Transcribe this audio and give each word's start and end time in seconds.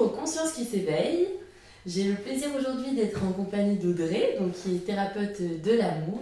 Aux 0.00 0.08
consciences 0.08 0.52
qui 0.52 0.64
s'éveillent. 0.64 1.28
J'ai 1.86 2.04
le 2.04 2.14
plaisir 2.14 2.48
aujourd'hui 2.58 2.92
d'être 2.92 3.22
en 3.22 3.32
compagnie 3.32 3.76
d'Audrey, 3.76 4.36
donc 4.40 4.54
qui 4.54 4.76
est 4.76 4.86
thérapeute 4.86 5.42
de 5.62 5.72
l'amour. 5.72 6.20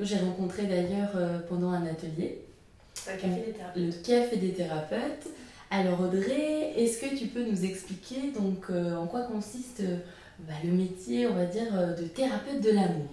J'ai 0.00 0.16
rencontré 0.18 0.64
d'ailleurs 0.64 1.12
euh, 1.14 1.38
pendant 1.48 1.70
un 1.70 1.86
atelier. 1.86 2.42
Le 3.06 3.90
café 4.02 4.36
des 4.36 4.52
thérapeutes. 4.52 5.28
Alors 5.70 6.00
Audrey, 6.02 6.74
est-ce 6.76 6.98
que 7.00 7.16
tu 7.16 7.28
peux 7.28 7.42
nous 7.42 7.64
expliquer 7.64 8.32
donc 8.38 8.66
euh, 8.68 8.96
en 8.96 9.06
quoi 9.06 9.22
consiste 9.22 9.80
euh, 9.80 9.96
bah, 10.40 10.52
le 10.62 10.72
métier, 10.72 11.26
on 11.26 11.34
va 11.34 11.46
dire, 11.46 11.72
de 11.98 12.04
thérapeute 12.04 12.60
de 12.60 12.70
l'amour? 12.70 13.08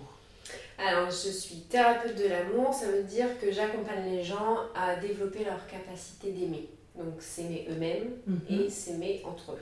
Alors, 0.77 1.09
je 1.09 1.29
suis 1.29 1.61
thérapeute 1.69 2.17
de 2.17 2.27
l'amour, 2.27 2.73
ça 2.73 2.87
veut 2.87 3.03
dire 3.03 3.27
que 3.39 3.53
j'accompagne 3.53 4.11
les 4.11 4.23
gens 4.23 4.57
à 4.75 4.97
développer 4.97 5.45
leur 5.45 5.65
capacité 5.67 6.31
d'aimer. 6.31 6.67
Donc, 6.97 7.21
s'aimer 7.21 7.67
eux-mêmes 7.71 8.09
Mhm. 8.27 8.39
et 8.65 8.69
s'aimer 8.69 9.21
entre 9.25 9.53
eux. 9.53 9.59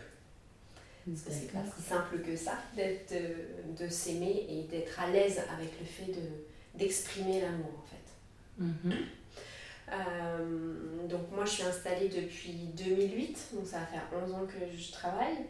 Parce 1.06 1.22
que 1.22 1.32
c'est 1.32 1.52
pas 1.52 1.64
si 1.76 1.82
simple 1.82 2.20
que 2.20 2.36
ça, 2.36 2.58
d'être, 2.76 3.12
euh, 3.14 3.62
de 3.78 3.90
s'aimer 3.90 4.46
et 4.48 4.64
d'être 4.64 5.00
à 5.00 5.10
l'aise 5.10 5.40
avec 5.58 5.72
le 5.80 5.86
fait 5.86 6.12
de, 6.12 6.78
d'exprimer 6.78 7.42
l'amour, 7.42 7.72
en 7.78 7.86
fait. 7.86 8.64
Mhm. 8.64 8.94
Euh, 9.92 11.08
donc, 11.08 11.32
moi, 11.32 11.46
je 11.46 11.52
suis 11.52 11.64
installée 11.64 12.08
depuis 12.08 12.54
2008, 12.78 13.50
donc 13.54 13.66
ça 13.66 13.80
va 13.80 13.86
faire 13.86 14.08
11 14.26 14.34
ans 14.34 14.46
que 14.46 14.78
je 14.78 14.92
travaille. 14.92 15.46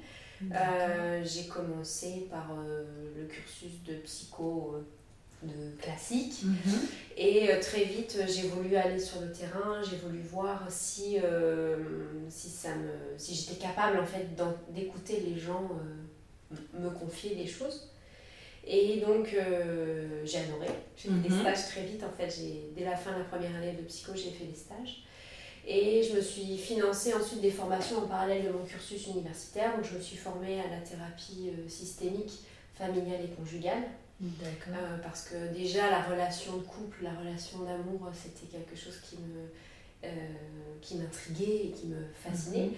Euh, 0.52 1.24
j'ai 1.24 1.48
commencé 1.48 2.28
par 2.32 2.50
euh, 2.52 2.84
le 3.16 3.26
cursus 3.26 3.84
de 3.86 3.94
psycho 3.98 4.76
de 5.44 5.76
classique 5.82 6.44
Mhm. 6.44 6.88
et 7.18 7.52
euh, 7.52 7.60
très 7.60 7.84
vite 7.84 8.16
euh, 8.20 8.26
j'ai 8.28 8.48
voulu 8.48 8.76
aller 8.76 9.00
sur 9.00 9.22
le 9.22 9.32
terrain, 9.32 9.82
j'ai 9.88 9.98
voulu 9.98 10.20
voir 10.22 10.66
si, 10.70 11.18
euh, 11.24 11.78
si, 12.30 12.50
ça 12.50 12.70
me, 12.76 13.18
si 13.18 13.34
j'étais 13.36 13.56
capable 13.60 14.00
en 14.00 14.06
fait 14.06 14.28
d'écouter 14.70 15.20
les 15.28 15.40
gens 15.40 15.70
euh, 16.54 16.56
me 16.80 16.90
confier 16.90 17.36
des 17.36 17.48
choses. 17.48 17.90
Et 18.66 18.98
donc 19.06 19.34
euh, 19.34 20.22
j'ai 20.24 20.38
adoré, 20.40 20.68
j'ai 20.96 21.10
fait 21.10 21.20
des 21.28 21.30
Mhm. 21.30 21.40
stages 21.40 21.66
très 21.68 21.84
vite 21.86 22.04
en 22.04 22.12
fait, 22.16 22.30
j'ai, 22.30 22.70
dès 22.78 22.86
la 22.86 22.96
fin 22.96 23.12
de 23.14 23.18
la 23.20 23.26
première 23.26 23.56
année 23.56 23.74
de 23.74 23.82
psycho 23.84 24.12
j'ai 24.16 24.30
fait 24.32 24.46
des 24.46 24.56
stages. 24.56 25.04
Et 25.68 26.02
je 26.04 26.16
me 26.16 26.22
suis 26.22 26.58
financée 26.58 27.14
ensuite 27.14 27.40
des 27.42 27.52
formations 27.52 28.00
en 28.00 28.08
parallèle 28.08 28.46
de 28.46 28.50
mon 28.52 28.66
cursus 28.66 29.06
universitaire. 29.08 29.76
Donc 29.76 29.86
je 29.86 29.96
me 29.96 30.02
suis 30.02 30.18
formée 30.18 30.60
à 30.60 30.68
la 30.68 30.78
thérapie 30.82 31.52
systémique, 31.68 32.32
familiale 32.76 33.20
et 33.24 33.28
conjugale. 33.36 33.84
D'accord. 34.22 34.82
Euh, 34.82 34.98
parce 35.02 35.24
que 35.28 35.54
déjà 35.54 35.90
la 35.90 36.04
relation 36.04 36.58
de 36.58 36.64
couple, 36.64 37.04
la 37.04 37.14
relation 37.14 37.60
d'amour, 37.60 38.10
c'était 38.14 38.46
quelque 38.46 38.76
chose 38.76 39.00
qui 39.02 39.18
me 39.18 39.50
euh, 40.04 40.08
qui 40.82 40.96
m'intriguait 40.96 41.68
et 41.68 41.72
qui 41.72 41.86
me 41.86 41.98
fascinait. 42.24 42.66
Mhm. 42.66 42.74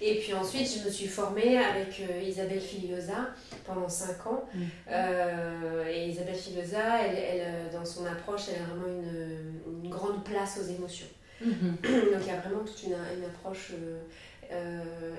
Et 0.00 0.16
puis 0.16 0.34
ensuite, 0.34 0.68
je 0.68 0.84
me 0.84 0.90
suis 0.90 1.06
formée 1.06 1.56
avec 1.56 2.00
euh, 2.00 2.20
Isabelle 2.20 2.60
Filiosa 2.60 3.28
pendant 3.64 3.88
5 3.88 4.26
ans. 4.26 4.48
Mhm. 4.52 4.66
Euh, 4.90 5.88
et 5.88 6.08
Isabelle 6.08 6.34
Filiosa, 6.34 7.00
elle, 7.00 7.16
elle, 7.16 7.70
dans 7.72 7.84
son 7.84 8.04
approche, 8.04 8.48
elle 8.48 8.60
a 8.60 8.66
vraiment 8.66 8.88
une, 8.88 9.84
une 9.84 9.88
grande 9.88 10.24
place 10.24 10.58
aux 10.58 10.66
émotions. 10.68 11.06
Mhm. 11.40 11.76
Donc 11.84 12.22
il 12.22 12.26
y 12.26 12.30
a 12.30 12.40
vraiment 12.40 12.64
toute 12.64 12.82
une, 12.82 12.96
une 13.18 13.24
approche 13.24 13.70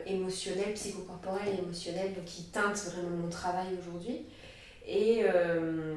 émotionnelle, 0.06 0.74
psychocorporelle 0.74 1.56
et 1.56 1.64
émotionnelle, 1.64 2.14
donc 2.16 2.26
qui 2.26 2.44
teinte 2.44 2.76
vraiment 2.76 3.16
mon 3.16 3.30
travail 3.30 3.68
aujourd'hui. 3.80 4.26
Et, 4.88 5.24
euh, 5.24 5.96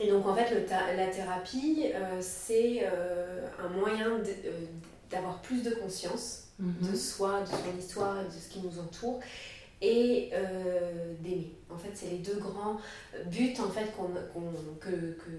et 0.00 0.08
donc 0.10 0.26
en 0.26 0.34
fait, 0.34 0.54
le 0.54 0.64
la 0.96 1.06
thérapie, 1.08 1.90
euh, 1.94 2.18
c'est 2.20 2.82
euh, 2.84 3.46
un 3.62 3.68
moyen 3.68 4.18
de- 4.18 5.10
d'avoir 5.10 5.40
plus 5.42 5.62
de 5.62 5.70
conscience 5.70 6.48
de 6.58 6.88
Mhm. 6.88 6.94
soi, 6.96 7.40
de 7.42 7.46
son 7.46 7.78
histoire 7.78 8.20
et 8.20 8.24
de 8.26 8.30
ce 8.30 8.48
qui 8.48 8.60
nous 8.60 8.78
entoure 8.78 9.20
et 9.82 10.30
d'aimer. 11.20 11.52
En 11.74 11.78
fait, 11.78 11.90
c'est 11.94 12.10
les 12.10 12.18
deux 12.18 12.38
grands 12.38 12.78
buts 13.26 13.54
en 13.60 13.70
fait, 13.70 13.94
qu'on, 13.96 14.08
qu'on- 14.32 14.74
que, 14.80 14.90
que, 14.90 15.30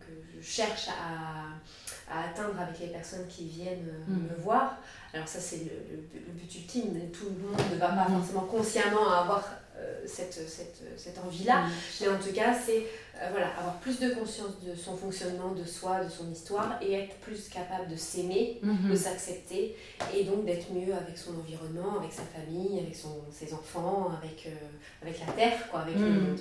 que 0.00 0.12
je 0.40 0.46
cherche 0.46 0.88
à, 0.88 2.12
à 2.12 2.28
atteindre 2.28 2.58
avec 2.60 2.78
les 2.80 2.88
personnes 2.88 3.26
qui 3.28 3.44
viennent 3.48 3.88
euh, 3.88 4.10
Mhm. 4.12 4.28
me 4.36 4.42
voir. 4.42 4.76
Alors 5.14 5.26
ça, 5.28 5.40
c'est 5.40 5.58
le, 5.58 5.96
le- 6.14 6.20
le 6.26 6.32
but 6.32 6.54
ultime. 6.54 7.10
Tout 7.12 7.24
le 7.26 7.46
monde 7.48 7.60
ne 7.72 7.76
va 7.78 7.88
pas 7.88 8.08
Mhm. 8.08 8.18
forcément 8.18 8.42
consciemment 8.46 9.10
avoir 9.10 9.44
euh, 9.76 10.00
cette, 10.06 10.32
cette, 10.34 10.82
cette 10.96 11.18
envie-là. 11.18 11.64
Mais 12.00 12.08
en 12.08 12.18
tout 12.18 12.32
cas, 12.32 12.52
c'est 12.52 12.86
euh, 13.20 13.28
voilà, 13.30 13.48
avoir 13.58 13.76
plus 13.78 13.98
de 14.00 14.10
conscience 14.14 14.60
de 14.60 14.74
son 14.74 14.96
fonctionnement, 14.96 15.52
de 15.52 15.64
soi, 15.64 16.04
de 16.04 16.08
son 16.08 16.28
histoire 16.32 16.78
et 16.82 16.92
être 16.94 17.14
plus 17.18 17.48
capable 17.48 17.88
de 17.88 17.94
s'aimer 17.96 18.60
de 18.62 18.94
s'accepter 18.96 19.76
et 20.14 20.24
donc 20.24 20.44
d'être 20.44 20.72
mieux 20.72 20.92
avec 20.94 21.16
son 21.16 21.32
environnement, 21.38 21.98
avec 22.00 22.12
sa 22.12 22.22
famille, 22.22 22.80
avec 22.80 22.94
son, 22.96 23.20
ses 23.32 23.52
enfants, 23.54 24.10
avec, 24.20 24.46
euh, 24.46 24.50
avec 25.02 25.20
la 25.24 25.32
terre, 25.32 25.67
quoi, 25.70 25.80
avec 25.80 25.94
le 25.96 26.00
Mhm. 26.06 26.28
monde. 26.28 26.38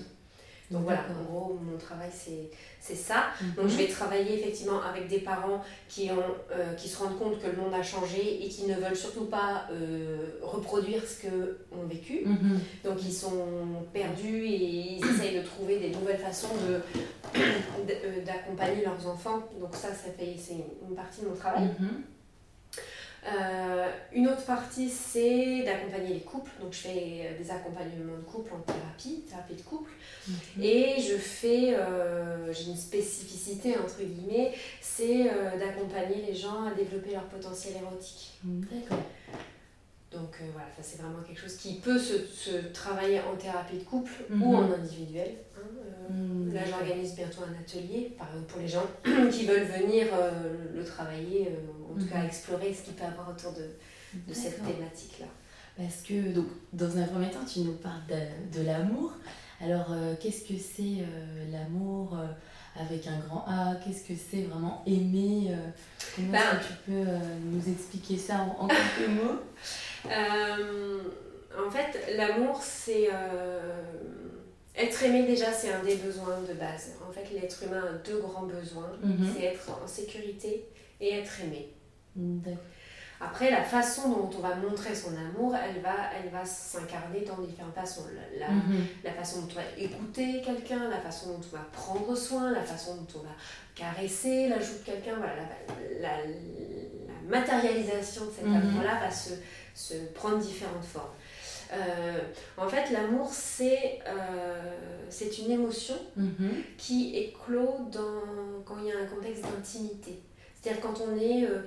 Donc 0.69 0.83
voilà, 0.83 1.05
en 1.17 1.23
gros, 1.23 1.57
mon 1.63 1.77
travail, 1.77 2.09
c'est 2.13 2.95
ça. 2.95 3.27
Mhm. 3.41 3.53
Donc 3.55 3.67
je 3.69 3.77
vais 3.77 3.87
travailler 3.87 4.37
effectivement 4.37 4.81
avec 4.81 5.07
des 5.07 5.19
parents 5.19 5.63
qui, 5.87 6.11
ont, 6.11 6.35
euh, 6.51 6.73
qui 6.73 6.89
se 6.89 6.97
rendent 7.01 7.17
compte 7.17 7.39
que 7.41 7.47
le 7.47 7.55
monde 7.55 7.73
a 7.73 7.81
changé 7.81 8.43
et 8.43 8.49
qui 8.49 8.65
ne 8.65 8.75
veulent 8.75 8.93
surtout 8.97 9.27
pas 9.27 9.63
euh, 9.71 10.39
reproduire 10.41 11.01
ce 11.07 11.21
qu'eux 11.21 11.59
ont 11.71 11.85
vécu. 11.87 12.25
Mhm. 12.25 12.59
Donc 12.83 12.97
ils 13.01 13.13
sont 13.13 13.45
perdus 13.93 14.43
et 14.43 14.97
ils 14.97 15.05
essayent 15.09 15.37
de 15.39 15.45
trouver 15.45 15.79
des 15.79 15.91
nouvelles 15.91 16.19
façons 16.19 16.49
euh, 16.69 18.25
d'accompagner 18.25 18.83
leurs 18.83 19.07
enfants. 19.07 19.47
Donc 19.61 19.73
ça, 19.73 19.89
ça 19.89 20.11
fait, 20.17 20.35
c'est 20.37 20.65
une 20.87 20.95
partie 20.95 21.21
de 21.21 21.27
mon 21.29 21.35
travail. 21.35 21.69
Mhm. 21.79 22.03
Euh, 23.25 23.89
une 24.13 24.27
autre 24.27 24.45
partie, 24.45 24.89
c'est 24.89 25.63
d'accompagner 25.63 26.13
les 26.13 26.21
couples. 26.21 26.51
Donc, 26.61 26.73
je 26.73 26.79
fais 26.79 27.35
des 27.39 27.51
accompagnements 27.51 28.17
de 28.17 28.23
couple 28.23 28.53
en 28.53 28.59
thérapie, 28.59 29.23
thérapie 29.27 29.55
de 29.55 29.61
couple. 29.61 29.91
Et 30.61 30.95
je 31.01 31.15
fais, 31.17 31.75
euh, 31.75 32.51
j'ai 32.53 32.69
une 32.69 32.77
spécificité 32.77 33.77
entre 33.77 33.99
guillemets, 33.99 34.53
c'est 34.81 35.29
euh, 35.31 35.57
d'accompagner 35.57 36.21
les 36.27 36.35
gens 36.35 36.65
à 36.65 36.73
développer 36.73 37.11
leur 37.11 37.25
potentiel 37.25 37.75
érotique. 37.81 38.31
D'accord. 38.43 39.03
Donc, 40.11 40.35
euh, 40.41 40.45
voilà, 40.53 40.67
ça 40.75 40.81
c'est 40.81 41.01
vraiment 41.01 41.21
quelque 41.25 41.39
chose 41.39 41.57
qui 41.57 41.75
peut 41.75 41.99
se, 41.99 42.25
se 42.25 42.71
travailler 42.73 43.19
en 43.19 43.35
thérapie 43.35 43.77
de 43.77 43.83
couple 43.83 44.11
ou 44.41 44.55
en 44.55 44.71
individuel. 44.71 45.35
Mhm. 46.09 46.53
Là, 46.53 46.61
j'organise 46.65 47.15
bientôt 47.15 47.41
un 47.43 47.59
atelier 47.61 48.15
pour 48.47 48.59
les 48.61 48.67
gens 48.67 48.85
qui 49.31 49.45
veulent 49.45 49.63
venir 49.67 50.07
euh, 50.13 50.31
le 50.75 50.83
travailler, 50.83 51.47
euh, 51.49 51.93
en 51.95 51.99
tout 51.99 52.07
cas 52.07 52.23
explorer 52.23 52.73
ce 52.73 52.83
qu'il 52.83 52.93
peut 52.93 53.03
y 53.03 53.07
avoir 53.07 53.29
autour 53.29 53.53
de, 53.53 53.67
de 54.27 54.33
cette 54.33 54.63
thématique-là. 54.65 55.25
Parce 55.77 56.01
que, 56.01 56.33
donc, 56.33 56.47
dans 56.73 56.97
un 56.97 57.03
premier 57.03 57.29
temps, 57.29 57.45
tu 57.51 57.59
nous 57.59 57.73
parles 57.75 58.01
de, 58.09 58.59
de 58.59 58.65
l'amour. 58.65 59.13
Alors, 59.61 59.87
euh, 59.91 60.13
qu'est-ce 60.19 60.41
que 60.43 60.57
c'est 60.57 61.01
euh, 61.03 61.51
l'amour 61.51 62.17
avec 62.79 63.05
un 63.07 63.17
grand 63.19 63.43
A? 63.47 63.75
Qu'est-ce 63.83 64.03
que 64.07 64.13
c'est 64.15 64.43
vraiment 64.43 64.83
aimer 64.87 65.51
Comment 66.15 66.31
Ben- 66.31 66.39
est-ce 66.39 66.67
que 66.67 66.73
tu 66.73 66.91
peux 66.91 67.11
nous 67.43 67.69
expliquer 67.71 68.17
ça 68.17 68.35
en, 68.59 68.63
en 68.63 68.67
quelques 68.67 69.09
mots? 69.09 69.39
En 71.65 71.69
fait, 71.71 72.15
l'amour, 72.17 72.59
c'est. 72.61 73.09
Être 74.77 75.03
aimé, 75.03 75.23
déjà, 75.23 75.51
c'est 75.51 75.71
un 75.73 75.83
des 75.83 75.95
besoins 75.95 76.39
de 76.47 76.53
base. 76.53 76.91
En 77.07 77.11
fait, 77.11 77.25
l'être 77.33 77.63
humain 77.63 77.83
a 77.89 77.93
deux 78.07 78.19
grands 78.19 78.43
besoins 78.45 78.91
Mhm. 79.01 79.33
c'est 79.35 79.43
être 79.45 79.69
en 79.83 79.87
sécurité 79.87 80.65
et 81.01 81.15
être 81.15 81.41
aimé. 81.41 81.69
Après, 83.19 83.49
la 83.49 83.63
façon 83.63 84.09
dont 84.09 84.29
on 84.37 84.41
va 84.41 84.55
montrer 84.55 84.93
son 84.93 85.09
amour, 85.17 85.55
elle 85.55 85.81
va, 85.81 85.95
elle 86.23 86.29
va 86.29 86.45
s'incarner 86.45 87.21
dans 87.21 87.37
différentes 87.41 87.73
façons. 87.73 88.03
La, 88.13 88.45
la- 88.47 88.53
Mhm. 88.53 88.85
la 89.03 89.11
façon 89.11 89.41
dont 89.41 89.47
on 89.51 89.55
va 89.55 89.63
écouter 89.83 90.41
quelqu'un, 90.45 90.87
la 90.89 90.99
façon 90.99 91.29
dont 91.33 91.41
on 91.51 91.55
va 91.57 91.63
prendre 91.73 92.15
soin, 92.15 92.51
la 92.51 92.61
façon 92.61 92.95
dont 92.97 93.19
on 93.19 93.23
va 93.23 93.31
caresser 93.73 94.47
la 94.49 94.59
joue 94.59 94.73
de 94.73 94.83
quelqu'un, 94.85 95.15
voilà, 95.17 95.33
la, 95.35 95.99
la- 95.99 96.25
la 96.27 97.19
matérialisation 97.27 98.25
de 98.25 98.31
cet 98.31 98.45
Mhm. 98.45 98.55
amour-là 98.55 98.99
va 98.99 99.09
se, 99.11 99.31
se 99.73 99.95
prendre 100.13 100.37
différentes 100.37 100.85
formes. 100.85 101.13
Euh, 101.73 102.17
en 102.57 102.67
fait, 102.69 102.91
l'amour, 102.91 103.29
c'est 103.31 103.99
euh, 104.07 104.71
une 105.45 105.51
émotion 105.51 105.95
Mhm. 106.15 106.63
qui 106.77 107.15
éclot 107.17 107.75
dans, 107.91 108.61
quand 108.65 108.75
il 108.81 108.87
y 108.87 108.91
a 108.91 108.99
un 108.99 109.05
contexte 109.07 109.43
d'intimité. 109.43 110.19
C'est-à-dire 110.61 110.81
quand 110.81 111.01
on 111.01 111.17
est 111.19 111.43
euh, 111.43 111.61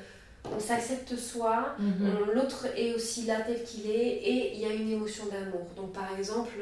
on 0.57 0.59
s'accepte 0.59 1.15
soi, 1.17 1.75
Mhm. 1.79 2.33
l'autre 2.35 2.67
est 2.77 2.95
aussi 2.95 3.27
là 3.27 3.43
tel 3.47 3.63
qu'il 3.63 3.91
est, 3.91 4.15
et 4.23 4.55
il 4.55 4.61
y 4.61 4.65
a 4.65 4.73
une 4.73 4.91
émotion 4.91 5.25
d'amour. 5.27 5.67
Donc 5.77 5.93
par 5.93 6.17
exemple, 6.19 6.57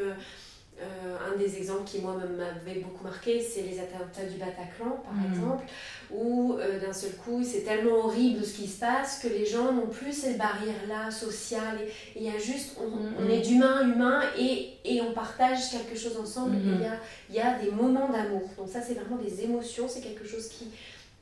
euh, 0.81 1.17
un 1.33 1.37
des 1.37 1.57
exemples 1.57 1.85
qui 1.85 2.01
moi 2.01 2.17
m'avait 2.17 2.81
beaucoup 2.81 3.05
marqué, 3.05 3.41
c'est 3.41 3.63
les 3.63 3.79
attentats 3.81 4.25
du 4.31 4.39
Bataclan, 4.39 5.03
par 5.05 5.15
Mhm. 5.15 5.33
exemple, 5.33 5.65
où 6.11 6.55
euh, 6.55 6.79
d'un 6.81 6.93
seul 6.93 7.13
coup, 7.17 7.43
c'est 7.45 7.63
tellement 7.63 8.05
horrible 8.05 8.45
ce 8.45 8.55
qui 8.55 8.69
se 8.69 8.79
passe 8.81 9.19
que 9.21 9.29
les 9.29 9.45
gens 9.45 9.73
n'ont 9.73 9.89
plus 9.89 10.13
cette 10.13 10.39
barrière-là 10.39 11.11
sociale. 11.11 11.79
Il 12.17 12.23
y 12.23 12.29
a 12.31 12.39
juste, 12.39 12.77
on, 12.81 12.87
Mhm. 12.89 13.15
on 13.21 13.29
est 13.29 13.41
d'humain 13.41 13.89
humain 13.93 14.23
et, 14.39 14.71
et 14.85 15.01
on 15.03 15.13
partage 15.13 15.71
quelque 15.71 15.99
chose 15.99 16.17
ensemble. 16.17 16.57
Il 16.65 17.35
y, 17.35 17.37
y 17.37 17.41
a 17.41 17.59
des 17.59 17.71
moments 17.71 18.09
d'amour. 18.11 18.43
Donc 18.57 18.69
ça, 18.69 18.81
c'est 18.81 18.95
vraiment 18.95 19.17
des 19.23 19.43
émotions, 19.43 19.87
c'est 19.89 20.01
quelque 20.01 20.27
chose 20.27 20.49
qui 20.49 20.69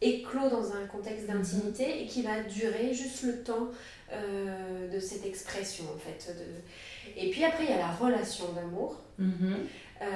éclot 0.02 0.50
dans 0.50 0.72
un 0.72 0.84
contexte 0.92 1.26
d'intimité 1.26 2.02
et 2.02 2.06
qui 2.06 2.20
va 2.20 2.42
durer 2.42 2.92
juste 2.92 3.22
le 3.22 3.42
temps 3.42 3.68
euh, 4.12 4.88
de 4.94 5.00
cette 5.00 5.26
expression 5.26 5.84
en 5.94 5.98
fait. 5.98 6.32
De... 6.34 7.20
Et 7.20 7.30
puis 7.30 7.44
après, 7.44 7.64
il 7.64 7.70
y 7.70 7.72
a 7.72 7.78
la 7.78 7.92
relation 7.92 8.52
d'amour. 8.52 8.96
Mhm. 9.18 9.56
Euh, 10.02 10.06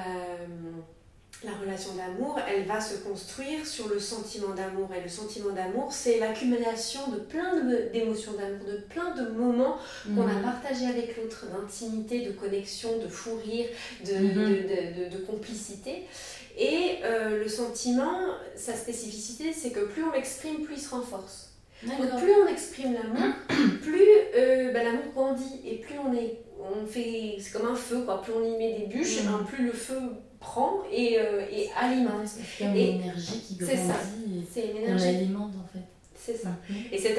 la 1.43 1.53
relation 1.53 1.95
d'amour, 1.95 2.37
elle 2.47 2.65
va 2.65 2.79
se 2.79 2.97
construire 2.97 3.65
sur 3.65 3.87
le 3.89 3.99
sentiment 3.99 4.53
d'amour. 4.53 4.89
Et 4.95 5.01
le 5.01 5.09
sentiment 5.09 5.49
d'amour, 5.49 5.91
c'est 5.91 6.19
l'accumulation 6.19 7.09
de 7.09 7.17
plein 7.17 7.63
d'émotions 7.91 8.33
d'amour, 8.33 8.63
de 8.67 8.77
plein 8.89 9.15
de 9.15 9.29
moments 9.31 9.77
qu'on 10.05 10.27
a 10.27 10.33
Mhm. 10.33 10.43
partagés 10.43 10.85
avec 10.85 11.17
l'autre, 11.17 11.47
d'intimité, 11.51 12.21
de 12.21 12.31
connexion, 12.31 12.99
de 12.99 13.07
fou 13.07 13.37
rire, 13.43 13.65
de, 14.05 14.13
Mhm. 14.13 14.33
de, 14.33 14.43
de- 14.43 15.09
de- 15.09 15.17
de 15.17 15.25
complicité. 15.25 16.05
Et 16.59 16.97
euh, 17.03 17.39
le 17.43 17.49
sentiment, 17.49 18.19
sa 18.55 18.75
spécificité, 18.75 19.51
c'est 19.51 19.71
que 19.71 19.85
plus 19.85 20.03
on 20.03 20.11
l'exprime, 20.11 20.61
plus 20.63 20.75
il 20.75 20.81
se 20.81 20.89
renforce. 20.93 21.50
Donc 21.83 22.19
plus 22.21 22.31
on 22.43 22.47
exprime 22.47 22.93
l'amour, 22.93 23.33
plus 23.81 24.07
euh, 24.35 24.71
bah, 24.71 24.83
l'amour 24.83 25.05
grandit 25.15 25.61
et 25.65 25.75
plus 25.77 25.95
on 25.99 26.13
est, 26.13 26.37
on 26.59 26.85
fait, 26.85 27.37
c'est 27.39 27.51
comme 27.57 27.67
un 27.71 27.75
feu 27.75 28.01
quoi. 28.05 28.21
Plus 28.21 28.33
on 28.33 28.43
y 28.45 28.57
met 28.57 28.73
des 28.79 28.85
bûches, 28.85 29.23
Mhm. 29.23 29.33
hein, 29.33 29.45
plus 29.47 29.65
le 29.65 29.71
feu 29.73 29.99
prend 30.39 30.83
et, 30.91 31.17
euh, 31.19 31.41
et 31.51 31.69
alimente. 31.79 32.27
Et 32.59 32.63
une 32.65 32.75
énergie 32.77 33.39
qui 33.47 33.57
c'est 33.59 33.77
ça. 33.77 33.93
grandit 33.93 34.45
C'est 34.51 34.67
une 34.71 34.77
énergie, 34.77 35.07
alimente 35.07 35.53
en 35.55 35.67
fait. 35.73 35.83
c'est 36.15 36.37
ça. 36.37 36.49
Mhm. 36.69 36.75
Et 36.91 36.97
c'est 36.99 37.15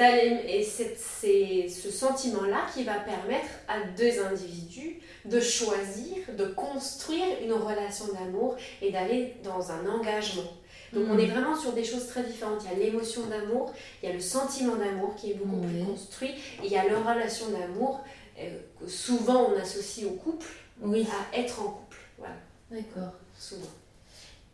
c'est- 0.63 0.95
c'est 0.97 1.67
ce 1.69 1.91
sentiment-là 1.91 2.65
qui 2.73 2.83
va 2.83 2.95
permettre 2.95 3.49
à 3.67 3.79
deux 3.97 4.21
individus 4.23 4.99
de 5.25 5.39
choisir, 5.39 6.17
de 6.37 6.45
construire 6.45 7.25
une 7.43 7.53
relation 7.53 8.05
d'amour 8.13 8.55
et 8.81 8.91
d'aller 8.91 9.35
dans 9.43 9.71
un 9.71 9.85
engagement. 9.87 10.51
Donc 10.93 11.05
on 11.09 11.17
est 11.17 11.27
vraiment 11.27 11.55
sur 11.55 11.73
des 11.73 11.83
choses 11.83 12.07
très 12.07 12.23
différentes. 12.23 12.61
Il 12.65 12.77
y 12.79 12.81
a 12.81 12.85
l'émotion 12.85 13.21
d'amour, 13.27 13.73
il 14.01 14.09
y 14.09 14.11
a 14.11 14.15
le 14.15 14.21
sentiment 14.21 14.75
d'amour 14.75 15.15
qui 15.15 15.31
est 15.31 15.35
beaucoup 15.35 15.65
plus 15.65 15.83
construit, 15.83 16.29
et 16.29 16.65
il 16.65 16.71
y 16.71 16.77
a 16.77 16.83
la 16.87 16.99
relation 16.99 17.49
d'amour 17.49 18.01
euh, 18.39 18.59
que 18.79 18.87
souvent 18.87 19.49
on 19.51 19.59
associe 19.59 20.05
au 20.05 20.11
couple, 20.11 20.47
Oui, 20.81 21.05
à 21.33 21.37
être 21.37 21.61
en 21.61 21.71
couple. 21.71 21.97
Voilà, 22.17 22.35
d'accord. 22.71 23.13
souvent. 23.37 23.67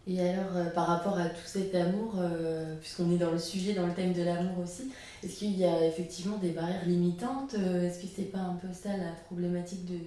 Et 0.08 0.20
alors, 0.22 0.56
euh, 0.56 0.70
par 0.72 0.88
rapport 0.88 1.20
à 1.20 1.26
tout 1.26 1.46
cet 1.46 1.76
amour, 1.76 2.16
euh, 2.18 2.76
puisqu'on 2.80 3.12
est 3.14 3.18
dans 3.18 3.32
le 3.32 3.38
sujet, 3.38 3.74
dans 3.74 3.86
le 3.86 3.94
thème 3.94 4.14
de 4.14 4.24
l'amour 4.24 4.64
aussi, 4.64 4.90
est-ce 5.24 5.38
qu'il 5.38 5.56
y 5.58 5.66
a 5.66 5.86
effectivement 5.86 6.38
des 6.38 6.50
barrières 6.50 6.86
limitantes 6.86 7.54
euh, 7.54 7.88
Est-ce 7.88 8.00
que 8.00 8.08
c'est 8.16 8.32
pas 8.32 8.40
un 8.40 8.56
peu 8.56 8.70
ça 8.74 8.90
la 8.98 9.12
problématique 9.28 9.86
de, 9.86 10.00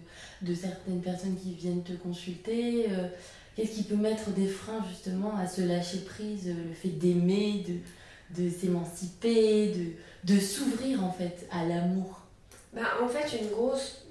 de 0.50 0.54
certaines 0.54 1.00
personnes 1.02 1.36
qui 1.36 1.52
viennent 1.54 1.84
te 1.84 1.92
consulter 1.92 2.86
Qu'est-ce 3.54 3.72
qui 3.72 3.82
peut 3.82 3.96
mettre 3.96 4.30
des 4.30 4.46
freins 4.46 4.84
justement 4.88 5.36
à 5.36 5.46
se 5.46 5.60
lâcher 5.60 5.98
prise, 5.98 6.48
euh, 6.48 6.68
le 6.68 6.74
fait 6.74 6.88
d'aimer, 6.88 7.64
de, 7.68 8.42
de 8.42 8.48
s'émanciper, 8.50 9.68
de, 9.68 10.32
de 10.32 10.40
s'ouvrir 10.40 11.04
en 11.04 11.12
fait 11.12 11.46
à 11.50 11.64
l'amour? 11.66 12.20
Ben, 12.72 12.86
en 13.02 13.08
fait, 13.08 13.38
une 13.38 13.48
grosse, 13.48 14.06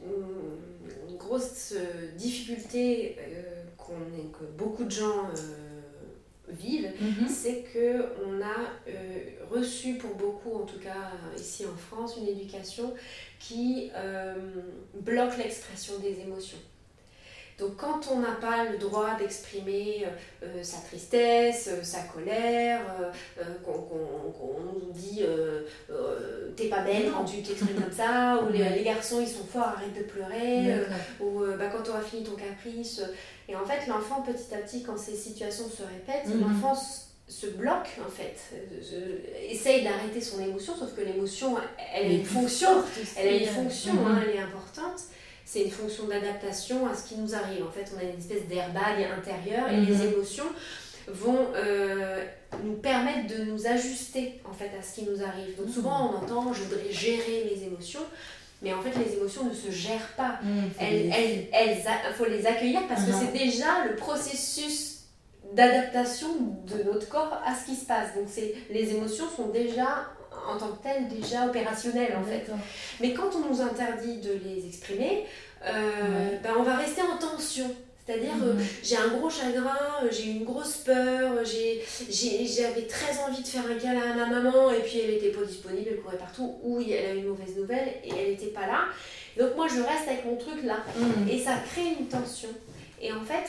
une 1.10 1.18
grosse 1.18 1.74
euh, 1.76 2.12
difficulté 2.16 3.18
euh, 3.20 3.64
qu'on 3.78 3.94
que 4.32 4.46
beaucoup 4.58 4.84
de 4.84 4.92
gens 4.92 5.26
euh, 5.36 5.82
vivent, 6.50 6.92
c'est 7.28 7.64
que 7.74 8.04
on 8.26 8.42
a 8.42 8.70
euh, 8.88 9.20
reçu 9.50 9.96
pour 9.96 10.16
beaucoup, 10.16 10.54
en 10.54 10.66
tout 10.66 10.80
cas 10.80 11.12
ici 11.38 11.66
en 11.66 11.76
France, 11.76 12.18
une 12.18 12.28
éducation 12.28 12.94
qui 13.40 13.90
bloque 14.94 15.38
l'expression 15.38 15.98
des 16.00 16.20
émotions. 16.20 16.60
Donc 17.62 17.78
quand 17.78 18.02
on 18.12 18.20
n'a 18.20 18.32
pas 18.42 18.66
le 18.66 18.80
droit 18.80 19.16
d'exprimer 19.20 20.04
euh, 20.04 20.46
euh, 20.48 20.64
sa 20.64 20.78
tristesse, 20.78 21.70
euh, 21.72 21.84
sa 21.84 22.00
colère, 22.02 22.82
euh, 23.40 23.44
qu'on 23.64 24.64
nous 24.64 24.92
dit 24.92 25.22
t'es 26.58 26.70
pas 26.70 26.82
belle 26.82 27.12
quand 27.12 27.24
tu 27.24 27.44
t'exprimes 27.44 27.80
comme 27.80 27.92
ça, 27.92 28.40
ou 28.44 28.52
les, 28.52 28.68
les 28.70 28.84
garçons 28.84 29.22
ils 29.22 29.28
sont 29.28 29.46
forts, 29.46 29.76
arrête 29.78 29.94
de 29.96 30.04
pleurer, 30.04 30.86
ou 31.20 31.42
bah, 31.58 31.68
quand 31.72 31.84
tu 31.84 31.92
auras 31.92 32.02
fini 32.02 32.24
ton 32.24 32.36
caprice. 32.36 33.02
Et 33.48 33.56
en 33.56 33.64
fait, 33.64 33.88
l'enfant, 33.88 34.22
petit 34.22 34.54
à 34.56 34.58
petit, 34.58 34.82
quand 34.82 34.98
ces 34.98 35.16
situations 35.16 35.70
se 35.70 35.84
répètent, 35.84 36.34
Mhm. 36.34 36.42
l'enfant 36.42 36.74
se 37.28 37.48
bloque, 37.48 37.90
en 38.06 38.10
fait, 38.10 38.38
essaye 39.50 39.84
d'arrêter 39.84 40.20
son 40.20 40.42
émotion, 40.42 40.76
sauf 40.76 40.96
que 40.96 41.02
l'émotion, 41.02 41.58
elle 41.94 42.04
a 42.04 42.06
Elle 42.08 42.20
une 42.20 42.26
fonction, 42.26 42.70
elle 43.18 43.28
a 43.28 43.38
une 43.38 43.48
fonction, 43.48 43.94
mhm. 43.94 44.06
hein, 44.08 44.20
elle 44.24 44.36
est 44.36 44.40
importante. 44.40 45.00
C'est 45.54 45.64
une 45.64 45.72
fonction 45.72 46.06
d'adaptation 46.06 46.88
à 46.88 46.96
ce 46.96 47.10
qui 47.10 47.16
nous 47.20 47.36
arrive. 47.36 47.62
En 47.68 47.72
fait, 47.72 47.92
on 47.94 48.00
a 48.00 48.04
une 48.04 48.18
espèce 48.18 48.48
d'airbag 48.48 49.06
intérieur 49.18 49.68
et 49.70 49.76
Mhm. 49.76 49.86
les 49.86 50.04
émotions 50.06 50.46
vont 51.10 51.46
euh, 51.58 52.24
nous 52.64 52.76
permettre 52.76 53.28
de 53.36 53.44
nous 53.52 53.68
ajuster 53.68 54.40
en 54.50 54.54
fait 54.54 54.72
à 54.80 54.82
ce 54.82 54.96
qui 54.96 55.04
nous 55.04 55.22
arrive. 55.22 55.58
Donc 55.58 55.68
Mhm. 55.68 55.74
souvent 55.74 56.10
on 56.10 56.24
entend 56.24 56.54
je 56.54 56.64
voudrais 56.64 56.90
gérer 56.90 57.52
mes 57.54 57.64
émotions, 57.66 58.00
mais 58.62 58.72
en 58.74 58.82
fait 58.82 58.94
les 58.98 59.18
émotions 59.18 59.44
ne 59.44 59.54
se 59.54 59.70
gèrent 59.72 60.14
pas. 60.16 60.40
Mhm, 60.42 60.70
faut 60.70 60.86
Elles, 60.86 61.10
les 61.10 61.10
elles, 61.10 61.48
elles 61.52 61.86
a- 61.86 62.14
faut 62.14 62.24
les 62.26 62.46
accueillir 62.46 62.88
parce 62.88 63.04
que 63.04 63.12
Mhm. 63.12 63.20
c'est 63.20 63.38
déjà 63.38 63.84
le 63.90 63.98
processus 63.98 65.00
d'adaptation 65.52 66.30
de 66.66 66.82
notre 66.84 67.10
corps 67.10 67.42
à 67.46 67.54
ce 67.56 67.66
qui 67.66 67.76
se 67.76 67.84
passe. 67.86 68.16
Donc 68.16 68.28
c'est 68.30 68.56
les 68.70 68.92
émotions 68.96 69.26
sont 69.36 69.50
déjà 69.50 70.06
en 70.32 70.58
tant 70.58 70.70
que 70.70 70.84
telles 70.84 71.08
déjà 71.08 71.46
opérationnelles 71.46 72.16
en 72.18 72.24
fait. 72.24 72.46
Mais 73.00 73.14
quand 73.14 73.30
on 73.36 73.50
nous 73.54 73.62
interdit 73.62 74.18
de 74.18 74.34
les 74.44 74.66
exprimer, 74.68 75.26
euh, 75.66 75.72
Ouais. 75.72 76.40
ben, 76.44 76.52
on 76.58 76.64
va 76.64 76.76
rester 76.78 77.02
en 77.02 77.18
tension. 77.18 77.70
C'est-à-dire, 78.06 78.32
euh, 78.44 78.56
j'ai 78.84 78.98
un 78.98 79.10
gros 79.10 79.30
chagrin, 79.30 79.78
j'ai 80.10 80.32
une 80.32 80.44
grosse 80.44 80.78
peur, 80.78 81.34
j'avais 81.46 82.88
très 82.88 83.20
envie 83.24 83.42
de 83.44 83.48
faire 83.48 83.64
un 83.70 83.76
câlin 83.76 84.12
à 84.12 84.16
ma 84.16 84.42
maman 84.42 84.72
et 84.72 84.80
puis 84.80 85.00
elle 85.00 85.12
n'était 85.12 85.30
pas 85.30 85.44
disponible, 85.46 85.88
elle 85.92 86.02
courait 86.02 86.18
partout, 86.18 86.58
ou 86.64 86.82
elle 86.82 86.94
a 87.06 87.14
eu 87.14 87.18
une 87.20 87.28
mauvaise 87.28 87.56
nouvelle 87.56 87.90
et 88.04 88.10
elle 88.10 88.32
n'était 88.32 88.48
pas 88.48 88.66
là. 88.66 88.86
Donc 89.38 89.56
moi 89.56 89.68
je 89.68 89.76
reste 89.82 90.08
avec 90.08 90.26
mon 90.26 90.36
truc 90.36 90.64
là. 90.64 90.78
Mhm. 90.98 91.30
Et 91.30 91.40
ça 91.40 91.54
crée 91.72 91.96
une 92.00 92.08
tension. 92.08 92.50
Et 93.00 93.12
en 93.14 93.22
fait, 93.24 93.48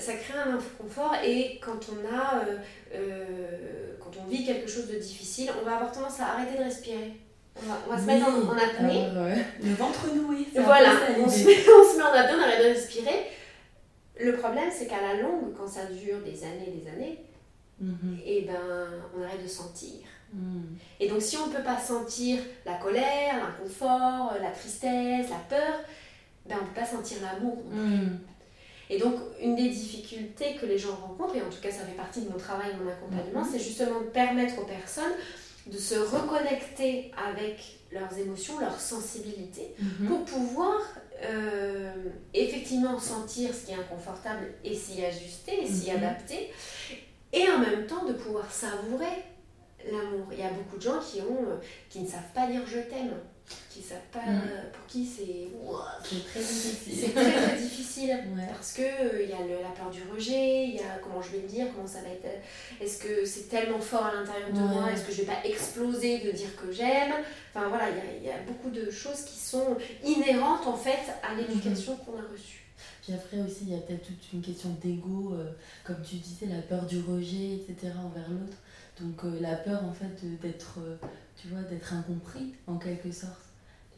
ça 0.00 0.12
crée 0.12 0.38
un 0.38 0.54
inconfort 0.56 1.14
et 1.24 1.58
quand 1.64 1.80
on 1.90 2.14
a, 2.14 2.44
euh, 2.44 2.56
euh, 2.94 3.95
on 4.24 4.28
vit 4.28 4.44
quelque 4.44 4.68
chose 4.68 4.86
de 4.88 4.96
difficile, 4.98 5.50
on 5.60 5.64
va 5.64 5.76
avoir 5.76 5.92
tendance 5.92 6.20
à 6.20 6.32
arrêter 6.34 6.58
de 6.58 6.64
respirer. 6.64 7.12
On 7.56 7.66
va, 7.66 7.78
on 7.86 7.90
va 7.90 7.98
se 8.00 8.06
mettre 8.06 8.26
en, 8.28 8.48
en 8.48 8.56
apnée. 8.56 9.06
Euh, 9.14 9.34
le 9.62 9.74
ventre 9.74 10.06
noué. 10.14 10.46
Voilà, 10.54 10.90
on 11.18 11.28
se, 11.28 11.44
met, 11.46 11.56
on 11.56 11.90
se 11.90 11.96
met 11.96 12.02
en 12.02 12.12
apnée, 12.12 12.34
on 12.38 12.42
arrête 12.42 12.58
de 12.62 12.74
respirer. 12.74 13.30
Le 14.18 14.36
problème, 14.36 14.70
c'est 14.70 14.86
qu'à 14.86 15.00
la 15.00 15.22
longue, 15.22 15.54
quand 15.56 15.66
ça 15.68 15.86
dure 15.86 16.20
des 16.22 16.42
années 16.44 16.68
et 16.68 16.80
des 16.80 16.88
années, 16.90 17.20
Mhm. 17.78 18.18
et 18.24 18.40
ben, 18.42 18.54
on 19.14 19.22
arrête 19.22 19.42
de 19.42 19.48
sentir. 19.48 20.00
Mhm. 20.32 20.78
Et 20.98 21.08
donc, 21.08 21.20
si 21.20 21.36
on 21.36 21.48
ne 21.48 21.52
peut 21.52 21.62
pas 21.62 21.78
sentir 21.78 22.38
la 22.64 22.74
colère, 22.74 23.34
l'inconfort, 23.36 24.32
la 24.40 24.48
tristesse, 24.50 25.26
la 25.28 25.36
peur, 25.56 25.80
ben, 26.46 26.56
on 26.58 26.62
ne 26.62 26.68
peut 26.70 26.80
pas 26.80 26.86
sentir 26.86 27.18
l'amour. 27.22 27.62
Mhm. 27.70 28.18
Et 28.90 28.98
donc, 28.98 29.14
une 29.40 29.56
des 29.56 29.68
difficultés 29.68 30.54
que 30.60 30.66
les 30.66 30.78
gens 30.78 30.94
rencontrent, 30.94 31.34
et 31.36 31.42
en 31.42 31.50
tout 31.50 31.60
cas 31.60 31.70
ça 31.70 31.84
fait 31.84 31.96
partie 31.96 32.20
de 32.22 32.30
mon 32.30 32.38
travail, 32.38 32.72
de 32.74 32.82
mon 32.84 32.90
accompagnement, 32.90 33.40
Mhm. 33.44 33.48
c'est 33.52 33.58
justement 33.58 34.00
de 34.00 34.06
permettre 34.06 34.58
aux 34.60 34.64
personnes 34.66 35.12
de 35.66 35.76
se 35.78 35.96
reconnecter 35.96 37.10
avec 37.16 37.80
leurs 37.90 38.16
émotions, 38.18 38.60
leur 38.60 38.78
sensibilité, 38.80 39.74
Mhm. 39.78 40.06
pour 40.08 40.24
pouvoir 40.24 40.78
euh, 41.22 41.92
effectivement 42.34 42.98
sentir 43.00 43.48
ce 43.54 43.64
qui 43.66 43.72
est 43.72 43.74
inconfortable 43.76 44.52
et 44.62 44.74
s'y 44.74 45.02
ajuster, 45.04 45.62
et 45.62 45.66
s'y 45.66 45.90
Mhm. 45.90 45.96
adapter, 45.96 46.52
et 47.32 47.48
en 47.48 47.58
même 47.58 47.86
temps 47.86 48.04
de 48.04 48.12
pouvoir 48.12 48.52
savourer 48.52 49.24
l'amour. 49.90 50.26
Il 50.32 50.38
y 50.38 50.42
a 50.42 50.50
beaucoup 50.50 50.76
de 50.76 50.82
gens 50.82 50.98
qui, 51.00 51.22
ont, 51.22 51.42
euh, 51.42 51.56
qui 51.88 52.00
ne 52.00 52.06
savent 52.06 52.32
pas 52.34 52.46
dire 52.48 52.60
je 52.66 52.80
t'aime, 52.80 53.14
qui 53.70 53.82
savent 53.82 53.98
pas, 54.12 54.24
Mhm. 54.26 54.40
euh, 54.50 54.70
pour 54.72 54.86
qui 54.86 55.04
c'est... 55.06 55.48
Très 56.30 56.40
difficile. 56.40 56.98
c'est 57.04 57.14
très 57.14 57.32
très 57.32 57.56
difficile 57.56 58.10
Ouais. 58.36 58.46
parce 58.50 58.72
que 58.72 58.82
euh, 58.82 59.22
il 59.22 59.28
y 59.28 59.32
a 59.32 59.40
le- 59.40 59.62
la 59.62 59.68
peur 59.70 59.90
du 59.90 60.00
rejet, 60.10 60.64
il 60.68 60.74
y 60.76 60.80
a 60.80 60.98
comment 61.02 61.20
je 61.20 61.30
vais 61.32 61.40
le 61.42 61.48
dire, 61.48 61.66
comment 61.74 61.86
ça 61.86 62.00
va 62.00 62.08
être. 62.08 62.26
Est-ce 62.80 62.98
que 62.98 63.24
c'est 63.26 63.48
tellement 63.48 63.78
fort 63.80 64.06
à 64.06 64.14
l'intérieur 64.14 64.50
de 64.50 64.58
Ouais. 64.60 64.80
moi 64.80 64.90
Est-ce 64.90 65.04
que 65.04 65.12
je 65.12 65.18
vais 65.22 65.26
pas 65.26 65.44
exploser 65.44 66.18
de 66.20 66.30
dire 66.32 66.56
que 66.56 66.72
j'aime? 66.72 67.12
Enfin 67.54 67.68
voilà, 67.68 67.90
il 67.90 67.96
y, 67.96 68.00
a, 68.00 68.16
il 68.18 68.24
y 68.24 68.30
a 68.30 68.38
beaucoup 68.46 68.70
de 68.70 68.90
choses 68.90 69.22
qui 69.24 69.36
sont 69.38 69.76
inhérentes 70.04 70.66
en 70.66 70.76
fait 70.76 71.12
à 71.22 71.34
l'éducation 71.34 71.92
Mhm. 71.92 71.98
qu'on 72.06 72.18
a 72.18 72.22
reçue. 72.32 72.62
Puis 73.02 73.12
après 73.14 73.38
aussi, 73.40 73.58
il 73.62 73.70
y 73.72 73.74
a 73.74 73.78
peut-être 73.78 74.04
toute 74.06 74.32
une 74.32 74.42
question 74.42 74.70
d'ego, 74.82 75.34
euh, 75.34 75.52
comme 75.84 76.02
tu 76.02 76.16
disais, 76.16 76.46
la 76.46 76.60
peur 76.62 76.84
du 76.86 77.00
rejet, 77.00 77.54
etc. 77.56 77.92
envers 78.04 78.28
l'autre. 78.28 78.56
Donc 79.00 79.20
la 79.40 79.54
peur 79.56 79.84
en 79.84 79.92
fait 79.92 80.24
d'être, 80.40 80.78
tu 81.36 81.48
vois, 81.48 81.62
d'être 81.62 81.92
incompris 81.92 82.54
en 82.66 82.78
quelque 82.78 83.12
sorte. 83.12 83.46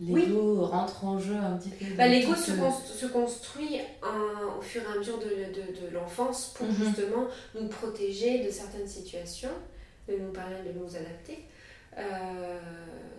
L'ego 0.01 0.65
rentre 0.65 1.05
en 1.05 1.19
jeu 1.19 1.35
un 1.35 1.57
petit 1.57 1.71
peu. 1.71 1.85
Bah, 1.97 2.07
L'ego 2.07 2.35
se, 2.35 2.53
se, 2.53 3.07
construit 3.07 3.81
au 4.57 4.63
fur 4.63 4.83
et 4.83 4.95
à 4.95 4.99
mesure 4.99 5.19
de, 5.19 5.25
de, 5.25 5.87
de 5.87 5.93
l'enfance 5.93 6.53
pour 6.55 6.67
mhm. 6.67 6.75
justement 6.75 7.27
nous 7.55 7.67
protéger 7.67 8.45
de 8.45 8.51
certaines 8.51 8.87
situations, 8.87 9.51
de 10.09 10.17
nous 10.17 10.31
parler, 10.31 10.55
de 10.65 10.79
nous 10.79 10.95
adapter. 10.95 11.45
Euh, 11.97 12.61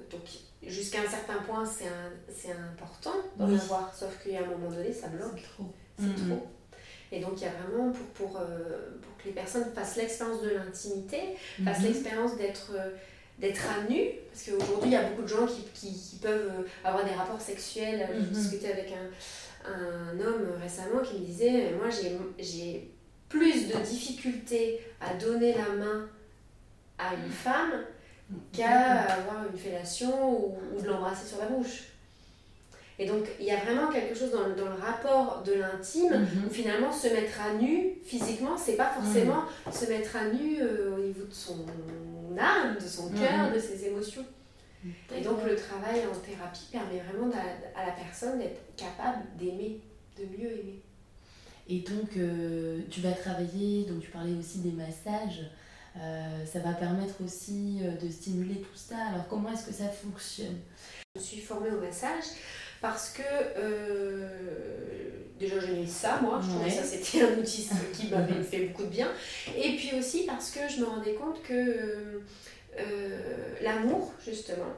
donc 0.09 0.21
jusqu'à 0.63 1.01
un 1.01 1.09
certain 1.09 1.41
point, 1.45 1.65
c'est 1.65 2.51
important 2.51 3.15
d'en 3.37 3.53
avoir, 3.53 3.93
sauf 3.93 4.17
qu'à 4.23 4.39
un 4.39 4.45
moment 4.45 4.71
donné, 4.71 4.93
ça 4.93 5.07
bloque. 5.07 5.43
C'est 5.99 6.05
trop. 6.15 6.23
Mhm. 6.23 6.29
trop. 6.29 6.47
Et 7.11 7.19
donc 7.19 7.33
il 7.37 7.43
y 7.43 7.47
a 7.47 7.51
vraiment 7.51 7.91
pour, 7.91 8.05
pour, 8.27 8.39
euh, 8.39 8.97
pour 9.01 9.17
que 9.17 9.25
les 9.25 9.33
personnes 9.33 9.65
fassent 9.75 9.97
l'expérience 9.97 10.41
de 10.43 10.51
l'intimité, 10.51 11.35
fassent 11.65 11.79
mhm. 11.79 11.87
l'expérience 11.87 12.37
d'être... 12.37 12.71
Euh, 12.73 12.91
d'être 13.39 13.61
à 13.67 13.89
nu, 13.89 14.01
parce 14.31 14.45
qu'aujourd'hui 14.45 14.89
il 14.89 14.91
y 14.91 14.95
a 14.95 15.03
beaucoup 15.09 15.23
de 15.23 15.27
gens 15.27 15.45
qui, 15.45 15.63
qui, 15.73 16.15
peuvent 16.21 16.51
euh, 16.59 16.87
avoir 16.87 17.05
des 17.05 17.13
rapports 17.13 17.41
sexuels. 17.41 18.07
J'ai 18.11 18.19
mhm. 18.19 18.27
discuté 18.27 18.71
avec 18.71 18.91
un, 18.91 19.71
un, 19.71 20.19
homme 20.19 20.47
récemment 20.61 21.01
qui 21.01 21.19
me 21.19 21.25
disait 21.25 21.71
Moi 21.77 21.89
j'ai 22.37 22.91
plus 23.29 23.67
de 23.67 23.77
difficultés 23.77 24.81
à 24.99 25.13
donner 25.13 25.53
la 25.53 25.69
main 25.75 26.09
à 26.97 27.13
une 27.13 27.31
femme 27.31 27.85
qu'à 28.51 29.01
avoir 29.01 29.45
une 29.51 29.57
fellation 29.57 30.31
ou, 30.31 30.57
ou 30.75 30.81
de 30.81 30.87
l'embrasser 30.87 31.27
sur 31.27 31.39
la 31.39 31.45
bouche. 31.45 31.83
Et 33.01 33.05
donc, 33.05 33.23
il 33.39 33.45
y 33.45 33.51
a 33.51 33.55
vraiment 33.55 33.87
quelque 33.87 34.13
chose 34.13 34.31
dans, 34.31 34.49
dans 34.61 34.69
le 34.69 34.81
rapport 34.81 35.41
de 35.45 35.53
l'intime 35.53 36.11
mhm. 36.11 36.45
où 36.45 36.53
finalement 36.53 36.91
se 36.91 37.07
mettre 37.07 37.39
à 37.41 37.53
nu 37.53 37.93
physiquement, 38.03 38.57
c'est 38.57 38.75
pas 38.75 38.89
forcément 38.89 39.43
mhm. 39.65 39.73
se 39.73 39.85
mettre 39.85 40.17
à 40.17 40.25
nu 40.25 40.57
euh, 40.61 40.97
au 40.97 40.99
niveau 40.99 41.23
de 41.23 41.33
son 41.33 41.55
âme, 42.37 42.75
de 42.75 42.87
son 42.87 43.09
cœur, 43.09 43.47
mhm. 43.47 43.55
de 43.55 43.59
ses 43.59 43.85
émotions. 43.85 44.25
Et 45.13 45.21
donc, 45.21 45.43
le 45.45 45.55
travail 45.55 46.01
en 46.05 46.17
thérapie 46.19 46.67
permet 46.71 47.01
vraiment 47.01 47.29
à, 47.75 47.85
la 47.85 47.91
personne 47.91 48.39
d'être 48.39 48.75
capable 48.77 49.23
d'aimer, 49.37 49.81
de 50.17 50.23
mieux 50.25 50.51
aimer. 50.51 50.81
Et 51.67 51.79
donc, 51.79 52.15
euh, 52.17 52.79
tu 52.89 53.01
vas 53.01 53.11
travailler, 53.11 53.85
donc 53.85 54.01
tu 54.01 54.09
parlais 54.09 54.33
aussi 54.33 54.59
des 54.59 54.71
massages. 54.71 55.41
Euh, 55.97 56.45
ça 56.45 56.59
va 56.59 56.73
permettre 56.73 57.15
aussi 57.23 57.81
de 58.01 58.09
stimuler 58.09 58.61
tout 58.61 58.75
ça. 58.75 58.95
Alors 59.11 59.27
comment 59.27 59.51
est-ce 59.51 59.65
que 59.65 59.73
ça 59.73 59.89
fonctionne? 59.89 60.57
Je 61.15 61.21
suis 61.21 61.41
formée 61.41 61.71
au 61.71 61.81
massage 61.81 62.23
parce 62.81 63.09
que 63.09 63.21
euh, 63.57 64.88
déjà 65.39 65.59
j'aimais 65.59 65.87
ça 65.87 66.19
moi, 66.21 66.41
je 66.43 66.49
trouvais 66.49 66.69
que 66.69 66.75
ça 66.75 66.83
c'était 66.83 67.23
un 67.23 67.37
outil 67.37 67.67
qui 67.93 68.07
m'avait 68.07 68.43
fait 68.43 68.65
beaucoup 68.65 68.83
de 68.83 68.89
bien. 68.89 69.07
Et 69.57 69.75
puis 69.75 69.91
aussi 69.97 70.23
parce 70.25 70.51
que 70.51 70.59
je 70.69 70.81
me 70.81 70.85
rendais 70.85 71.13
compte 71.13 71.41
que 71.43 72.21
euh, 72.79 73.53
l'amour 73.61 74.13
justement, 74.23 74.73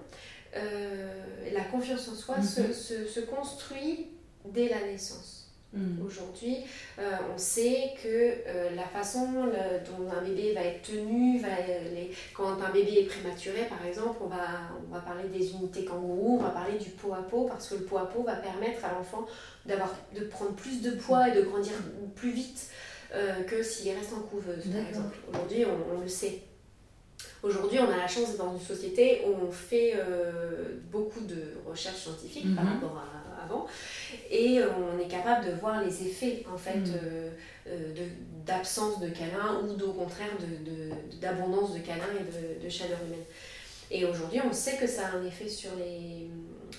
euh, 0.55 1.23
la 1.53 1.63
confiance 1.63 2.07
en 2.07 2.15
soi 2.15 2.41
se, 2.41 2.73
se, 2.73 3.05
se 3.07 3.19
construit 3.21 4.07
dès 4.45 4.69
la 4.69 4.81
naissance. 4.81 5.40
Mm. 5.73 6.05
Aujourd'hui, 6.05 6.57
euh, 6.99 7.11
on 7.33 7.37
sait 7.37 7.93
que 8.03 8.07
euh, 8.07 8.75
la 8.75 8.83
façon 8.83 9.25
dont 9.25 10.11
un 10.11 10.21
bébé 10.21 10.53
va 10.53 10.61
être 10.61 10.81
tenu, 10.81 11.39
va, 11.39 11.47
les, 11.93 12.11
quand 12.33 12.61
un 12.61 12.71
bébé 12.71 12.99
est 12.99 13.05
prématuré 13.05 13.61
par 13.69 13.85
exemple, 13.85 14.17
on 14.21 14.27
va, 14.27 14.69
on 14.85 14.93
va 14.93 14.99
parler 14.99 15.29
des 15.29 15.51
unités 15.51 15.85
kangourou, 15.85 16.39
on 16.39 16.43
va 16.43 16.49
parler 16.49 16.77
du 16.77 16.89
pot 16.89 17.13
à 17.13 17.23
pot 17.23 17.45
parce 17.45 17.69
que 17.69 17.75
le 17.75 17.85
pot 17.85 17.97
à 17.97 18.09
pot 18.09 18.23
va 18.23 18.35
permettre 18.35 18.83
à 18.83 18.91
l'enfant 18.91 19.25
de 19.65 20.25
prendre 20.25 20.53
plus 20.55 20.81
de 20.81 20.91
poids 20.91 21.29
et 21.29 21.35
de 21.35 21.41
grandir 21.41 21.73
plus 22.15 22.31
vite 22.31 22.69
euh, 23.13 23.43
que 23.43 23.61
s'il 23.61 23.91
reste 23.93 24.13
en 24.13 24.21
couveuse 24.21 24.65
par 24.67 24.87
exemple. 24.87 25.17
Aujourd'hui, 25.29 25.65
on, 25.65 25.99
le 26.01 26.07
sait. 26.07 26.43
Aujourd'hui, 27.43 27.79
on 27.79 27.89
a 27.89 27.97
la 27.97 28.07
chance 28.07 28.27
d'être 28.27 28.37
dans 28.37 28.53
une 28.53 28.61
société 28.61 29.21
où 29.25 29.47
on 29.47 29.51
fait 29.51 29.95
beaucoup 30.91 31.21
de 31.21 31.53
recherches 31.65 32.03
scientifiques 32.03 32.55
par 32.55 32.63
mm-hmm. 32.63 32.73
rapport 32.73 32.97
à 32.97 33.21
avant. 33.43 33.67
Et 34.29 34.59
euh, 34.59 34.67
on 34.77 34.99
est 34.99 35.07
capable 35.07 35.45
de 35.45 35.51
voir 35.59 35.83
les 35.83 36.07
effets 36.07 36.43
en 36.51 36.57
fait 36.57 36.77
mm. 36.77 36.93
euh, 36.95 37.29
euh, 37.67 37.93
d'absence 38.45 38.99
de, 38.99 39.09
câlin 39.09 39.61
ou 39.63 39.83
au 39.83 39.93
contraire 39.93 40.31
d'abondance 41.21 41.73
de, 41.73 41.79
de, 41.79 41.83
câlin 41.83 42.05
et 42.19 42.63
de, 42.63 42.69
chaleur 42.69 42.99
humaine. 43.05 43.25
Et 43.89 44.05
aujourd'hui, 44.05 44.39
on 44.47 44.53
sait 44.53 44.77
que 44.77 44.87
ça 44.87 45.07
a 45.07 45.17
un 45.17 45.25
effet 45.25 45.49
sur, 45.49 45.71
les, 45.77 46.29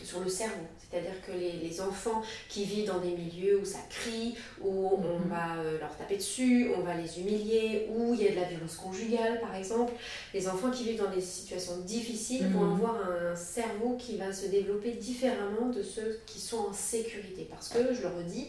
sur 0.04 0.20
le 0.20 0.28
cerveau. 0.28 0.66
C'est-à-dire 0.78 1.20
que 1.26 1.32
les, 1.32 1.52
les, 1.52 1.80
enfants 1.80 2.22
qui 2.48 2.64
vivent 2.64 2.86
dans 2.86 2.98
des 2.98 3.12
milieux 3.12 3.58
où 3.60 3.64
ça 3.64 3.78
crie, 3.88 4.34
où 4.60 4.90
on 4.98 5.18
mhm. 5.18 5.28
va 5.28 5.56
euh, 5.56 5.78
leur 5.78 5.96
taper 5.96 6.16
dessus, 6.16 6.70
on 6.76 6.82
va 6.82 6.94
les 6.94 7.18
humilier, 7.18 7.88
où 7.90 8.14
il 8.14 8.22
y 8.22 8.28
a 8.28 8.30
de 8.30 8.36
la 8.36 8.44
violence 8.44 8.76
conjugale 8.76 9.40
par 9.40 9.54
exemple, 9.54 9.92
les 10.34 10.48
enfants 10.48 10.70
qui 10.70 10.84
vivent 10.84 11.02
dans 11.02 11.10
des 11.10 11.20
situations 11.20 11.78
difficiles 11.78 12.48
vont 12.48 12.64
mhm. 12.64 12.74
avoir 12.74 12.96
un 13.10 13.36
cerveau 13.36 13.96
qui 13.98 14.16
va 14.16 14.32
se 14.32 14.46
développer 14.46 14.92
différemment 14.92 15.70
de 15.74 15.82
ceux 15.82 16.20
qui 16.26 16.40
sont 16.40 16.58
en 16.58 16.72
sécurité. 16.72 17.46
Parce 17.50 17.68
que, 17.68 17.94
je 17.94 18.02
le 18.02 18.08
redis, 18.08 18.48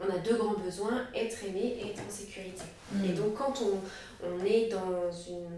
on 0.00 0.14
a 0.14 0.18
deux 0.18 0.36
grands 0.36 0.54
besoins, 0.54 1.06
être 1.14 1.44
aimé 1.44 1.78
et 1.80 1.90
être 1.90 2.02
en 2.06 2.10
sécurité. 2.10 2.64
Mm. 2.92 3.04
Et 3.04 3.08
donc 3.08 3.34
quand 3.34 3.54
on, 3.62 3.80
on, 4.26 4.44
est 4.44 4.68
dans 4.68 5.10
une... 5.10 5.48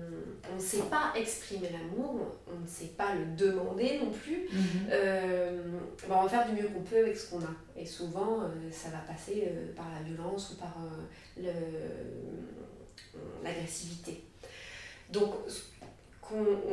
On 0.51 0.57
ne 0.57 0.61
sait 0.61 0.83
pas 0.91 1.13
exprimer 1.17 1.71
l'amour, 1.71 2.37
on 2.47 2.61
ne 2.61 2.67
sait 2.67 2.93
pas 2.97 3.15
le 3.15 3.37
demander 3.37 3.99
non 3.99 4.11
plus, 4.11 4.47
mm-hmm. 4.47 4.91
euh, 4.91 5.63
ben, 6.09 6.17
on 6.19 6.23
va 6.23 6.29
faire 6.29 6.47
du 6.47 6.61
mieux 6.61 6.69
qu'on 6.69 6.83
peut 6.83 6.99
avec 6.99 7.17
ce 7.17 7.31
qu'on 7.31 7.41
a. 7.41 7.55
Et 7.77 7.85
souvent, 7.85 8.41
euh, 8.41 8.47
ça 8.71 8.89
va 8.91 8.99
passer 8.99 9.49
euh, 9.49 9.75
par 9.75 9.87
la 9.93 10.03
violence 10.03 10.53
ou 10.53 10.57
par 10.57 10.77
l'agressivité. 13.43 14.25
Donc 15.11 15.35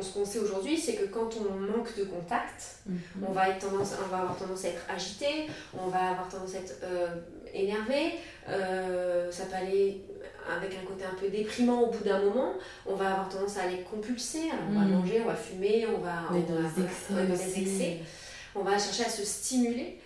ce 0.01 0.13
qu'on 0.13 0.25
sait 0.25 0.39
aujourd'hui, 0.39 0.77
c'est 0.77 0.95
que 0.95 1.05
quand 1.05 1.29
on 1.37 1.55
manque 1.57 1.97
de 1.97 2.03
contact, 2.03 2.79
mm-hmm. 2.89 3.25
on, 3.25 3.31
va 3.31 3.49
être 3.49 3.69
tendance, 3.69 3.93
on 4.03 4.09
va 4.09 4.17
avoir 4.17 4.37
tendance 4.37 4.65
à 4.65 4.69
être 4.69 4.85
agité, 4.89 5.47
on 5.73 5.87
va 5.87 6.09
avoir 6.09 6.27
tendance 6.27 6.55
à 6.55 6.57
être 6.57 6.75
énervé, 7.55 8.13
euh, 8.49 9.31
ça 9.31 9.45
peut 9.45 9.55
aller 9.55 10.01
avec 10.47 10.75
un 10.75 10.85
côté 10.85 11.03
un 11.03 11.15
peu 11.15 11.29
déprimant 11.29 11.81
au 11.81 11.91
bout 11.91 12.03
d'un 12.03 12.19
moment, 12.19 12.53
on 12.85 12.95
va 12.95 13.11
avoir 13.11 13.29
tendance 13.29 13.57
à 13.57 13.63
aller 13.63 13.81
compulser, 13.81 14.51
on 14.69 14.73
va 14.73 14.85
mm. 14.85 14.91
manger, 14.91 15.21
on 15.23 15.27
va 15.27 15.35
fumer, 15.35 15.87
on 15.87 15.99
va, 15.99 16.23
on 16.29 16.39
dans, 16.39 16.61
va, 16.61 17.23
les 17.23 17.59
excès, 17.59 17.97
on 18.53 18.61
va 18.61 18.77
chercher 18.77 19.05
à 19.05 19.09
se 19.09 19.23
stimuler. 19.23 19.99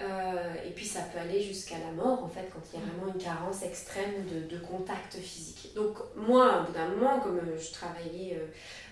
Euh, 0.00 0.54
et 0.66 0.70
puis 0.70 0.84
ça 0.84 1.02
peut 1.02 1.20
aller 1.20 1.40
jusqu'à 1.40 1.76
la 1.78 1.92
mort 1.92 2.24
en 2.24 2.28
fait 2.28 2.50
quand 2.52 2.58
il 2.72 2.80
y 2.80 2.82
a 2.82 2.84
vraiment 2.84 3.14
une 3.14 3.22
carence 3.22 3.62
extrême 3.62 4.26
de, 4.26 4.52
de 4.52 4.60
contact 4.60 5.14
physique. 5.14 5.72
Donc 5.76 5.98
moi 6.16 6.62
au 6.62 6.66
bout 6.66 6.72
d'un 6.72 6.88
moment 6.88 7.20
comme 7.20 7.40
je 7.56 7.72
travaillais 7.72 8.36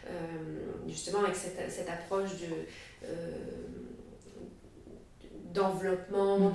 euh, 0.07 0.13
justement 0.87 1.25
avec 1.25 1.35
cette, 1.35 1.73
cette 1.73 1.89
approche 1.89 2.31
de 2.35 3.07
d'enveloppement, 5.53 6.39
mhm. 6.39 6.53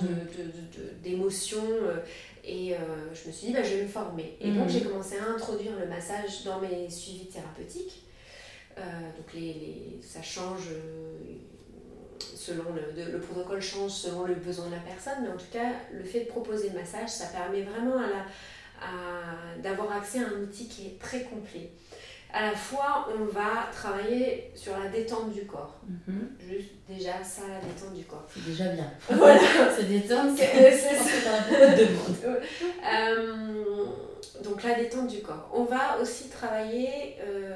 d'émotions. 1.02 1.64
De, 1.64 1.86
euh, 1.86 1.96
et 2.44 2.74
euh, 2.74 2.78
je 3.12 3.28
me 3.28 3.32
suis 3.32 3.48
dit, 3.48 3.52
bah, 3.52 3.62
je 3.62 3.74
vais 3.74 3.82
me 3.82 3.88
former. 3.88 4.36
Et 4.40 4.50
donc, 4.50 4.64
mhm. 4.64 4.70
j'ai 4.70 4.80
commencé 4.80 5.16
à 5.18 5.30
introduire 5.34 5.72
le 5.78 5.86
massage 5.86 6.44
dans 6.44 6.60
mes 6.60 6.88
suivis 6.88 7.26
thérapeutiques. 7.26 8.04
Euh, 8.78 8.80
donc, 9.16 9.34
les, 9.34 9.40
les, 9.40 10.00
ça 10.02 10.22
change 10.22 10.68
selon 12.20 12.64
le, 12.72 13.12
le, 13.12 13.20
protocole 13.20 13.60
change 13.60 13.90
selon 13.90 14.24
le 14.24 14.34
besoin 14.34 14.66
de 14.66 14.72
la 14.72 14.80
personne, 14.80 15.18
mais 15.22 15.28
en 15.28 15.36
tout 15.36 15.50
cas, 15.52 15.72
le 15.92 16.04
fait 16.04 16.20
de 16.20 16.28
proposer 16.28 16.70
le 16.70 16.78
massage, 16.78 17.10
ça 17.10 17.26
permet 17.26 17.62
vraiment 17.62 17.98
à 17.98 18.24
d'avoir 19.60 19.90
accès 19.90 20.20
à 20.20 20.28
un 20.28 20.40
outil 20.40 20.68
qui 20.68 20.86
est 20.86 20.98
très 21.00 21.24
complet 21.24 21.72
à 22.32 22.50
la 22.50 22.54
fois, 22.54 23.08
on 23.18 23.24
va 23.24 23.68
travailler 23.72 24.50
sur 24.54 24.78
la 24.78 24.88
détente 24.88 25.32
du 25.32 25.46
corps. 25.46 25.80
Mhm. 25.88 26.36
Juste 26.46 26.72
déjà, 26.86 27.24
ça, 27.24 27.42
la 27.48 27.60
détente 27.60 27.94
du 27.94 28.04
corps. 28.04 28.26
C'est 28.32 28.44
déjà 28.44 28.66
bien. 28.68 28.90
Voilà. 29.10 29.40
Se 29.74 29.82
détendre, 29.88 30.32
c'est 30.36 30.78
ça. 30.86 31.30
euh, 33.08 33.84
donc, 34.44 34.62
la 34.62 34.74
détente 34.74 35.08
du 35.08 35.20
corps. 35.20 35.50
On 35.54 35.64
va 35.64 35.98
aussi 36.00 36.28
travailler 36.28 37.16
euh, 37.22 37.54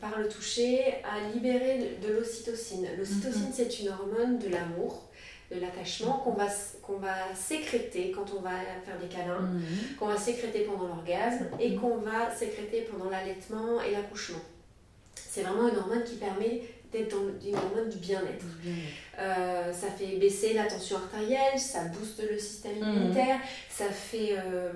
par 0.00 0.18
le 0.18 0.26
toucher 0.28 0.96
à 1.04 1.32
libérer 1.34 1.98
de, 2.02 2.12
l'ocytocine. 2.14 2.88
L'ocytocine, 2.96 3.48
mhm. 3.48 3.52
c'est 3.52 3.80
une 3.80 3.90
hormone 3.90 4.38
de 4.38 4.48
l'amour 4.48 5.10
de 5.50 5.60
l'attachement 5.60 6.18
qu'on 6.24 6.32
va, 6.32 6.46
qu'on 6.82 6.96
va 6.98 7.34
sécréter 7.34 8.12
quand 8.12 8.26
on 8.36 8.40
va 8.40 8.50
faire 8.84 8.98
des 9.00 9.08
câlins, 9.08 9.40
mhm. 9.40 9.96
qu'on 9.98 10.06
va 10.06 10.16
sécréter 10.16 10.60
pendant 10.60 10.88
l'orgasme 10.88 11.46
et 11.60 11.70
mhm. 11.70 11.80
qu'on 11.80 11.98
va 11.98 12.34
sécréter 12.34 12.82
pendant 12.90 13.10
l'allaitement 13.10 13.82
et 13.82 13.92
l'accouchement. 13.92 14.40
C'est 15.14 15.42
vraiment 15.42 15.68
une 15.68 15.76
hormone 15.76 16.04
qui 16.04 16.16
permet 16.16 16.62
d'être 16.92 17.16
une 17.44 17.56
hormone 17.56 17.88
du 17.88 17.98
bien-être. 17.98 18.44
Euh, 19.18 19.72
ça 19.72 19.88
fait 19.88 20.16
baisser 20.16 20.52
la 20.54 20.64
tension 20.64 20.96
artérielle, 20.96 21.58
ça 21.58 21.86
booste 21.86 22.22
le 22.30 22.38
système 22.38 22.76
mhm. 22.76 22.88
immunitaire, 22.88 23.38
ça 23.68 23.86
fait 23.86 24.36
euh, 24.38 24.70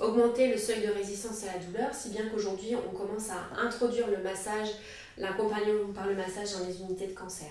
augmenter 0.00 0.48
le 0.48 0.56
seuil 0.56 0.80
de 0.86 0.92
résistance 0.92 1.44
à 1.44 1.58
la 1.58 1.58
douleur, 1.58 1.92
si 1.92 2.10
bien 2.10 2.26
qu'aujourd'hui 2.28 2.74
on 2.76 2.96
commence 2.96 3.30
à 3.30 3.60
introduire 3.60 4.06
le 4.08 4.22
massage, 4.22 4.68
l'accompagnement 5.18 5.92
par 5.92 6.06
le 6.06 6.14
massage 6.14 6.52
dans 6.52 6.66
les 6.66 6.80
unités 6.80 7.08
de 7.08 7.12
cancer 7.12 7.48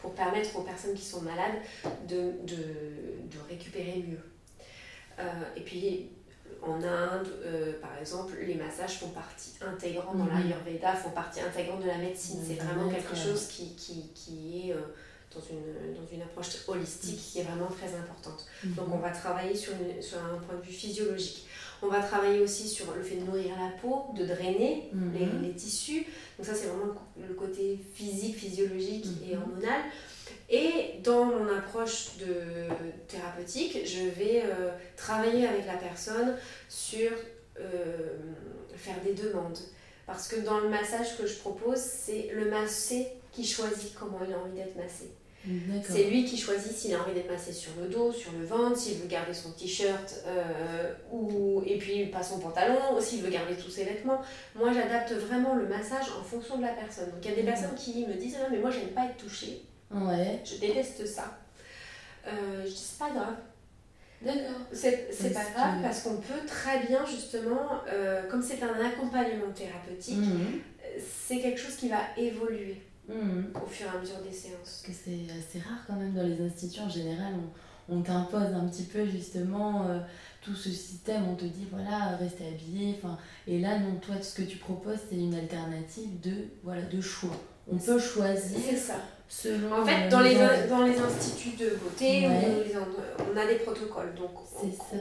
pour 0.00 0.14
permettre 0.14 0.56
aux 0.56 0.62
personnes 0.62 0.94
qui 0.94 1.04
sont 1.04 1.22
malades 1.22 1.60
de, 2.08 2.32
de, 2.46 2.56
de 2.56 3.38
récupérer 3.48 4.04
mieux. 4.06 4.20
Euh, 5.18 5.22
et 5.56 5.60
puis, 5.60 6.10
en 6.62 6.82
Inde, 6.82 7.28
euh, 7.44 7.80
par 7.80 7.96
exemple, 7.98 8.34
les 8.40 8.54
massages 8.54 8.98
font 8.98 9.08
partie 9.10 9.52
intégrante 9.60 10.16
dans 10.16 10.24
Mhm. 10.24 10.42
l'Ayurveda, 10.42 10.94
font 10.94 11.10
partie 11.10 11.40
intégrante 11.40 11.82
de 11.82 11.88
la 11.88 11.98
médecine. 11.98 12.40
De 12.40 12.46
C'est 12.46 12.56
la 12.56 12.64
vraiment 12.64 12.90
quelque 12.90 13.14
chose 13.16 13.46
qui, 13.48 13.74
qui, 13.74 14.08
qui 14.14 14.68
est 14.70 14.72
euh, 14.72 14.80
dans, 15.34 15.40
une, 15.40 15.94
dans 15.94 16.06
une 16.12 16.22
approche 16.22 16.48
holistique 16.68 17.20
qui 17.20 17.40
est 17.40 17.42
vraiment 17.44 17.66
très 17.68 17.94
importante. 17.94 18.46
Donc 18.64 18.88
on 18.92 18.98
va 18.98 19.10
travailler 19.10 19.54
sur, 19.54 19.72
une- 19.74 20.00
sur 20.00 20.18
un 20.18 20.38
point 20.38 20.56
de 20.56 20.62
vue 20.62 20.72
physiologique. 20.72 21.46
On 21.82 21.86
va 21.88 22.00
travailler 22.00 22.40
aussi 22.40 22.66
sur 22.68 22.92
le 22.94 23.02
fait 23.02 23.16
de 23.16 23.24
nourrir 23.24 23.52
la 23.58 23.70
peau, 23.80 24.06
de 24.16 24.24
drainer 24.26 24.88
Mhm. 24.92 25.12
les, 25.42 25.48
les 25.48 25.54
tissus. 25.54 26.04
Donc 26.36 26.46
ça 26.46 26.54
c'est 26.54 26.66
vraiment 26.66 26.92
le 27.16 27.34
côté 27.34 27.78
physique, 27.94 28.36
physiologique 28.36 29.06
et 29.28 29.34
Mhm. 29.36 29.42
hormonal. 29.42 29.80
Et 30.50 30.94
dans 31.04 31.24
mon 31.26 31.46
approche 31.48 32.16
de 32.18 32.34
thérapeutique, 33.06 33.78
je 33.86 34.08
vais 34.08 34.42
euh, 34.44 34.70
travailler 34.96 35.46
avec 35.46 35.66
la 35.66 35.76
personne 35.76 36.36
sur 36.68 37.10
euh, 37.60 38.16
faire 38.76 39.00
des 39.04 39.12
demandes. 39.14 39.58
Parce 40.06 40.26
que 40.28 40.36
dans 40.40 40.60
le 40.60 40.68
massage 40.70 41.16
que 41.18 41.26
je 41.26 41.34
propose, 41.36 41.78
c'est 41.78 42.30
le 42.34 42.50
massé 42.50 43.08
qui 43.32 43.44
choisit 43.44 43.94
comment 43.94 44.18
il 44.26 44.32
a 44.32 44.38
envie 44.38 44.54
d'être 44.56 44.76
massé. 44.76 45.10
C'est 45.88 46.04
lui 46.04 46.24
qui 46.24 46.36
choisit 46.36 46.72
s'il 46.72 46.94
a 46.94 47.00
envie 47.02 47.14
d'être 47.14 47.30
massé 47.30 47.52
sur 47.52 47.70
le 47.80 47.88
dos, 47.88 48.12
sur 48.12 48.32
le 48.32 48.44
ventre, 48.44 48.76
s'il 48.76 48.98
veut 48.98 49.06
garder 49.06 49.32
son 49.32 49.52
t-shirt 49.52 50.22
euh, 50.26 50.92
ou 51.12 51.62
et 51.64 51.78
puis 51.78 52.06
pas 52.06 52.22
son 52.22 52.38
pantalon, 52.38 53.00
s'il 53.00 53.22
veut 53.22 53.30
garder 53.30 53.54
tous 53.54 53.70
ses 53.70 53.84
vêtements. 53.84 54.20
Moi, 54.54 54.72
j'adapte 54.72 55.12
vraiment 55.12 55.54
le 55.54 55.66
massage 55.66 56.06
en 56.20 56.22
fonction 56.24 56.56
de 56.58 56.62
la 56.62 56.72
personne. 56.72 57.06
Donc 57.10 57.20
il 57.24 57.30
y 57.30 57.32
a 57.32 57.36
des 57.36 57.44
personnes 57.44 57.74
qui 57.76 58.06
me 58.06 58.14
disent 58.14 58.36
ah, 58.42 58.48
mais 58.50 58.58
moi 58.58 58.70
j'aime 58.70 58.88
pas 58.90 59.06
être 59.06 59.16
touchée, 59.16 59.62
Ouais, 59.90 60.40
je 60.44 60.56
déteste 60.56 61.06
ça. 61.06 61.38
Euh, 62.26 62.62
je 62.64 62.68
dis 62.70 62.76
c'est 62.76 62.98
pas 62.98 63.10
grave. 63.10 63.36
d'accord. 64.20 64.60
C'est 64.72 65.32
pas 65.32 65.44
grave 65.54 65.78
que- 65.78 65.82
parce 65.82 66.02
qu'on 66.02 66.16
peut 66.16 66.44
très 66.46 66.80
bien 66.86 67.06
justement, 67.06 67.80
euh, 67.90 68.28
comme 68.28 68.42
c'est 68.42 68.62
un 68.62 68.84
accompagnement 68.84 69.50
thérapeutique, 69.54 70.18
Mhm. 70.18 70.60
c'est 71.26 71.38
quelque 71.40 71.58
chose 71.60 71.76
qui 71.76 71.88
va 71.88 72.00
évoluer 72.18 72.82
Mhm. 73.08 73.46
au 73.54 73.66
fur 73.66 73.86
et 73.86 73.96
à 73.96 74.00
mesure 74.00 74.18
des 74.28 74.32
séances. 74.36 74.56
Parce 74.64 74.82
que 74.82 74.92
c'est 74.92 75.26
assez 75.32 75.58
rare 75.66 75.78
quand 75.86 75.94
même 75.94 76.12
dans 76.14 76.22
les 76.22 76.40
instituts 76.44 76.80
en 76.80 76.88
général. 76.88 77.32
On, 77.88 77.96
on 77.96 78.02
t'impose 78.02 78.52
un 78.54 78.66
petit 78.68 78.82
peu 78.84 79.06
justement 79.06 79.86
euh, 79.88 79.98
tout 80.42 80.54
ce 80.54 80.68
système. 80.70 81.26
On 81.28 81.34
te 81.34 81.44
dit 81.46 81.66
voilà, 81.70 82.16
restez 82.20 82.46
habillé. 82.48 82.96
Enfin, 83.02 83.16
et 83.46 83.58
là, 83.60 83.78
non, 83.78 83.94
toi, 84.00 84.14
ce 84.20 84.34
que 84.34 84.42
tu 84.42 84.58
proposes, 84.58 84.98
c'est 85.08 85.16
une 85.16 85.34
alternative 85.34 86.20
de, 86.20 86.32
voilà, 86.62 86.82
de 86.82 87.00
choix. 87.00 87.36
On 87.70 87.76
peut 87.76 87.98
choisir 87.98 88.58
C'est 88.70 88.76
ça. 88.76 88.94
selon. 89.28 89.72
En 89.82 89.84
fait, 89.84 90.08
dans 90.08 90.20
les, 90.20 90.34
dans 90.68 90.84
les 90.84 90.98
instituts 90.98 91.56
de 91.56 91.76
beauté, 91.76 92.26
Ouais. 92.26 92.64
on 93.30 93.36
a 93.36 93.46
des 93.46 93.56
protocoles. 93.56 94.14
Donc, 94.14 94.30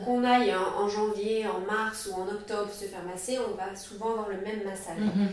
qu'on 0.06 0.24
aille 0.24 0.54
en, 0.54 0.84
en 0.84 0.88
janvier, 0.90 1.46
en 1.48 1.60
mars 1.62 2.10
ou 2.12 2.22
en 2.22 2.28
octobre 2.28 2.70
se 2.72 2.86
faire 2.86 3.04
masser, 3.06 3.38
on 3.40 3.56
va 3.56 3.74
souvent 3.76 4.12
avoir 4.12 4.30
le 4.30 4.42
même 4.42 4.64
massage. 4.66 5.00
Mhm. 5.00 5.28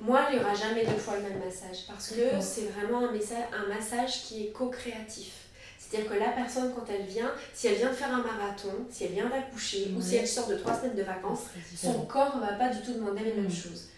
Moi, 0.00 0.26
il 0.30 0.38
n'y 0.38 0.42
aura 0.44 0.54
jamais 0.54 0.84
deux 0.84 0.96
fois 0.96 1.16
le 1.16 1.22
même 1.22 1.38
massage 1.44 1.86
parce 1.86 2.08
que 2.10 2.40
c'est 2.40 2.66
vraiment 2.68 3.08
un, 3.08 3.12
messa- 3.12 3.48
un 3.52 3.66
massage 3.72 4.22
qui 4.22 4.44
est 4.46 4.50
co-créatif. 4.50 5.32
C'est-à-dire 5.78 6.10
que 6.10 6.18
la 6.18 6.28
personne, 6.30 6.72
quand 6.74 6.84
elle 6.88 7.04
vient, 7.04 7.32
si 7.52 7.66
elle 7.66 7.74
vient 7.74 7.90
de 7.90 7.94
faire 7.94 8.14
un 8.14 8.22
marathon, 8.22 8.72
si 8.90 9.04
elle 9.04 9.12
vient 9.12 9.28
d'accoucher 9.28 9.92
ou 9.96 10.00
si 10.00 10.16
elle 10.16 10.28
sort 10.28 10.46
de 10.46 10.54
trois 10.56 10.74
semaines 10.74 10.94
de 10.96 11.02
vacances, 11.02 11.40
son 11.76 12.04
corps 12.06 12.36
ne 12.36 12.40
va 12.42 12.52
pas 12.52 12.68
du 12.68 12.80
tout 12.82 12.94
demander 12.94 13.24
les 13.24 13.34
mêmes 13.34 13.46
Mm. 13.46 13.50
choses. 13.50 13.88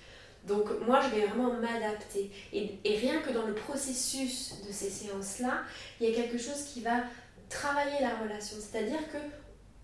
Donc 0.47 0.65
moi, 0.87 1.01
je 1.03 1.15
vais 1.15 1.27
vraiment 1.27 1.53
m'adapter. 1.53 2.33
Et, 2.53 2.79
et 2.85 2.97
rien 2.99 3.21
que 3.21 3.31
dans 3.31 3.47
le 3.47 3.55
processus 3.55 4.55
de 4.67 4.73
ces 4.73 4.91
séances-là, 4.91 5.61
il 6.01 6.09
y 6.09 6.13
a 6.13 6.15
quelque 6.17 6.39
chose 6.39 6.65
qui 6.73 6.81
va 6.81 7.03
travailler 7.49 8.01
la 8.01 8.17
relation. 8.17 8.57
C'est-à-dire 8.59 8.99
que 9.13 9.19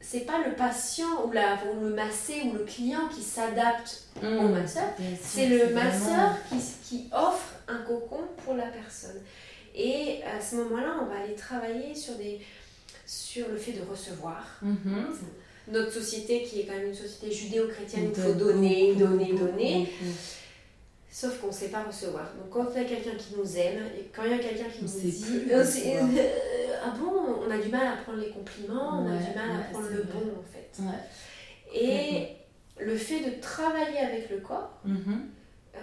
c'est 0.00 0.20
pas 0.26 0.46
le 0.46 0.54
patient 0.54 1.26
ou, 1.26 1.32
la, 1.32 1.58
ou 1.72 1.84
le 1.84 1.90
massé 1.94 2.42
ou 2.46 2.52
le 2.52 2.64
client 2.64 3.08
qui 3.14 3.22
s'adapte 3.22 4.04
au 4.22 4.26
Mhm. 4.26 4.52
masseur, 4.52 4.84
c'est 5.22 5.46
le 5.48 5.74
masseur 5.74 6.36
qui, 6.48 6.56
qui 6.88 7.08
offre 7.12 7.54
un 7.68 7.78
cocon 7.78 8.20
pour 8.44 8.54
la 8.54 8.66
personne. 8.66 9.20
Et 9.74 10.20
à 10.24 10.40
ce 10.40 10.56
moment-là, 10.56 10.96
on 11.02 11.06
va 11.06 11.20
aller 11.24 11.34
travailler 11.34 11.94
sur, 11.94 12.14
des, 12.14 12.40
sur 13.06 13.48
le 13.48 13.56
fait 13.56 13.72
de 13.72 13.82
recevoir. 13.88 14.44
Mhm. 14.62 15.06
Notre 15.70 15.92
société, 15.92 16.42
qui 16.44 16.60
est 16.60 16.64
quand 16.64 16.74
même 16.74 16.88
une 16.88 16.94
société 16.94 17.30
judéo-chrétienne, 17.30 18.10
il 18.10 18.14
faut 18.22 18.32
donne 18.32 18.38
donner, 18.38 18.94
donner, 18.94 19.32
donner. 19.34 19.92
Sauf 21.10 21.40
qu'on 21.40 21.46
ne 21.48 21.52
sait 21.52 21.68
pas 21.68 21.82
recevoir. 21.84 22.24
Donc 22.36 22.50
quand 22.50 22.66
il 22.74 22.82
y 22.82 22.84
a 22.84 22.88
quelqu'un 22.88 23.16
qui 23.16 23.34
nous 23.36 23.56
aime, 23.56 23.82
et 23.98 24.10
quand 24.14 24.24
il 24.24 24.30
y 24.30 24.34
a 24.34 24.38
quelqu'un 24.38 24.64
qui 24.68 24.80
On 24.80 24.82
nous 24.82 25.00
dit 25.10 25.24
Euh, 25.50 25.64
euh, 25.64 26.76
Ah 26.84 26.90
bon, 26.98 27.12
on 27.46 27.50
a 27.50 27.58
du 27.58 27.68
mal 27.70 27.86
à 27.86 27.96
prendre 28.02 28.18
les 28.18 28.30
compliments, 28.30 29.02
on 29.02 29.06
a 29.06 29.16
du 29.16 29.34
mal 29.34 29.50
à 29.60 29.64
prendre 29.72 29.88
le 29.88 30.02
vrai. 30.02 30.12
bon 30.14 30.32
en 30.38 30.44
fait. 30.52 30.82
Ouais. 30.82 31.74
Et 31.74 32.36
le 32.84 32.96
fait 32.96 33.20
de 33.20 33.40
travailler 33.40 33.98
avec 33.98 34.30
le 34.30 34.38
corps, 34.38 34.78
Mhm. 34.84 35.28
euh, 35.76 35.78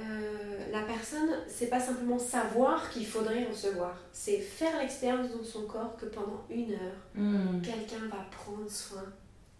la 0.71 0.81
personne, 0.83 1.29
c'est 1.47 1.67
pas 1.67 1.79
simplement 1.79 2.17
savoir 2.19 2.89
qu'il 2.89 3.05
faudrait 3.05 3.45
recevoir, 3.45 3.97
c'est 4.11 4.38
faire 4.39 4.79
l'expérience 4.79 5.29
dans 5.35 5.43
son 5.43 5.63
corps 5.63 5.95
que 5.97 6.05
pendant 6.05 6.43
une 6.49 6.71
heure, 6.73 7.01
Mhm. 7.15 7.61
quelqu'un 7.61 8.05
va 8.09 8.25
prendre 8.31 8.69
soin 8.69 9.03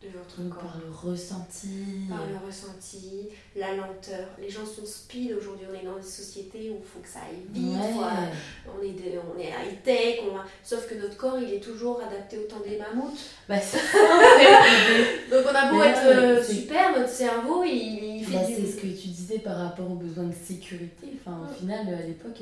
de 0.04 0.10
votre 0.10 0.40
Donc, 0.42 0.54
corps. 0.54 0.62
par 0.72 0.78
le 0.86 0.92
ressenti. 0.92 1.68
par 2.10 2.28
le 2.28 2.46
ressenti, 2.46 3.30
la 3.56 3.74
lenteur. 3.76 4.28
Les 4.40 4.50
gens 4.50 4.66
sont 4.66 4.86
speed 4.86 5.32
aujourd'hui, 5.34 5.66
on 5.72 5.74
est 5.74 5.84
dans 5.86 5.98
une 5.98 6.04
société 6.04 6.70
où 6.70 6.78
il 6.80 6.86
faut 6.86 7.00
que 7.00 7.08
ça 7.08 7.20
aille 7.28 7.42
vite, 7.52 7.74
Ouais. 7.74 7.94
faut- 7.94 8.72
on 8.78 8.84
est, 8.84 8.90
de- 8.92 9.18
on 9.36 9.40
est 9.40 9.48
high-tech, 9.50 10.20
va- 10.32 10.46
sauf 10.64 10.88
que 10.88 10.96
notre 10.96 11.18
corps 11.18 11.40
il 11.40 11.52
est 11.56 11.60
toujours 11.60 12.02
adapté 12.02 12.38
au 12.38 12.44
temps 12.44 12.60
des 12.68 12.78
mammouths. 12.78 13.18
Bah, 13.50 13.60
ça, 13.60 13.78
Donc 15.32 15.46
on 15.52 15.56
a 15.56 15.72
beau 15.72 15.80
Mais 15.80 15.88
être 15.88 16.06
euh, 16.06 16.44
super, 16.44 16.98
notre 16.98 17.10
cerveau 17.10 17.64
il, 17.64 18.20
il 18.20 18.26
fait 18.26 18.34
Bah, 18.38 18.44
du... 18.46 18.54
c'est 18.54 18.66
ce 18.68 18.76
que 18.76 18.88
tu 18.88 19.08
disais 19.08 19.40
par 19.40 19.58
rapport 19.58 19.90
aux 19.90 19.96
besoins 19.96 20.26
de 20.26 20.36
sécurité. 20.36 21.14
Enfin, 21.20 21.38
au 21.50 21.52
Mm. 21.52 21.56
final, 21.56 21.88
à 21.94 22.06
l'époque, 22.06 22.42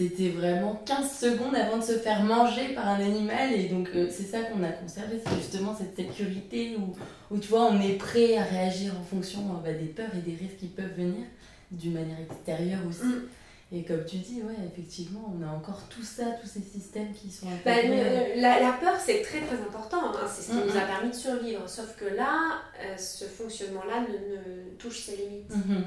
c'était 0.00 0.30
vraiment 0.30 0.80
15 0.86 1.18
secondes 1.20 1.54
avant 1.54 1.76
de 1.76 1.82
se 1.84 1.92
faire 1.98 2.22
manger 2.22 2.68
par 2.74 2.88
un 2.88 3.00
animal. 3.00 3.52
Et 3.52 3.68
donc, 3.68 3.90
euh, 3.94 4.08
c'est 4.10 4.22
ça 4.24 4.40
qu'on 4.42 4.62
a 4.62 4.70
conservé, 4.70 5.20
c'est 5.24 5.36
justement 5.36 5.76
cette 5.76 5.94
sécurité 5.94 6.76
où, 6.78 7.34
où, 7.34 7.38
tu 7.38 7.48
vois, 7.48 7.66
on 7.70 7.80
est 7.82 7.94
prêt 7.98 8.36
à 8.38 8.44
réagir 8.44 8.94
en 8.98 9.04
fonction 9.04 9.40
euh, 9.40 9.62
bah, 9.62 9.72
des 9.72 9.86
peurs 9.86 10.10
et 10.14 10.20
des 10.22 10.36
risques 10.36 10.56
qui 10.58 10.68
peuvent 10.68 10.94
venir 10.96 11.26
d'une 11.70 11.92
manière 11.92 12.16
extérieure 12.20 12.80
aussi. 12.88 13.04
Mm. 13.04 13.28
Et 13.72 13.84
comme 13.84 14.04
tu 14.04 14.16
dis, 14.16 14.42
ouais, 14.42 14.56
effectivement, 14.66 15.32
on 15.38 15.46
a 15.46 15.50
encore 15.50 15.82
tout 15.88 16.02
ça, 16.02 16.24
tous 16.40 16.48
ces 16.48 16.60
systèmes 16.62 17.12
qui 17.12 17.30
sont 17.30 17.46
Bah, 17.64 17.72
euh, 17.84 18.34
la, 18.36 18.58
la 18.60 18.72
peur 18.72 18.94
c'est 18.98 19.20
très 19.22 19.40
très 19.42 19.56
important, 19.56 20.08
hein, 20.12 20.26
c'est 20.26 20.42
ce 20.42 20.50
qui 20.50 20.56
Mhm. 20.56 20.64
nous 20.66 20.76
a 20.76 20.80
permis 20.80 21.10
de 21.10 21.14
survivre. 21.14 21.68
Sauf 21.68 21.94
que 21.96 22.06
là, 22.06 22.62
euh, 22.82 22.96
ce 22.96 23.26
fonctionnement-là 23.26 24.00
ne, 24.08 24.16
ne 24.16 24.70
touche 24.78 25.00
ses 25.02 25.16
limites. 25.18 25.50
Mhm. 25.54 25.84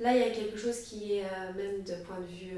Là, 0.00 0.14
il 0.16 0.20
y 0.20 0.24
a 0.24 0.30
quelque 0.30 0.56
chose 0.56 0.80
qui 0.80 1.12
est, 1.16 1.24
euh, 1.24 1.52
même 1.54 1.82
de 1.82 2.02
point 2.04 2.20
de 2.20 2.24
vue 2.26 2.56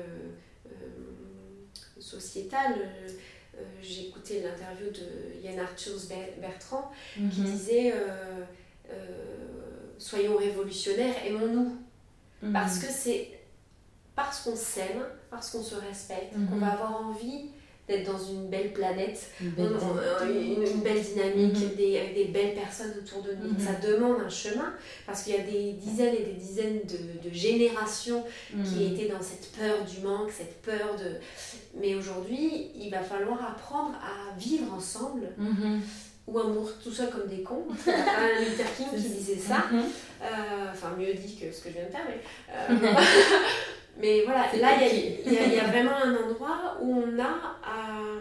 euh, 2.12 2.16
euh, 2.16 2.20
sociétal, 2.20 2.72
euh, 2.78 3.58
j'ai 3.82 4.08
écouté 4.08 4.42
l'interview 4.42 4.90
de 4.90 5.40
Yann 5.44 5.58
Arthus 5.60 6.08
Ber- 6.08 6.34
Bertrand 6.40 6.90
qui 7.14 7.40
Mhm. 7.40 7.46
disait 7.50 7.92
euh, 7.94 8.44
Soyons 9.98 10.36
révolutionnaires, 10.36 11.14
aimons-nous. 11.24 11.76
Mhm. 12.42 12.52
Parce 12.52 12.78
que 12.80 12.86
c'est 12.90 13.38
parce 14.16 14.40
qu'on 14.42 14.56
s'aime, 14.56 15.04
parce 15.30 15.50
qu'on 15.50 15.62
se 15.62 15.76
respecte, 15.76 16.36
Mhm. 16.36 16.48
qu'on 16.48 16.56
va 16.56 16.72
avoir 16.72 17.00
envie 17.06 17.50
d'être 17.92 18.10
dans 18.12 18.18
une 18.18 18.48
belle 18.48 18.72
planète, 18.72 19.20
Une 19.40 19.52
on- 19.58 19.62
belle 19.62 19.72
on- 19.80 20.24
dynamique. 20.26 20.58
une, 20.58 20.62
une 20.76 20.80
belle 20.82 21.02
dynamique, 21.02 21.56
Mhm. 21.70 21.76
des, 21.76 21.98
avec 21.98 22.14
des 22.14 22.24
belles 22.26 22.54
personnes 22.54 22.92
autour 22.98 23.22
de 23.22 23.32
nous. 23.34 23.50
Mhm. 23.52 23.58
Ça 23.60 23.74
demande 23.86 24.16
un 24.24 24.28
chemin 24.28 24.72
parce 25.06 25.22
qu'il 25.22 25.34
y 25.34 25.38
a 25.38 25.42
des 25.42 25.72
dizaines 25.74 26.14
et 26.14 26.24
des 26.24 26.32
dizaines 26.32 26.80
de, 26.84 27.28
de 27.28 27.34
générations 27.34 28.24
qui 28.64 28.84
Mhm. 28.84 28.92
étaient 28.94 29.08
dans 29.12 29.22
cette 29.22 29.50
peur 29.52 29.84
du 29.84 30.00
manque, 30.06 30.30
cette 30.30 30.60
peur 30.62 30.96
de... 30.98 31.16
Mais 31.80 31.94
aujourd'hui, 31.94 32.70
il 32.76 32.90
va 32.90 33.00
falloir 33.00 33.42
apprendre 33.50 33.94
à 33.96 34.36
vivre 34.38 34.72
ensemble 34.74 35.28
ou 36.26 36.38
à 36.38 36.44
mourir 36.44 36.74
tout 36.82 36.92
seul 36.92 37.10
comme 37.10 37.26
des 37.28 37.42
cons. 37.42 37.64
Un 37.86 38.40
Luther 38.40 38.66
King 38.76 38.86
qui 38.94 39.08
disait 39.08 39.36
ça. 39.38 39.64
Euh, 40.22 40.26
enfin, 40.72 40.94
mieux 40.98 41.12
dit 41.14 41.34
que 41.36 41.50
ce 41.52 41.60
que 41.62 41.68
je 41.70 41.74
viens 41.74 41.86
de 41.86 41.90
faire, 41.90 42.06
mais... 42.06 42.20
euh, 42.54 42.92
mais 43.98 44.22
voilà, 44.24 44.46
là, 44.60 44.76
il 44.80 45.32
y 45.32 45.38
a- 45.38 45.46
y, 45.46 45.56
y 45.56 45.60
vraiment 45.70 45.96
un 45.96 46.14
endroit 46.16 46.76
où 46.80 47.02
on 47.04 47.18
a 47.18 47.56
à, 47.62 48.18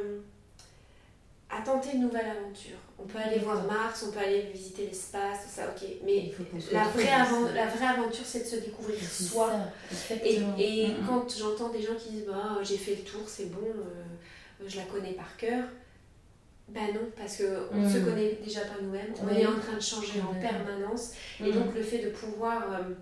à 1.49 1.61
tenter 1.61 1.95
une 1.95 2.01
nouvelle 2.03 2.27
aventure. 2.27 2.77
On 2.99 3.03
peut 3.03 3.17
aller 3.17 3.39
voir 3.39 3.63
Mars, 3.65 4.05
on 4.07 4.11
peut 4.11 4.19
aller 4.19 4.41
visiter 4.53 4.85
l'espace, 4.85 5.39
tout 5.43 5.49
ça, 5.61 5.63
ok. 5.75 5.87
Mais 6.05 6.31
la 6.71 6.83
vraie, 6.83 7.53
la 7.55 7.65
vraie 7.67 7.87
aventure, 7.87 8.25
c'est 8.25 8.39
de 8.41 8.45
se 8.45 8.55
découvrir 8.57 8.99
soi. 9.01 9.51
ça, 9.91 10.15
Et, 10.23 10.87
Mhm. 10.87 10.93
quand 11.07 11.35
j'entends 11.37 11.69
des 11.69 11.81
gens 11.81 11.95
qui 11.95 12.11
disent 12.11 12.25
bah, 12.27 12.57
j'ai 12.63 12.77
fait 12.77 12.95
le 12.95 13.01
tour, 13.01 13.21
c'est 13.27 13.51
bon, 13.51 13.65
euh, 13.67 14.67
je 14.67 14.77
la 14.77 14.83
connais 14.83 15.13
par 15.13 15.35
cœur, 15.37 15.63
ben 16.69 16.93
non, 16.93 17.01
parce 17.17 17.37
qu'on 17.37 17.75
ne 17.77 17.85
Mhm. 17.85 17.91
se 17.91 17.97
connaît 17.99 18.37
déjà 18.45 18.61
pas 18.61 18.75
nous-mêmes, 18.81 19.13
on 19.21 19.25
Oui. 19.27 19.41
est 19.41 19.45
en 19.47 19.59
train 19.59 19.73
de 19.75 19.81
changer 19.81 20.21
en 20.21 20.39
permanence. 20.39 21.11
Et 21.41 21.51
Mhm. 21.51 21.53
donc 21.53 21.75
le 21.75 21.83
fait 21.83 21.97
de 21.99 22.09
pouvoir 22.11 22.63
euh, 22.71 22.93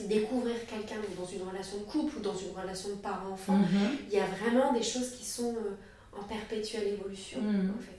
découvrir 0.00 0.54
quelqu'un 0.66 0.96
dans 1.18 1.26
une 1.26 1.42
relation 1.42 1.78
de 1.78 1.84
couple 1.84 2.18
ou 2.18 2.20
dans 2.20 2.36
une 2.36 2.50
relation 2.58 2.90
de 2.90 2.94
parent-enfant, 2.96 3.56
Mhm. 3.56 3.96
il 4.10 4.14
y 4.16 4.20
a 4.20 4.26
vraiment 4.26 4.72
des 4.72 4.82
choses 4.82 5.10
qui 5.12 5.24
sont 5.24 5.54
euh, 5.56 6.18
en 6.18 6.22
perpétuelle 6.24 6.86
évolution 6.88 7.40
Mhm. 7.40 7.70
en 7.76 7.80
fait. 7.82 7.94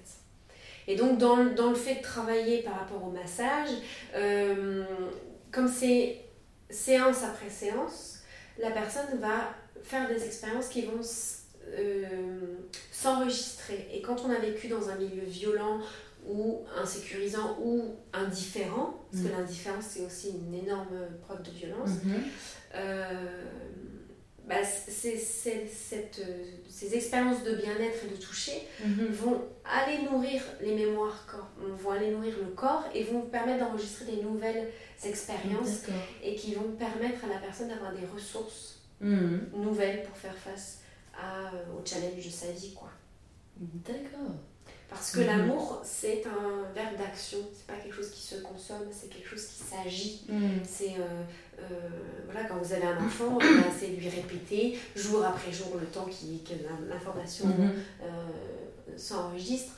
Et 0.91 0.95
donc, 0.95 1.17
dans, 1.17 1.36
le- 1.36 1.52
dans 1.52 1.69
le 1.69 1.75
fait 1.75 1.95
de 1.95 2.02
travailler 2.02 2.63
par 2.63 2.80
rapport 2.80 3.04
au 3.04 3.12
massage, 3.12 3.69
euh, 4.15 4.84
comme 5.52 5.67
c'est 5.67 6.21
séance 6.69 7.23
après 7.23 7.49
séance, 7.49 8.19
la 8.58 8.71
personne 8.71 9.19
va 9.19 9.54
faire 9.84 10.08
des 10.08 10.23
expériences 10.25 10.67
qui 10.69 10.84
vont 10.84 11.02
euh, 11.78 12.56
s'enregistrer. 12.91 13.88
Et 13.93 14.02
quand 14.02 14.23
on 14.25 14.30
a 14.32 14.39
vécu 14.39 14.67
dans 14.67 14.89
un 14.89 14.95
milieu 14.95 15.23
violent 15.23 15.80
ou 16.27 16.63
insécurisant 16.75 17.58
ou 17.62 17.95
indifférent, 18.13 18.93
parce 19.12 19.23
que 19.23 19.29
Mm. 19.29 19.32
l'indifférence 19.38 19.86
c'est 19.89 20.05
aussi 20.05 20.29
une 20.32 20.53
énorme 20.53 20.97
preuve 21.21 21.41
de 21.43 21.51
violence, 21.51 21.89
Mhm. 22.03 22.13
euh, 22.75 23.43
bah, 24.47 24.63
c'est, 24.63 25.17
c'est- 25.17 25.67
cette, 25.67 26.21
ces 26.67 26.95
expériences 26.95 27.43
de 27.43 27.53
bien-être 27.55 28.03
et 28.05 28.10
de 28.10 28.15
toucher 28.15 28.63
Mhm. 28.84 29.08
vont 29.12 29.41
aller 29.63 29.99
nourrir 30.10 30.41
les 30.62 30.73
mémoires 30.75 31.25
corps, 31.27 31.49
vont 31.60 31.91
aller 31.91 32.10
nourrir 32.12 32.36
le 32.39 32.47
corps 32.51 32.84
et 32.93 33.03
vont 33.03 33.21
permettre 33.21 33.60
d'enregistrer 33.65 34.05
des 34.05 34.23
nouvelles 34.23 34.69
expériences 35.03 35.84
et 36.23 36.36
qui 36.36 36.55
vont 36.55 36.71
permettre 36.77 37.25
à 37.25 37.27
la 37.27 37.38
personne 37.38 37.67
d'avoir 37.69 37.93
des 37.93 38.05
ressources 38.13 38.79
Mhm. 39.01 39.49
nouvelles 39.53 40.03
pour 40.03 40.17
faire 40.17 40.36
face 40.36 40.79
à, 41.17 41.47
euh, 41.53 41.79
au 41.79 41.86
challenge 41.86 42.25
de 42.25 42.29
sa 42.29 42.51
vie. 42.51 42.73
Quoi. 42.73 42.89
D'accord. 43.58 44.36
Parce 44.89 45.12
que 45.12 45.19
Mhm. 45.19 45.28
l'amour, 45.28 45.82
c'est 45.86 46.23
un 46.25 46.63
verbe 46.73 46.97
d'action, 46.97 47.38
c'est 47.54 47.67
pas 47.67 47.80
quelque 47.80 47.95
chose 47.95 48.10
qui 48.10 48.21
se 48.21 48.36
consomme, 48.41 48.88
c'est 48.91 49.08
quelque 49.10 49.30
chose 49.30 49.45
qui 49.45 49.62
s'agit. 49.63 50.21
Mhm. 50.28 50.60
C'est 50.67 50.95
euh, 50.99 51.23
euh, 51.60 51.65
voilà, 52.25 52.47
quand 52.47 52.56
vous 52.58 52.73
avez 52.73 52.86
un 52.88 52.97
enfant, 52.97 53.38
ben, 53.38 53.63
c'est 53.80 53.88
lui 53.88 54.10
répéter 54.10 54.80
jour 54.95 55.23
après 55.23 55.52
jour 55.52 55.78
le 55.80 55.86
temps 55.86 56.06
qui, 56.06 56.41
que 56.43 56.54
l'information 56.89 57.45
Mhm. 57.47 57.71
euh, 58.04 58.97
s'enregistre. 58.97 59.73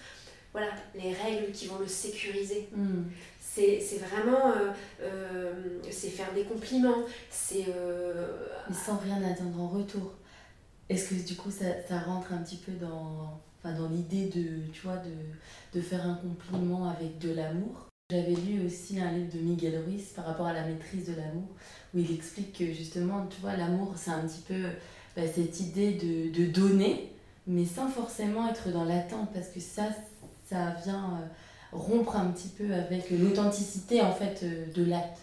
Voilà, 0.53 0.67
les 0.95 1.13
règles 1.13 1.51
qui 1.51 1.67
vont 1.67 1.79
le 1.79 1.87
sécuriser. 1.87 2.69
Mhm. 2.73 3.11
C'est 3.39 3.81
c'est 3.81 3.97
vraiment 3.97 4.53
c'est 5.89 6.09
faire 6.09 6.33
des 6.33 6.43
compliments, 6.43 7.03
c'est 7.29 7.65
Mais 8.69 8.75
sans 8.75 8.97
rien 8.97 9.21
attendre 9.29 9.59
en 9.61 9.67
retour. 9.67 10.13
Est-ce 10.89 11.09
que 11.09 11.15
du 11.27 11.35
coup 11.35 11.51
ça, 11.51 11.65
ça 11.87 11.99
rentre 11.99 12.31
un 12.33 12.37
petit 12.39 12.57
peu 12.57 12.71
dans, 12.73 13.39
enfin, 13.63 13.75
dans 13.75 13.89
l'idée 13.89 14.25
de, 14.27 14.71
tu 14.71 14.81
vois, 14.83 14.97
de, 14.97 15.77
de 15.77 15.81
faire 15.81 16.05
un 16.05 16.15
compliment 16.15 16.89
avec 16.89 17.19
de 17.19 17.33
l'amour 17.33 17.87
J'avais 18.11 18.35
lu 18.35 18.65
aussi 18.65 18.99
un 18.99 19.11
livre 19.11 19.33
de 19.33 19.39
Miguel 19.39 19.81
Ruiz 19.85 20.03
par 20.15 20.25
rapport 20.25 20.47
à 20.47 20.53
la 20.53 20.65
maîtrise 20.65 21.07
de 21.07 21.15
l'amour, 21.15 21.47
où 21.93 21.99
il 21.99 22.13
explique 22.13 22.57
que 22.57 22.65
justement, 22.73 23.25
tu 23.27 23.39
vois, 23.41 23.55
l'amour 23.55 23.93
c'est 23.95 24.11
un 24.11 24.27
petit 24.27 24.41
peu 24.47 24.63
bah, 25.15 25.23
cette 25.33 25.59
idée 25.59 25.93
de, 25.93 26.31
de 26.37 26.51
donner, 26.51 27.11
mais 27.47 27.65
sans 27.65 27.87
forcément 27.87 28.47
être 28.49 28.69
dans 28.71 28.83
l'attente, 28.85 29.29
parce 29.33 29.47
que 29.47 29.59
ça, 29.59 29.83
ça 30.45 30.75
vient 30.83 31.19
euh, 31.21 31.27
rompre 31.71 32.15
un 32.17 32.31
petit 32.31 32.49
peu 32.49 32.73
avec 32.73 33.09
l'authenticité 33.11 34.01
en 34.01 34.13
fait 34.13 34.41
euh, 34.43 34.65
de 34.73 34.83
l'acte. 34.83 35.19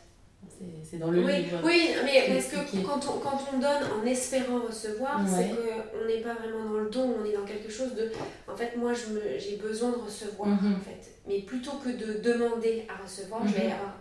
C'est- 0.83 0.99
dans 0.99 1.11
le 1.11 1.25
oui, 1.25 1.37
livre. 1.37 1.59
oui, 1.65 1.91
mais 2.05 2.33
parce 2.35 2.47
que 2.47 2.83
quand 2.87 3.01
on, 3.09 3.19
quand 3.21 3.39
on 3.53 3.59
donne 3.59 3.83
en 4.03 4.07
espérant 4.07 4.61
recevoir, 4.67 5.21
c'est 5.29 5.51
qu'on 5.51 6.07
n'est 6.07 6.21
pas 6.21 6.35
vraiment 6.35 6.65
dans 6.73 6.79
le 6.81 6.91
don, 6.91 7.15
on 7.21 7.25
est 7.25 7.33
dans 7.33 7.45
quelque 7.45 7.71
chose 7.71 7.95
de. 7.95 8.11
En 8.51 8.57
fait, 8.57 8.77
moi, 8.77 8.93
j'ai 9.39 9.57
besoin 9.57 9.91
de 9.91 9.97
recevoir, 9.97 10.49
Mhm. 10.49 10.77
en 10.77 10.81
fait. 10.81 11.13
Mais 11.29 11.41
plutôt 11.43 11.73
que 11.85 11.91
de 11.91 12.21
demander 12.21 12.87
à 12.89 13.03
recevoir, 13.03 13.47
je 13.47 13.53
vais 13.55 13.67
Mhm. 13.67 13.73
avoir- 13.73 13.95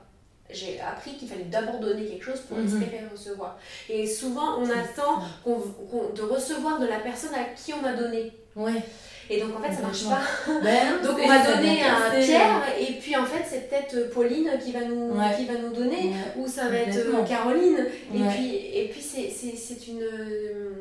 J'ai 0.50 0.80
appris 0.80 1.18
qu'il 1.18 1.28
fallait 1.28 1.44
d'abord 1.44 1.78
donner 1.82 2.06
quelque 2.06 2.24
chose 2.24 2.40
pour 2.48 2.58
Mhm. 2.58 2.68
espérer 2.68 3.02
recevoir. 3.12 3.60
Et 3.90 4.08
souvent, 4.08 4.58
on 4.60 4.64
attend 4.70 5.20
de 5.46 6.22
recevoir 6.22 6.80
de 6.80 6.88
la 6.88 7.00
personne 7.00 7.34
à 7.36 7.44
qui 7.54 7.74
on 7.74 7.84
a 7.86 7.92
donné. 7.92 8.32
Ouais. 8.58 8.82
Et 9.30 9.42
donc, 9.42 9.58
en 9.58 9.62
fait, 9.62 9.74
ça 9.76 9.82
marche 9.82 10.06
pas. 10.06 10.22
Ben, 10.64 11.02
Donc 11.04 11.18
on 11.22 11.28
va 11.28 11.46
donner 11.56 11.84
à 11.84 12.12
Pierre 12.18 12.64
et 12.80 12.94
puis 12.94 13.14
en 13.18 13.26
fait 13.26 13.44
c'est 13.50 13.70
peut-être 13.70 14.10
Pauline 14.12 14.50
qui 14.64 14.72
va 14.72 14.86
nous, 14.86 15.12
Ouais. 15.12 15.36
qui 15.38 15.44
va 15.46 15.56
nous 15.56 15.74
donner 15.74 15.98
Ouais. 16.12 16.34
ou 16.38 16.48
ça 16.48 16.70
va 16.70 16.78
être 16.78 16.96
euh, 16.98 17.24
Caroline 17.26 17.86
et 18.16 18.20
puis 18.30 18.56
et 18.56 18.88
puis 18.90 19.02
c'est 19.02 19.88
une 19.88 20.02
euh, 20.02 20.72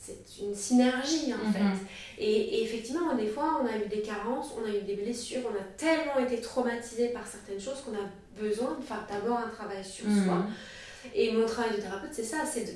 c'est 0.00 0.18
une 0.40 0.54
synergie 0.54 1.34
en 1.34 1.46
Mhm. 1.48 1.52
fait 1.52 2.22
et, 2.22 2.58
et 2.58 2.62
effectivement 2.62 3.14
des 3.16 3.26
fois 3.26 3.60
on 3.60 3.66
a 3.66 3.76
eu 3.84 3.88
des 3.88 4.02
carences 4.02 4.50
on 4.60 4.64
a 4.70 4.72
eu 4.74 4.82
des 4.82 4.94
blessures 4.94 5.40
on 5.44 5.54
a 5.54 5.64
tellement 5.76 6.24
été 6.24 6.40
traumatisé 6.40 7.08
par 7.08 7.26
certaines 7.26 7.60
choses 7.60 7.82
qu'on 7.84 7.94
a 7.94 8.08
besoin 8.40 8.76
de 8.78 8.84
faire 8.84 9.04
d'abord 9.10 9.38
un 9.38 9.48
travail 9.48 9.84
sur 9.84 10.06
Mhm. 10.06 10.24
soi 10.26 10.46
et 11.14 11.32
mon 11.32 11.46
travail 11.46 11.72
de 11.76 11.80
thérapeute, 11.82 12.10
c'est 12.12 12.22
ça. 12.24 12.38
C'est, 12.44 12.66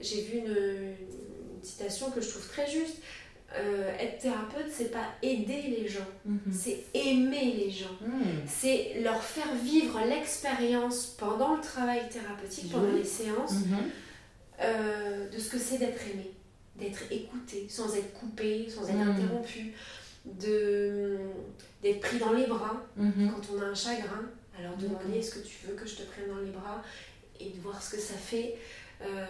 j'ai 0.00 0.20
vu 0.20 0.38
une, 0.38 0.46
une 0.54 1.62
citation 1.64 2.10
que 2.10 2.20
je 2.20 2.28
trouve 2.28 2.46
très 2.46 2.70
juste. 2.70 2.98
Euh, 3.56 3.96
être 3.98 4.18
thérapeute, 4.18 4.66
c'est 4.70 4.90
pas 4.92 5.06
aider 5.22 5.62
les 5.80 5.88
gens, 5.88 6.06
Mhm. 6.26 6.38
c'est 6.52 6.84
aimer 6.92 7.54
les 7.56 7.70
gens. 7.70 7.96
Mhm. 8.02 8.42
C'est 8.46 9.00
leur 9.00 9.22
faire 9.22 9.54
vivre 9.54 9.98
l'expérience 10.06 11.06
pendant 11.18 11.56
le 11.56 11.62
travail 11.62 12.06
thérapeutique, 12.10 12.70
pendant 12.70 12.90
Oui. 12.92 12.98
les 12.98 13.04
séances, 13.04 13.54
Mhm. 13.54 13.76
euh, 14.60 15.30
de 15.30 15.38
ce 15.38 15.48
que 15.48 15.58
c'est 15.58 15.78
d'être 15.78 16.02
aimé, 16.12 16.30
d'être 16.76 17.10
écouté, 17.10 17.66
sans 17.70 17.94
être 17.96 18.12
coupé, 18.12 18.68
sans 18.68 18.86
être 18.86 18.96
Mhm. 18.96 19.08
interrompu, 19.12 19.72
de, 20.26 21.16
d'être 21.82 22.00
pris 22.00 22.18
dans 22.18 22.32
les 22.34 22.46
bras 22.46 22.84
Mhm. 22.96 23.30
quand 23.32 23.54
on 23.56 23.62
a 23.62 23.66
un 23.66 23.74
chagrin, 23.74 24.28
alors 24.58 24.76
demander 24.76 25.18
est-ce 25.20 25.36
que 25.36 25.46
tu 25.46 25.66
veux 25.66 25.74
que 25.74 25.86
je 25.86 25.96
te 25.96 26.02
prenne 26.02 26.28
dans 26.28 26.40
les 26.44 26.50
bras 26.50 26.82
et 27.40 27.48
de 27.48 27.60
voir 27.62 27.82
ce 27.82 27.92
que 27.96 28.00
ça 28.00 28.14
fait. 28.14 28.56
Euh, 29.02 29.24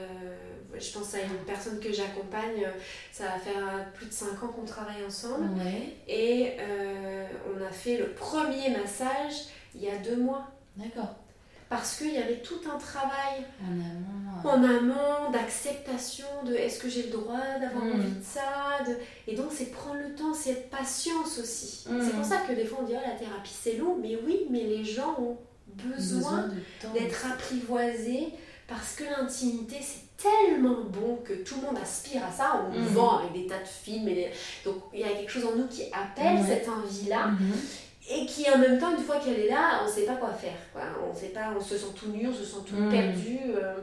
je 0.78 0.92
pense 0.92 1.14
à 1.14 1.20
une 1.20 1.44
personne 1.46 1.78
que 1.80 1.92
j'accompagne, 1.92 2.66
ça 3.12 3.24
va 3.24 3.38
faire 3.38 3.92
plus 3.94 4.06
de 4.06 4.12
5 4.12 4.42
ans 4.42 4.48
qu'on 4.48 4.64
travaille 4.64 5.04
ensemble 5.06 5.44
Ouais. 5.58 5.94
et 6.06 6.52
euh, 6.60 7.26
on 7.52 7.62
a 7.66 7.70
fait 7.70 7.96
le 7.98 8.10
premier 8.12 8.70
massage 8.70 9.34
il 9.74 9.82
y 9.82 9.90
a 9.90 9.96
deux 9.96 10.16
mois 10.16 10.46
D'accord. 10.76 11.16
parce 11.68 11.96
qu'il 11.98 12.14
y 12.14 12.18
avait 12.18 12.38
tout 12.40 12.60
un 12.72 12.78
travail 12.78 13.44
En 14.42 14.52
amont. 14.52 14.64
euh, 14.64 14.78
amont 14.78 15.30
d'acceptation 15.32 16.26
de 16.46 16.54
est-ce 16.54 16.78
que 16.78 16.88
j'ai 16.88 17.02
le 17.04 17.10
droit 17.10 17.40
d'avoir 17.60 17.84
Mm. 17.84 17.92
envie 17.92 18.12
de 18.12 18.24
ça 18.24 18.84
de- 18.86 18.96
et 19.26 19.34
donc 19.34 19.48
c'est 19.52 19.70
prendre 19.72 20.00
le 20.00 20.14
temps 20.14 20.32
c'est 20.32 20.50
être 20.50 20.70
patience 20.70 21.38
aussi 21.38 21.86
Mm. 21.90 22.00
c'est 22.02 22.12
pour 22.16 22.24
ça 22.24 22.38
que 22.38 22.52
des 22.54 22.64
fois 22.64 22.78
on 22.82 22.84
dit 22.86 22.94
oh, 22.96 23.00
la 23.04 23.16
thérapie 23.16 23.54
c'est 23.62 23.74
long 23.76 23.96
mais 24.00 24.16
oui 24.24 24.46
mais 24.50 24.62
les 24.64 24.84
gens 24.84 25.16
ont 25.20 25.36
besoin, 25.66 26.48
d'être 26.94 27.26
apprivoisés 27.26 28.28
parce 28.68 28.94
que 28.96 29.04
l'intimité 29.04 29.76
c'est 29.80 30.02
tellement 30.22 30.82
bon 30.84 31.16
que 31.24 31.32
tout 31.32 31.56
le 31.60 31.66
monde 31.68 31.78
aspire 31.82 32.22
à 32.24 32.30
ça 32.30 32.62
on 32.68 32.72
nous 32.76 32.84
Mm. 32.84 32.94
vend 32.94 33.18
avec 33.18 33.32
des 33.32 33.46
tas 33.46 33.58
de 33.58 33.66
films 33.66 34.06
et 34.08 34.14
des- 34.14 34.30
donc 34.64 34.76
il 34.92 35.00
y 35.00 35.04
a 35.04 35.08
quelque 35.08 35.30
chose 35.32 35.46
en 35.46 35.56
nous 35.56 35.66
qui 35.68 35.84
appelle 35.92 36.38
cette 36.46 36.68
envie 36.68 37.08
là 37.08 37.28
Mhm. 37.28 37.52
et 38.10 38.26
qui 38.26 38.48
en 38.50 38.58
même 38.58 38.78
temps, 38.78 38.90
une 38.96 39.02
fois 39.04 39.16
qu'elle 39.20 39.38
est 39.38 39.48
là, 39.50 39.80
on 39.82 39.86
ne 39.86 39.90
sait 39.90 40.04
pas 40.06 40.16
quoi 40.16 40.32
faire. 40.32 40.56
Quoi. 40.72 40.82
On 41.10 41.14
sait 41.14 41.28
pas, 41.28 41.52
on 41.56 41.60
se 41.60 41.76
sent 41.76 41.92
tout 41.94 42.08
nu, 42.10 42.26
on 42.28 42.32
se 42.34 42.44
sent 42.44 42.60
tout 42.66 42.74
Mm. 42.76 42.90
perdu. 42.90 43.38
euh. 43.54 43.74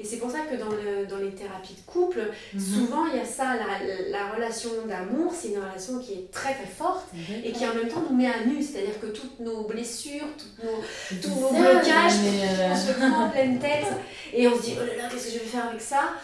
Et 0.00 0.04
c'est 0.04 0.16
pour 0.18 0.30
ça 0.30 0.40
que 0.40 0.56
dans, 0.56 0.70
le- 0.70 1.06
dans 1.06 1.18
les 1.18 1.30
thérapies 1.30 1.74
de 1.74 1.90
couple, 1.92 2.20
Mhm. 2.54 2.60
souvent 2.60 3.06
il 3.06 3.16
y 3.16 3.20
a 3.20 3.24
ça, 3.24 3.54
la, 3.56 4.08
la 4.10 4.32
relation 4.32 4.70
d'amour, 4.88 5.32
c'est 5.34 5.48
une 5.48 5.58
relation 5.58 5.98
qui 6.00 6.12
est 6.14 6.30
très 6.30 6.54
très 6.54 6.66
forte 6.66 7.06
et 7.44 7.52
qui 7.52 7.66
en 7.66 7.74
même 7.74 7.88
temps 7.88 8.02
nous 8.08 8.16
met 8.16 8.26
à 8.30 8.44
nu. 8.46 8.62
C'est-à-dire 8.62 8.98
que 9.00 9.06
toutes 9.06 9.38
nos 9.40 9.64
blessures, 9.64 10.26
toutes 10.38 10.64
nos, 10.64 10.82
tous 11.20 11.40
nos 11.40 11.50
blocages, 11.50 12.12
euh, 12.24 12.68
on 12.72 12.76
se 12.76 12.92
prend 12.92 13.24
en 13.26 13.30
pleine 13.30 13.58
tête 13.58 13.86
et 14.34 14.48
on 14.48 14.56
se 14.56 14.62
dit 14.62 14.74
oh 14.80 14.86
là 14.86 14.96
là, 15.02 15.08
qu'est-ce 15.10 15.26
que 15.26 15.32
je 15.34 15.38
vais 15.38 15.44
faire 15.46 15.68
avec 15.68 15.80
ça? 15.80 16.14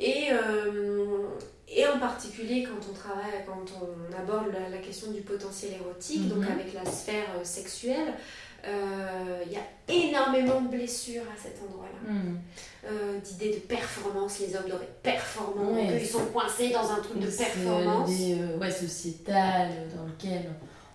Et, 0.00 0.26
euh, 0.30 1.26
et 1.68 1.86
en 1.86 1.98
particulier 1.98 2.64
quand 2.64 2.86
on 2.90 2.94
travaille, 2.94 3.44
quand 3.46 3.64
on 3.80 4.16
aborde 4.16 4.52
la, 4.52 4.68
la 4.68 4.78
question 4.78 5.10
du 5.10 5.22
potentiel 5.22 5.72
érotique, 5.80 6.28
donc 6.28 6.38
Mhm. 6.44 6.52
avec 6.52 6.72
la 6.74 6.90
sphère 6.90 7.28
euh, 7.40 7.44
sexuelle, 7.44 8.14
il 8.66 9.52
y 9.52 9.56
a 9.56 9.66
énormément 9.88 10.60
de 10.60 10.68
blessures 10.68 11.22
à 11.22 11.40
cet 11.40 11.60
endroit-là. 11.62 12.12
Euh, 12.88 13.18
D'idées 13.20 13.54
de 13.54 13.60
performance, 13.60 14.38
les 14.40 14.54
hommes 14.54 14.68
doivent 14.68 14.82
être 14.82 15.02
performants, 15.02 15.72
Ouais. 15.74 15.98
qu'ils 15.98 16.06
sont 16.08 16.24
coincés 16.26 16.70
dans 16.70 16.90
un 16.90 17.00
truc 17.00 17.18
de 17.20 17.28
C'est 17.30 17.44
performance. 17.44 18.08
l'idée 18.08 18.40
euh, 18.40 18.58
ouais, 18.58 18.70
sociétale 18.70 19.70
euh, 19.72 19.96
dans 19.96 20.04
lequel 20.04 20.50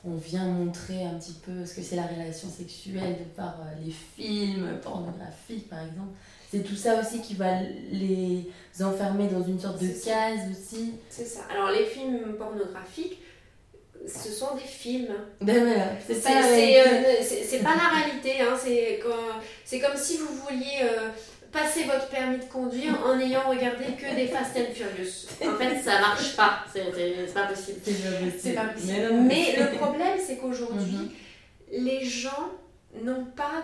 on 0.06 0.16
vient 0.16 0.46
montrer 0.46 1.04
un 1.04 1.16
petit 1.16 1.36
peu 1.46 1.66
ce 1.66 1.76
que 1.76 1.82
c'est 1.82 1.96
la 1.98 2.08
relation 2.08 2.48
sexuelle 2.50 3.18
de 3.20 3.36
par 3.36 3.56
euh, 3.62 3.86
les 3.86 3.92
films 3.92 4.80
pornographiques 4.82 5.70
par 5.70 5.80
exemple. 5.80 6.14
C'est 6.50 6.64
tout 6.64 6.76
ça 6.76 7.00
aussi 7.00 7.22
qui 7.22 7.34
va 7.36 7.62
les 7.92 8.50
enfermer 8.82 9.28
dans 9.28 9.44
une 9.44 9.60
sorte 9.60 9.82
de 9.82 9.88
ça. 9.94 10.12
case 10.12 10.40
aussi. 10.52 10.94
C'est 11.10 11.26
ça. 11.26 11.42
Alors 11.54 11.72
les 11.72 11.86
films 11.86 12.36
pornographiques, 12.38 13.20
ce 14.08 14.30
sont 14.32 14.56
des 14.56 14.62
films. 14.68 15.14
Ben 15.42 15.64
voilà, 15.66 15.88
c'est 16.06 16.16
ça. 16.16 16.30
euh, 16.32 17.64
pas 17.64 17.76
la 17.76 18.00
réalité, 18.00 18.42
hein. 18.42 18.58
c'est 19.66 19.80
comme, 19.80 19.96
si 19.98 20.18
vous 20.18 20.34
vouliez 20.36 20.80
euh, 20.84 21.10
passer 21.52 21.84
votre 21.84 22.08
permis 22.10 22.38
de 22.40 22.46
conduire 22.46 22.98
en 23.06 23.20
ayant 23.20 23.50
regardé 23.50 23.86
que 24.00 24.16
des 24.16 24.28
Fast 24.28 24.52
and 24.58 24.74
Furious. 24.74 25.28
En 25.54 25.58
fait, 25.58 25.82
ça 25.82 26.00
marche 26.00 26.36
pas, 26.36 26.64
c'est 26.74 27.34
pas 27.34 27.48
possible. 27.48 27.80
C'est 28.40 28.54
pas 28.54 28.66
possible. 28.66 29.10
Non, 29.12 29.24
Mais 29.24 29.56
le 29.58 29.78
problème, 29.78 30.18
c'est 30.26 30.38
qu'aujourd'hui, 30.38 30.94
Mhm. 30.94 31.10
les 31.86 32.04
gens 32.06 32.50
n'ont 33.04 33.26
pas 33.36 33.64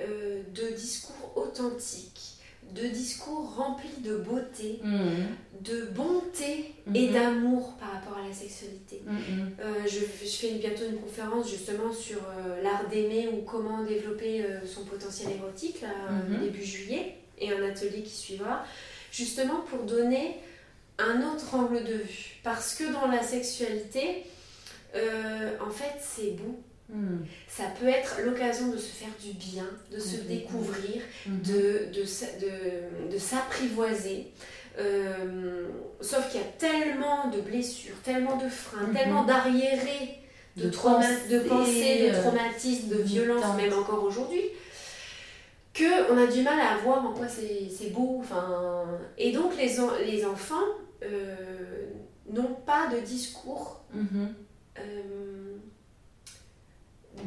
euh, 0.00 0.42
de 0.54 0.74
discours 0.74 1.32
authentique, 1.36 2.31
de 2.74 2.86
discours 2.88 3.54
remplis 3.56 4.00
de 4.02 4.16
beauté, 4.16 4.80
Mhm. 4.82 5.26
de 5.60 5.82
bonté 5.86 6.74
et 6.94 7.06
Mhm. 7.08 7.12
d'amour 7.12 7.74
par 7.78 7.92
rapport 7.92 8.18
à 8.18 8.26
la 8.26 8.32
sexualité. 8.34 9.02
Mhm. 9.06 9.50
Euh, 9.60 9.74
je, 9.86 10.00
je 10.26 10.30
fais 10.30 10.52
bientôt 10.54 10.84
une 10.90 10.98
conférence 10.98 11.50
justement 11.50 11.92
sur 11.92 12.18
euh, 12.18 12.62
l'art 12.62 12.88
d'aimer 12.88 13.28
ou 13.28 13.42
comment 13.42 13.84
développer 13.84 14.44
euh, 14.44 14.66
son 14.66 14.84
potentiel 14.84 15.32
érotique, 15.32 15.80
là, 15.82 15.88
Mhm. 16.28 16.40
début 16.40 16.64
juillet, 16.64 17.16
et 17.38 17.52
un 17.52 17.62
atelier 17.62 18.02
qui 18.02 18.14
suivra, 18.14 18.64
justement 19.10 19.60
pour 19.68 19.82
donner 19.84 20.36
un 20.98 21.20
autre 21.22 21.54
angle 21.54 21.84
de 21.84 21.94
vue. 21.94 22.40
Parce 22.42 22.74
que 22.74 22.90
dans 22.92 23.06
la 23.08 23.22
sexualité, 23.22 24.24
en 24.94 25.70
fait, 25.70 25.94
c'est 26.00 26.32
beau. 26.32 26.60
Mhm. 26.92 27.24
Ça 27.48 27.64
peut 27.80 27.88
être 27.88 28.20
l'occasion 28.24 28.68
de 28.68 28.76
se 28.76 28.90
faire 28.92 29.08
du 29.24 29.32
bien, 29.32 29.66
de 29.90 29.98
se 29.98 30.16
Complètement. 30.18 30.36
découvrir, 30.60 31.02
Mhm. 31.26 31.42
de, 31.42 31.52
de, 31.92 32.02
de, 32.40 33.12
de 33.14 33.18
s'apprivoiser. 33.18 34.28
Euh, 34.78 35.68
sauf 36.00 36.30
qu'il 36.30 36.40
y 36.40 36.44
a 36.44 36.46
tellement 36.58 37.28
de 37.28 37.40
blessures, 37.40 37.96
tellement 38.02 38.36
de 38.36 38.48
freins, 38.48 38.86
Mhm. 38.88 38.94
tellement 38.94 39.24
d'arriérés, 39.24 40.18
de, 40.56 40.64
De 40.64 40.68
de 40.68 41.38
pensées, 41.48 42.10
de 42.10 42.14
euh, 42.14 42.20
traumatismes, 42.22 42.88
de 42.90 43.02
violences, 43.02 43.56
même 43.56 43.72
encore 43.72 44.04
aujourd'hui, 44.04 44.42
qu'on 45.76 46.18
a 46.18 46.26
du 46.26 46.42
mal 46.42 46.60
à 46.60 46.76
voir 46.78 47.04
en 47.06 47.12
quoi 47.14 47.26
c'est 47.28 47.90
beau. 47.90 48.18
Enfin, 48.20 48.84
et 49.16 49.32
donc 49.32 49.56
les, 49.56 49.80
en- 49.80 49.96
les 50.06 50.24
enfants 50.26 50.56
euh, 51.02 51.86
n'ont 52.30 52.54
pas 52.66 52.88
de 52.88 53.00
discours 53.00 53.82
Mhm. 53.94 54.34
euh, 54.78 55.56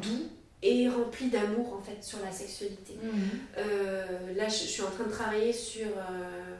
doux 0.00 0.24
et 0.62 0.88
rempli 0.88 1.28
d'amour 1.28 1.74
en 1.74 1.80
fait 1.82 2.02
sur 2.02 2.18
la 2.24 2.32
sexualité. 2.32 2.94
Mhm. 3.02 3.12
Euh, 3.58 4.34
là, 4.34 4.48
je, 4.48 4.54
je 4.58 4.68
suis 4.68 4.82
en 4.82 4.90
train 4.90 5.04
de 5.04 5.10
travailler 5.12 5.52
sur 5.52 5.86
euh, 5.86 6.56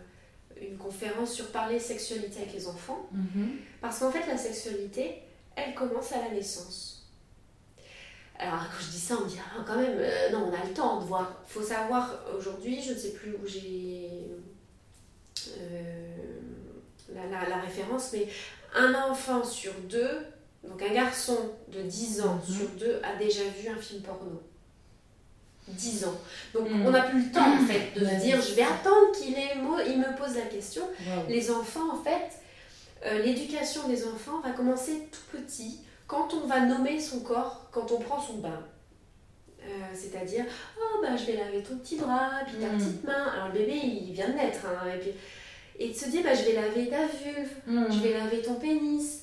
une 0.60 0.76
conférence 0.76 1.32
sur 1.32 1.50
parler 1.50 1.78
sexualité 1.80 2.40
avec 2.42 2.52
les 2.54 2.66
enfants. 2.68 3.08
Mhm. 3.12 3.56
Parce 3.80 3.98
qu'en 4.00 4.10
fait, 4.10 4.26
la 4.26 4.36
sexualité, 4.38 5.22
elle 5.56 5.74
commence 5.74 6.12
à 6.12 6.18
la 6.20 6.30
naissance. 6.30 6.92
Alors, 8.38 8.60
quand 8.70 8.84
je 8.84 8.90
dis 8.90 9.00
ça, 9.00 9.16
on 9.18 9.24
me 9.24 9.28
dit, 9.30 9.38
ah, 9.40 9.64
quand 9.66 9.76
même, 9.78 9.96
euh, 9.98 10.30
non, 10.30 10.50
on 10.50 10.54
a 10.54 10.62
le 10.66 10.74
temps 10.74 11.00
de 11.00 11.06
voir. 11.06 11.42
Il 11.48 11.52
faut 11.52 11.62
savoir, 11.62 12.20
aujourd'hui, 12.36 12.82
je 12.82 12.92
ne 12.92 12.98
sais 12.98 13.12
plus 13.12 13.32
où 13.32 13.46
j'ai 13.46 14.10
la, 17.14 17.26
la- 17.26 17.48
la 17.48 17.56
référence, 17.60 18.10
mais 18.12 18.28
un 18.74 18.94
enfant 18.94 19.44
sur 19.44 19.72
deux, 19.88 20.18
donc 20.68 20.82
un 20.82 20.92
garçon 20.94 21.38
de 21.68 21.82
10 21.82 22.20
ans 22.22 22.40
Mhm. 22.48 22.54
sur 22.56 22.68
deux, 22.78 23.00
a 23.02 23.16
déjà 23.16 23.42
vu 23.44 23.68
un 23.68 23.76
film 23.80 24.02
porno. 24.02 24.40
10 25.68 26.04
ans. 26.04 26.14
Donc, 26.54 26.70
Mhm. 26.70 26.86
on 26.86 26.90
n'a 26.90 27.02
plus 27.02 27.24
le 27.26 27.32
temps, 27.32 27.52
en 27.54 27.66
fait, 27.66 27.98
de 27.98 28.06
se 28.06 28.14
dire, 28.22 28.40
je 28.40 28.54
vais 28.54 28.62
attendre 28.62 29.10
qu'il 29.18 29.34
ait 29.34 29.54
il 29.88 29.98
me 29.98 30.16
pose 30.16 30.36
la 30.36 30.42
question. 30.42 30.82
Les 31.28 31.50
enfants, 31.50 31.90
en 31.92 32.02
fait, 32.02 32.30
euh, 33.04 33.22
l'éducation 33.22 33.88
des 33.88 34.06
enfants 34.06 34.40
va 34.44 34.50
commencer 34.50 35.08
tout 35.10 35.36
petit, 35.36 35.80
quand 36.06 36.32
on 36.34 36.46
va 36.46 36.60
nommer 36.60 37.00
son 37.00 37.18
corps, 37.20 37.66
quand 37.72 37.90
on 37.90 37.98
prend 37.98 38.20
son 38.20 38.34
bain. 38.34 38.62
Euh, 39.62 39.66
C'est-à-dire, 39.92 40.44
oh 40.78 40.98
bah 41.02 41.16
je 41.16 41.24
vais 41.24 41.36
laver 41.36 41.60
ton 41.64 41.76
petit 41.78 41.96
bras, 41.96 42.30
puis 42.46 42.56
ta 42.58 42.68
Mm. 42.68 42.78
petite 42.78 43.02
main. 43.04 43.26
Alors 43.34 43.48
le 43.48 43.54
bébé 43.54 43.80
il 43.82 44.12
vient 44.12 44.28
de 44.28 44.34
naître, 44.34 44.60
hein, 44.66 44.86
et, 44.94 44.98
puis, 45.00 45.10
et 45.80 45.88
de 45.88 45.94
se 45.94 46.08
dire, 46.08 46.22
bah 46.22 46.34
je 46.34 46.42
vais 46.44 46.52
laver 46.52 46.88
ta 46.88 47.06
vulve, 47.06 47.50
Mhm. 47.66 47.86
je 47.90 47.98
vais 47.98 48.12
laver 48.16 48.40
ton 48.42 48.54
pénis. 48.54 49.22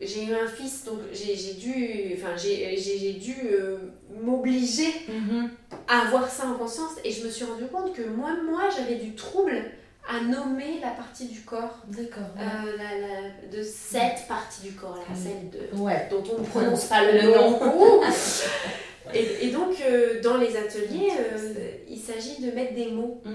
J'ai 0.00 0.26
eu 0.26 0.32
un 0.32 0.46
fils, 0.46 0.84
donc 0.84 1.00
j'ai 1.12 1.54
dû, 1.54 2.14
enfin, 2.16 2.36
j'ai 2.36 3.12
dû 3.14 3.34
euh, 3.52 3.78
m'obliger 4.22 4.92
Mhm. 5.08 5.50
à 5.88 6.06
avoir 6.06 6.28
ça 6.30 6.46
en 6.46 6.54
conscience 6.54 6.92
et 7.04 7.10
je 7.10 7.24
me 7.24 7.30
suis 7.30 7.44
rendu 7.44 7.64
compte 7.66 7.92
que 7.92 8.02
moi, 8.02 8.30
moi 8.48 8.68
j'avais 8.76 8.94
du 8.96 9.14
trouble 9.16 9.60
à 10.08 10.20
nommer 10.22 10.78
la 10.80 10.90
partie 10.90 11.26
du 11.26 11.40
corps, 11.40 11.78
D'accord. 11.88 12.22
ouais. 12.36 12.42
euh, 12.44 12.76
la, 12.76 12.98
la- 12.98 13.56
de 13.58 13.62
cette 13.62 14.26
partie 14.28 14.62
du 14.68 14.72
corps, 14.72 14.96
là, 14.96 15.14
Mm. 15.14 15.16
celle 15.16 15.50
de, 15.50 15.76
Ouais. 15.76 16.06
dont 16.10 16.22
on 16.32 16.40
ne 16.42 16.46
prononce 16.46 16.84
pas 16.84 17.02
le, 17.10 17.20
nom. 17.22 17.60
Et, 19.14 19.46
et 19.46 19.50
donc 19.50 19.74
euh, 19.80 20.20
dans 20.22 20.36
les 20.36 20.54
ateliers, 20.56 21.10
euh, 21.18 21.54
il 21.88 21.98
s'agit 21.98 22.42
de 22.42 22.50
mettre 22.52 22.74
des 22.74 22.90
mots. 22.92 23.22
Oui, 23.24 23.32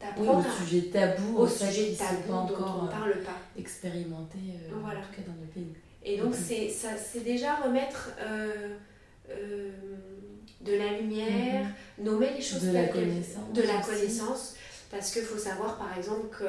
d'apprendre 0.00 0.46
au 0.46 0.64
sujet 0.64 0.88
tabou, 0.88 1.38
au 1.38 1.46
sujet 1.46 1.92
tabou 1.96 2.22
pas 2.22 2.28
dont 2.32 2.54
encore 2.54 2.78
on 2.82 2.84
ne 2.86 2.90
parle 2.90 3.12
pas. 3.20 3.38
expérimentés, 3.58 4.38
euh, 4.54 4.72
Voilà. 4.82 5.00
en 5.00 5.02
tout 5.02 5.12
cas 5.16 5.22
dans 5.26 5.40
le 5.40 5.46
pays. 5.52 5.72
Et 6.04 6.16
donc 6.18 6.32
Mhm. 6.32 6.38
c'est 6.46 6.68
ça, 6.68 6.88
c'est 6.96 7.24
déjà 7.24 7.56
remettre 7.56 8.10
euh, 8.20 8.74
euh, 9.30 9.70
de 10.60 10.72
la 10.76 10.98
lumière, 10.98 11.66
nommer 11.98 12.30
les 12.36 12.42
choses 12.42 12.64
Mhm. 12.64 12.72
De 12.72 12.76
la 12.78 12.88
connaissance 12.88 13.52
de 13.52 13.62
la 13.62 13.78
aussi. 13.78 13.90
connaissance. 13.90 14.54
Parce 14.90 15.10
qu'il 15.12 15.22
faut 15.22 15.38
savoir 15.38 15.76
par 15.78 15.96
exemple 15.98 16.28
que 16.38 16.44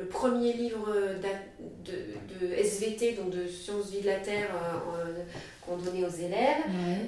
le 0.00 0.06
premier 0.06 0.52
livre 0.52 0.94
de, 1.84 2.46
de 2.46 2.52
SVT, 2.54 3.12
donc 3.14 3.30
de 3.30 3.46
Sciences 3.48 3.90
Vie 3.90 4.02
de 4.02 4.06
la 4.06 4.18
Terre, 4.20 4.50
euh, 4.54 5.24
qu'on 5.62 5.76
donnait 5.78 6.04
aux 6.04 6.08
élèves, 6.08 6.62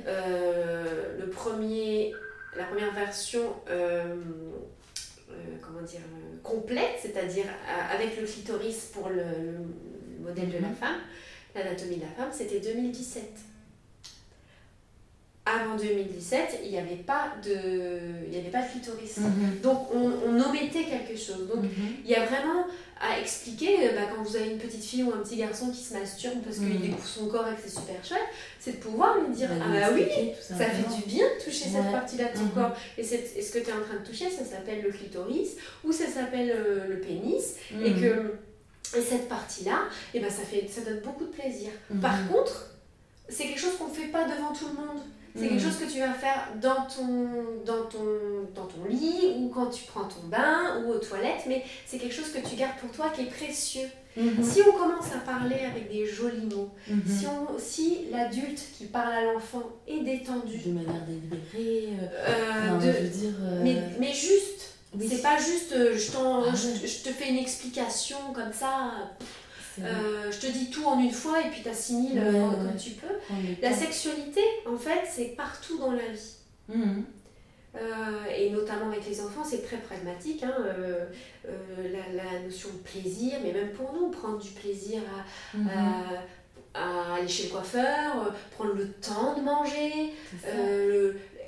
le 0.07 1.27
premier, 1.31 2.13
la 2.57 2.65
première 2.65 2.93
version, 2.93 3.43
comment 5.63 5.83
dire, 5.83 6.01
complète, 6.43 6.99
c'est-à-dire 7.01 7.45
avec 7.93 8.21
le 8.21 8.27
clitoris 8.27 8.91
pour 8.93 9.09
le, 9.11 9.17
le 9.17 10.25
modèle 10.29 10.49
de 10.51 10.59
la 10.59 10.69
Mhm. 10.69 10.75
femme, 10.75 11.01
l'anatomie 11.55 11.97
de 11.97 12.03
la 12.03 12.09
femme, 12.09 12.31
c'était 12.33 12.61
2017. 12.61 13.23
Avant 15.47 15.77
2017, 15.77 16.61
il 16.65 16.71
n'y 16.71 16.79
avait 16.79 16.95
pas 16.97 17.35
de, 17.45 17.51
il 18.25 18.31
n'y 18.31 18.39
avait 18.39 18.49
pas 18.51 18.63
de 18.63 18.71
clitoris. 18.71 19.19
Mhm. 19.19 19.61
Donc 19.63 19.89
on, 19.95 20.11
on 20.27 20.41
omettait 20.41 20.85
quelque 20.85 21.19
chose. 21.21 21.47
Donc 21.55 21.65
Mhm. 21.65 21.97
il 22.03 22.11
y 22.11 22.15
a 22.15 22.25
vraiment 22.25 22.65
à 22.99 23.21
expliquer, 23.21 23.77
euh, 23.91 23.93
bah, 23.95 24.07
quand 24.11 24.23
vous 24.23 24.37
avez 24.37 24.53
une 24.53 24.57
petite 24.59 24.83
fille 24.83 25.03
ou 25.03 25.13
un 25.13 25.19
petit 25.19 25.37
garçon 25.37 25.71
qui 25.71 25.83
se 25.83 25.93
masturbe 25.93 26.41
parce 26.43 26.57
qu'il 26.57 26.69
Mhm. 26.71 26.81
découvre 26.81 27.07
son 27.07 27.27
corps 27.27 27.47
et 27.47 27.55
que 27.57 27.61
c'est 27.63 27.79
super 27.79 28.03
chouette, 28.03 28.25
c'est 28.59 28.73
de 28.73 28.77
pouvoir 28.79 29.19
lui 29.21 29.35
dire 29.35 29.51
Bah, 29.51 29.65
Ah 29.67 29.91
bah 29.91 29.95
oui, 29.95 30.07
ça 30.41 30.55
fait 30.65 30.97
du 30.97 31.03
bien 31.07 31.27
de 31.39 31.45
toucher 31.45 31.65
cette 31.69 31.93
partie-là 31.93 32.33
de 32.33 32.39
ton 32.39 32.49
corps. 32.49 32.75
Et, 32.97 33.03
c'est- 33.05 33.33
et 33.37 33.43
ce 33.43 33.53
que 33.53 33.59
tu 33.59 33.69
es 33.69 33.73
en 33.75 33.83
train 33.83 34.01
de 34.03 34.07
toucher, 34.07 34.31
ça 34.31 34.47
s'appelle 34.47 34.81
le 34.83 34.91
clitoris 34.93 35.57
ou 35.85 35.93
ça 35.93 36.07
s'appelle 36.07 36.53
euh, 36.57 36.89
le 36.89 37.01
pénis. 37.01 37.57
Et 37.85 37.93
que 37.93 38.33
et 38.97 39.03
cette 39.03 39.29
partie-là, 39.29 39.79
et 40.15 40.21
ben 40.21 40.31
ça, 40.31 40.43
fait, 40.43 40.67
ça 40.69 40.81
donne 40.83 41.01
beaucoup 41.01 41.25
de 41.25 41.31
plaisir. 41.31 41.71
Mhm. 41.91 42.01
Par 42.01 42.29
contre, 42.29 42.71
c'est 43.29 43.45
quelque 43.45 43.61
chose 43.61 43.77
qu'on 43.79 43.89
ne 43.89 43.95
fait 43.95 44.09
pas 44.09 44.25
devant 44.25 44.53
tout 44.53 44.67
le 44.69 44.75
monde. 44.75 45.01
C'est 45.37 45.49
quelque 45.49 45.55
Mhm. 45.65 45.69
chose 45.73 45.79
que 45.79 45.93
tu 45.93 45.99
vas 45.99 46.13
faire 46.15 46.47
dans 46.63 46.87
ton, 46.87 47.27
dans, 47.67 47.83
ton, 47.87 48.05
dans 48.55 48.67
ton 48.67 48.85
lit 48.89 49.35
ou 49.37 49.49
quand 49.49 49.67
tu 49.67 49.83
prends 49.85 50.05
ton 50.05 50.29
bain 50.29 50.81
ou 50.85 50.91
aux 50.93 50.99
toilettes, 50.99 51.43
mais 51.49 51.65
c'est 51.87 51.99
quelque 51.99 52.15
chose 52.15 52.31
que 52.31 52.39
tu 52.49 52.55
gardes 52.55 52.77
pour 52.81 52.93
toi 52.93 53.11
qui 53.13 53.23
est 53.23 53.31
précieux. 53.31 53.89
Mhm. 54.17 54.45
Si 54.45 54.61
on 54.63 54.71
commence 54.71 55.07
à 55.13 55.19
parler 55.29 55.57
avec 55.69 55.91
des 55.91 56.07
jolis 56.07 56.47
mots, 56.47 56.71
si, 57.05 57.27
on- 57.27 57.59
si 57.59 58.07
l'adulte 58.13 58.63
qui 58.79 58.85
parle 58.85 59.13
à 59.13 59.23
l'enfant 59.25 59.65
est 59.89 60.05
détendu, 60.05 60.57
de 60.59 60.71
manière 60.71 61.03
délibérée, 61.05 61.89
euh, 62.01 62.29
euh, 62.29 62.79
de- 62.79 62.93
je 62.93 63.03
veux 63.03 63.09
dire. 63.09 63.35
euh, 63.43 63.61
mais, 63.65 63.77
mais 63.99 64.13
juste, 64.13 64.54
oui, 64.99 65.07
c'est 65.11 65.23
pas 65.23 65.37
juste 65.39 65.73
euh, 65.73 65.97
je, 65.97 66.11
Ah 66.17 66.55
je- 66.55 67.03
te 67.03 67.09
fais 67.11 67.29
une 67.31 67.39
explication 67.39 68.19
comme 68.35 68.53
ça, 68.53 68.93
euh, 69.81 70.31
je 70.31 70.39
te 70.39 70.47
dis 70.53 70.71
tout 70.71 70.85
en 70.87 71.01
une 71.01 71.11
fois 71.11 71.41
et 71.41 71.51
puis 71.51 71.63
t'assimiles 71.63 72.19
Ouais, 72.19 72.25
euh, 72.27 72.49
ouais, 72.49 72.57
comme 72.57 72.77
tu 72.77 72.91
peux. 72.91 73.15
La 73.63 73.73
sexualité, 73.75 74.41
en 74.67 74.77
fait, 74.77 75.01
c'est 75.11 75.35
partout 75.37 75.79
dans 75.79 75.93
la 75.93 76.09
vie. 76.09 76.37
Euh, 77.77 78.25
et 78.37 78.51
notamment 78.51 78.87
avec 78.93 79.05
les 79.09 79.21
enfants, 79.21 79.43
c'est 79.45 79.67
très 79.67 79.79
pragmatique. 79.79 80.45
hein, 80.45 80.55
euh, 80.61 81.07
euh, 81.49 81.53
la, 81.93 82.23
la 82.23 82.39
notion 82.41 82.69
de 82.69 82.79
plaisir, 82.89 83.33
mais 83.43 83.53
même 83.53 83.71
pour 83.73 83.93
nous, 83.93 84.11
prendre 84.11 84.39
du 84.39 84.51
plaisir 84.51 85.01
à, 85.67 85.69
à- 85.71 86.23
à 86.77 87.15
aller 87.17 87.29
chez 87.29 87.45
le 87.45 87.51
coiffeur, 87.51 88.33
prendre 88.53 88.75
le 88.75 88.89
temps 88.93 89.35
de 89.37 89.43
manger, 89.43 90.13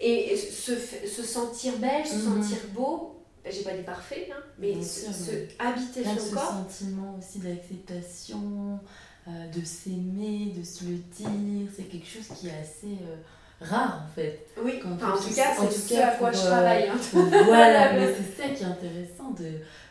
et, 0.00 0.32
et 0.32 0.36
se, 0.36 1.22
sentir 1.22 1.74
belle, 1.78 2.04
se 2.06 2.16
Mhm. 2.16 2.42
sentir 2.42 2.58
beau. 2.74 3.15
J'ai 3.50 3.62
pas 3.62 3.72
dit 3.76 3.82
parfait, 3.82 4.28
hein, 4.32 4.40
mais 4.58 4.72
Bien 4.72 4.82
se, 4.82 5.04
sûr, 5.04 5.12
se 5.14 5.30
mais 5.32 5.48
habiter 5.58 6.02
Là, 6.04 6.10
son 6.18 6.26
ce 6.26 6.34
corps. 6.34 6.48
sentiment 6.50 7.16
aussi 7.18 7.38
d'acceptation, 7.38 8.80
euh, 9.28 9.30
de 9.48 9.64
s'aimer, 9.64 10.52
de 10.56 10.64
se 10.64 10.84
le 10.84 10.96
dire, 10.96 11.68
c'est 11.74 11.84
quelque 11.84 12.06
chose 12.06 12.26
qui 12.36 12.48
est 12.48 12.58
assez 12.60 12.86
euh, 13.02 13.16
rare 13.60 14.02
en 14.06 14.14
fait. 14.14 14.46
Oui, 14.62 14.80
Quand 14.82 14.92
enfin, 14.94 15.12
en 15.12 15.16
tout 15.16 15.34
cas, 15.34 15.48
c'est 15.58 15.70
ce 15.70 15.88
cas, 15.94 16.08
à 16.08 16.16
quoi 16.16 16.32
je 16.32 16.38
euh, 16.38 16.46
travaille. 16.46 16.88
hein. 16.88 16.96
voilà, 17.44 17.92
mais 17.94 18.14
c'est 18.14 18.42
ça 18.42 18.48
qui 18.50 18.62
est 18.62 18.66
intéressant 18.66 19.30
de 19.30 19.50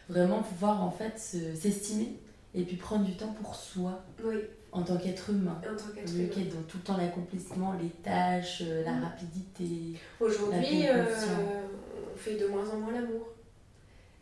vraiment 0.10 0.42
pouvoir 0.44 0.84
en 0.84 0.92
fait 0.92 1.18
se- 1.20 1.56
s'estimer 1.56 2.14
et 2.54 2.64
puis 2.64 2.76
prendre 2.78 3.04
du 3.06 3.16
temps 3.18 3.34
pour 3.42 3.56
soi 3.56 4.02
Oui, 4.24 4.36
en 4.72 4.82
tant 4.84 4.98
qu'être 4.98 5.30
humain. 5.32 5.60
en 5.62 5.76
tant 5.76 5.92
qu'être 5.94 6.14
humain. 6.14 6.30
quête, 6.34 6.50
donc 6.56 6.68
tout 6.68 6.78
le 6.78 6.84
temps 6.84 6.98
l'accomplissement, 6.98 7.74
les 7.82 7.90
tâches, 7.90 8.64
la 8.86 8.92
Mm. 8.94 9.04
rapidité. 9.04 10.00
Aujourd'hui, 10.20 10.88
euh, 10.88 11.06
on 12.14 12.18
fait 12.18 12.36
de 12.36 12.48
moins 12.48 12.70
en 12.70 12.78
moins 12.80 12.92
l'amour. 12.94 13.28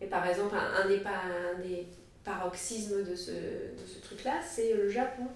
Et 0.03 0.07
par 0.07 0.27
exemple, 0.27 0.55
un, 0.55 0.83
un 0.83 0.87
des, 0.87 0.97
pa- 0.97 1.21
un 1.55 1.59
des 1.59 1.87
paroxysmes 2.25 3.03
de 3.03 3.15
ce, 3.15 3.31
de 3.31 3.85
ce 3.87 3.99
truc-là, 4.01 4.41
c'est 4.47 4.73
le 4.73 4.89
Japon. 4.89 5.27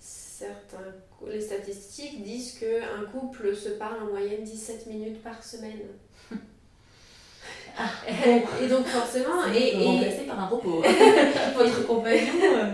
Certains, 0.00 0.92
cou- 1.18 1.26
les 1.26 1.40
statistiques 1.40 2.22
disent 2.22 2.58
qu'un 2.58 3.04
couple 3.12 3.54
se 3.56 3.70
parle 3.70 4.02
en 4.02 4.06
moyenne 4.06 4.44
17 4.44 4.86
minutes 4.86 5.22
par 5.22 5.42
semaine. 5.42 5.80
Ah, 7.80 7.90
et 8.60 8.66
donc 8.66 8.86
forcément, 8.86 9.46
et, 9.54 9.68
et 9.68 10.26
par 10.26 10.40
un 10.40 10.46
robot. 10.46 10.82
Votre 11.56 11.86
compagnon. 11.86 12.32
Euh. 12.42 12.72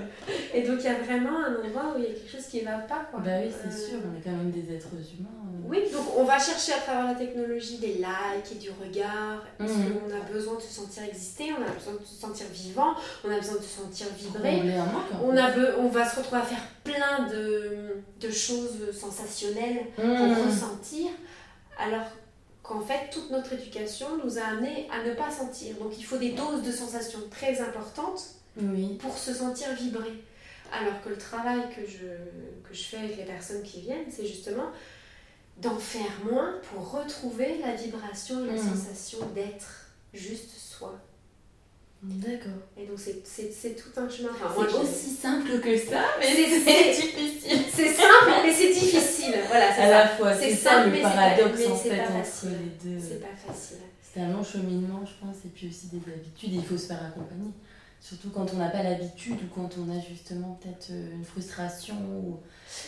Et 0.54 0.62
donc 0.62 0.76
il 0.78 0.84
y 0.84 0.88
a 0.88 0.94
vraiment 0.94 1.44
un 1.44 1.56
endroit 1.56 1.92
où 1.94 1.98
il 1.98 2.04
y 2.04 2.06
a 2.06 2.10
quelque 2.10 2.30
chose 2.30 2.46
qui 2.46 2.60
ne 2.60 2.64
va 2.64 2.78
pas. 2.78 3.06
Quoi. 3.10 3.20
Bah 3.20 3.32
oui, 3.42 3.50
c'est 3.52 3.68
euh, 3.68 3.88
sûr, 3.88 3.98
on 4.02 4.18
est 4.18 4.22
quand 4.22 4.30
même 4.30 4.50
des 4.50 4.74
êtres 4.74 4.88
humains. 4.94 5.28
Euh. 5.28 5.68
Oui, 5.68 5.82
donc 5.92 6.06
on 6.16 6.24
va 6.24 6.38
chercher 6.38 6.72
à 6.72 6.78
travers 6.78 7.04
la 7.04 7.14
technologie 7.14 7.76
des 7.76 7.94
likes 7.94 8.52
et 8.52 8.54
du 8.54 8.70
regard, 8.70 9.44
parce 9.58 9.72
mhm. 9.72 9.92
qu'on 9.92 10.10
a 10.10 10.32
besoin 10.32 10.54
de 10.56 10.62
se 10.62 10.72
sentir 10.72 11.02
exister, 11.02 11.52
on 11.52 11.62
a 11.62 11.74
besoin 11.74 12.00
de 12.00 12.06
se 12.06 12.14
sentir 12.14 12.46
vivant, 12.50 12.94
on 13.24 13.30
a 13.30 13.36
besoin 13.36 13.56
de 13.56 13.62
se 13.62 13.80
sentir 13.80 14.06
vibrer. 14.16 14.62
On, 15.22 15.36
a 15.36 15.50
on 15.78 15.88
va 15.88 16.08
se 16.08 16.16
retrouver 16.16 16.40
à 16.40 16.44
faire 16.44 16.64
plein 16.82 17.28
de, 17.28 18.02
de 18.20 18.30
choses 18.30 18.90
sensationnelles 18.98 19.84
pour 19.96 20.04
mhm. 20.06 20.46
ressentir, 20.46 21.10
alors 21.78 22.06
qu'en 22.64 22.80
fait, 22.80 23.10
toute 23.12 23.30
notre 23.30 23.52
éducation 23.52 24.06
nous 24.24 24.38
a 24.38 24.42
amené 24.42 24.88
à 24.90 25.04
ne 25.04 25.14
pas 25.14 25.30
sentir. 25.30 25.76
Donc 25.76 25.92
il 25.96 26.04
faut 26.04 26.16
des 26.16 26.32
doses 26.32 26.62
de 26.62 26.72
sensations 26.72 27.20
très 27.30 27.60
importantes 27.60 28.24
pour 28.98 29.16
se 29.16 29.32
sentir 29.32 29.72
vibrer. 29.74 30.24
Alors 30.72 31.00
que 31.02 31.10
le 31.10 31.18
travail 31.18 31.60
que 31.76 31.86
je, 31.86 32.06
que 32.66 32.74
je 32.74 32.82
fais 32.82 32.96
avec 32.96 33.16
les 33.18 33.24
personnes 33.24 33.62
qui 33.62 33.82
viennent, 33.82 34.10
c'est 34.10 34.26
justement 34.26 34.70
d'en 35.58 35.76
faire 35.78 36.10
moins 36.24 36.54
pour 36.72 36.90
retrouver 36.90 37.58
la 37.58 37.74
vibration 37.74 38.44
et 38.44 38.48
la 38.48 38.54
mmh. 38.54 38.74
sensation 38.74 39.18
d'être 39.34 39.86
juste 40.14 40.50
soi. 40.50 40.98
D'accord. 42.06 42.52
Et 42.76 42.84
donc 42.84 42.98
c'est 42.98 43.76
tout 43.76 43.98
un 43.98 44.08
chemin. 44.08 44.28
c'est 44.36 44.76
aussi 44.76 45.10
simple 45.10 45.58
que 45.58 45.78
ça, 45.78 46.02
mais 46.20 46.26
c'est 46.26 46.50
difficile. 46.50 47.60
C'est 47.72 47.94
simple, 47.94 48.30
mais 48.44 48.52
c'est 48.52 48.74
difficile. 48.74 49.34
Voilà, 49.48 49.72
à 49.72 49.88
la 49.88 50.08
fois. 50.08 50.34
C'est 50.34 50.54
ça 50.54 50.84
le 50.84 51.00
paradoxe 51.00 51.66
en 51.66 51.76
fait 51.76 52.00
entre 52.02 52.46
les 52.46 52.90
deux. 52.90 53.00
C'est 53.00 53.20
pas 53.20 53.34
facile. 53.34 53.78
C'est 54.02 54.20
un 54.20 54.28
long 54.28 54.44
cheminement, 54.44 55.00
je 55.04 55.26
pense, 55.26 55.36
et 55.46 55.48
puis 55.48 55.68
aussi 55.68 55.86
des 55.86 56.12
habitudes. 56.12 56.52
il 56.52 56.64
faut 56.64 56.76
se 56.76 56.86
faire 56.86 57.02
accompagner. 57.02 57.50
Surtout 58.00 58.28
quand 58.28 58.46
on 58.52 58.58
n'a 58.58 58.68
pas 58.68 58.82
l'habitude 58.82 59.38
ou 59.42 59.54
quand 59.54 59.70
on 59.78 59.90
a 59.90 59.98
justement 59.98 60.60
peut-être 60.60 60.88
euh, 60.90 61.14
une 61.14 61.24
frustration. 61.24 61.94
Ou... 61.94 62.38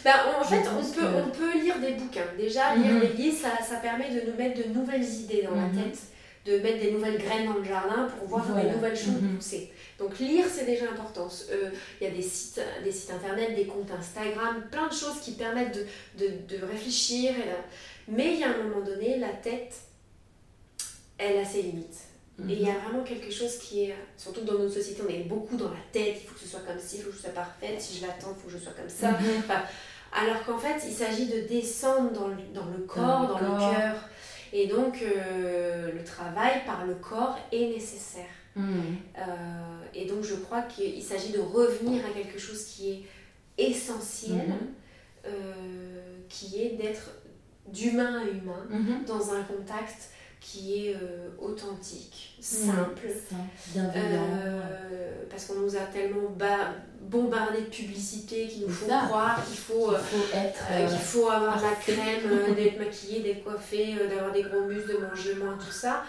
Ben, 0.04 0.12
en 0.38 0.44
fait, 0.44 0.62
on 0.68 0.84
peut, 0.84 1.06
on 1.24 1.30
peut 1.30 1.58
lire 1.58 1.80
des 1.80 1.92
bouquins. 1.92 2.26
Déjà, 2.36 2.76
lire 2.76 2.92
mhm. 2.92 3.00
des 3.00 3.12
livres, 3.14 3.38
ça, 3.40 3.64
ça, 3.64 3.76
permet 3.76 4.10
de 4.10 4.30
nous 4.30 4.36
mettre 4.36 4.62
de 4.62 4.74
nouvelles 4.74 5.02
idées 5.02 5.48
dans 5.48 5.56
la 5.56 5.68
mhm. 5.68 5.84
tête, 5.84 5.98
de 6.46 6.58
mettre 6.58 6.80
des 6.80 6.92
nouvelles 6.92 7.18
graines 7.18 7.46
dans 7.46 7.58
le 7.58 7.64
jardin 7.64 8.08
pour 8.18 8.28
voir 8.28 8.46
des 8.54 8.70
nouvelles 8.70 8.96
choses 8.96 9.20
mhm. 9.20 9.36
pousser. 9.36 9.72
Donc 9.98 10.18
lire, 10.18 10.44
c'est 10.50 10.64
déjà 10.64 10.90
important. 10.90 11.28
Euh, 11.50 11.70
il 12.00 12.06
y 12.06 12.10
a 12.10 12.12
des 12.12 12.22
sites, 12.22 12.60
des 12.84 12.92
sites 12.92 13.10
internet, 13.10 13.54
des 13.56 13.66
comptes 13.66 13.90
Instagram, 13.90 14.64
plein 14.70 14.88
de 14.88 14.94
choses 14.94 15.20
qui 15.22 15.32
permettent 15.32 15.74
de, 15.74 16.24
de, 16.24 16.56
de 16.56 16.64
réfléchir. 16.64 17.32
Mais 18.08 18.34
il 18.34 18.40
y 18.40 18.44
a 18.44 18.50
un 18.50 18.62
moment 18.62 18.84
donné, 18.84 19.18
la 19.18 19.30
tête, 19.30 19.74
elle 21.18 21.38
a 21.38 21.44
ses 21.44 21.62
limites. 21.62 22.06
Et 22.40 22.52
il 22.52 22.62
y 22.62 22.68
a 22.68 22.74
mhm. 22.74 22.80
vraiment 22.84 23.02
quelque 23.02 23.32
chose 23.32 23.56
qui 23.56 23.84
est, 23.84 23.96
surtout 24.18 24.42
dans 24.42 24.58
notre 24.58 24.74
société, 24.74 25.02
on 25.06 25.10
est 25.10 25.24
beaucoup 25.24 25.56
dans 25.56 25.70
la 25.70 25.80
tête, 25.90 26.18
il 26.22 26.26
faut 26.26 26.34
que 26.34 26.40
ce 26.40 26.48
soit 26.48 26.60
comme 26.60 26.78
ci, 26.78 26.98
il 26.98 27.02
faut 27.02 27.10
que 27.10 27.16
je 27.16 27.22
sois 27.22 27.30
parfaite, 27.30 27.80
si 27.80 27.96
je 27.96 28.02
l'attends, 28.02 28.36
il 28.36 28.42
faut 28.42 28.48
que 28.48 28.52
je 28.52 28.58
sois 28.58 28.72
comme 28.72 28.90
ça. 28.90 29.12
Mhm. 29.12 29.42
alors 30.12 30.44
qu'en 30.44 30.58
fait, 30.58 30.86
il 30.86 30.92
s'agit 30.92 31.26
de 31.26 31.48
descendre 31.48 32.12
dans 32.12 32.28
le, 32.28 32.36
dans 32.52 32.66
le 32.66 32.84
corps, 32.84 33.26
dans, 33.26 33.38
le, 33.38 33.58
cœur. 33.58 34.08
Et 34.58 34.68
donc, 34.68 35.02
euh, 35.02 35.92
le 35.92 36.02
travail 36.02 36.64
par 36.64 36.86
le 36.86 36.94
corps 36.94 37.38
est 37.52 37.68
nécessaire. 37.68 38.24
Mhm. 38.54 38.96
Euh, 39.18 39.22
et 39.94 40.06
donc, 40.06 40.24
je 40.24 40.34
crois 40.36 40.62
qu'il 40.62 41.02
s'agit 41.02 41.30
de 41.30 41.40
revenir 41.40 42.02
à 42.06 42.08
quelque 42.08 42.38
chose 42.38 42.64
qui 42.64 42.90
est 42.90 43.02
essentiel, 43.58 44.48
euh, 45.26 45.30
qui 46.30 46.62
est 46.62 46.70
d'être 46.70 47.10
d'humain 47.68 48.22
à 48.22 48.24
humain 48.24 48.66
dans 49.06 49.34
un 49.34 49.42
contact 49.42 50.08
qui 50.46 50.86
est 50.86 50.94
euh, 50.94 51.28
authentique, 51.40 52.36
simple. 52.40 53.08
Euh, 53.76 55.24
parce 55.28 55.46
qu'on 55.46 55.60
nous 55.60 55.76
a 55.76 55.80
tellement 55.80 56.32
bombardé 57.02 57.62
de 57.62 57.66
publicité 57.66 58.46
qui 58.46 58.60
nous 58.60 58.68
font 58.68 58.86
croire 58.86 59.44
qu'il 59.44 59.56
faut, 59.56 59.90
faut, 59.90 60.36
être, 60.36 60.60
euh, 60.70 60.88
qu'il 60.88 60.98
faut 60.98 61.28
avoir 61.28 61.60
la 61.60 61.72
crème, 61.72 62.54
d'être 62.54 62.78
maquillé, 62.78 63.22
d'être 63.22 63.42
coiffé, 63.42 63.96
d'avoir 64.08 64.32
des 64.32 64.42
gros 64.42 64.62
muscles, 64.62 64.92
de 64.92 65.06
manger 65.06 65.34
moins, 65.34 65.58
tout 65.58 65.72
ça. 65.72 66.04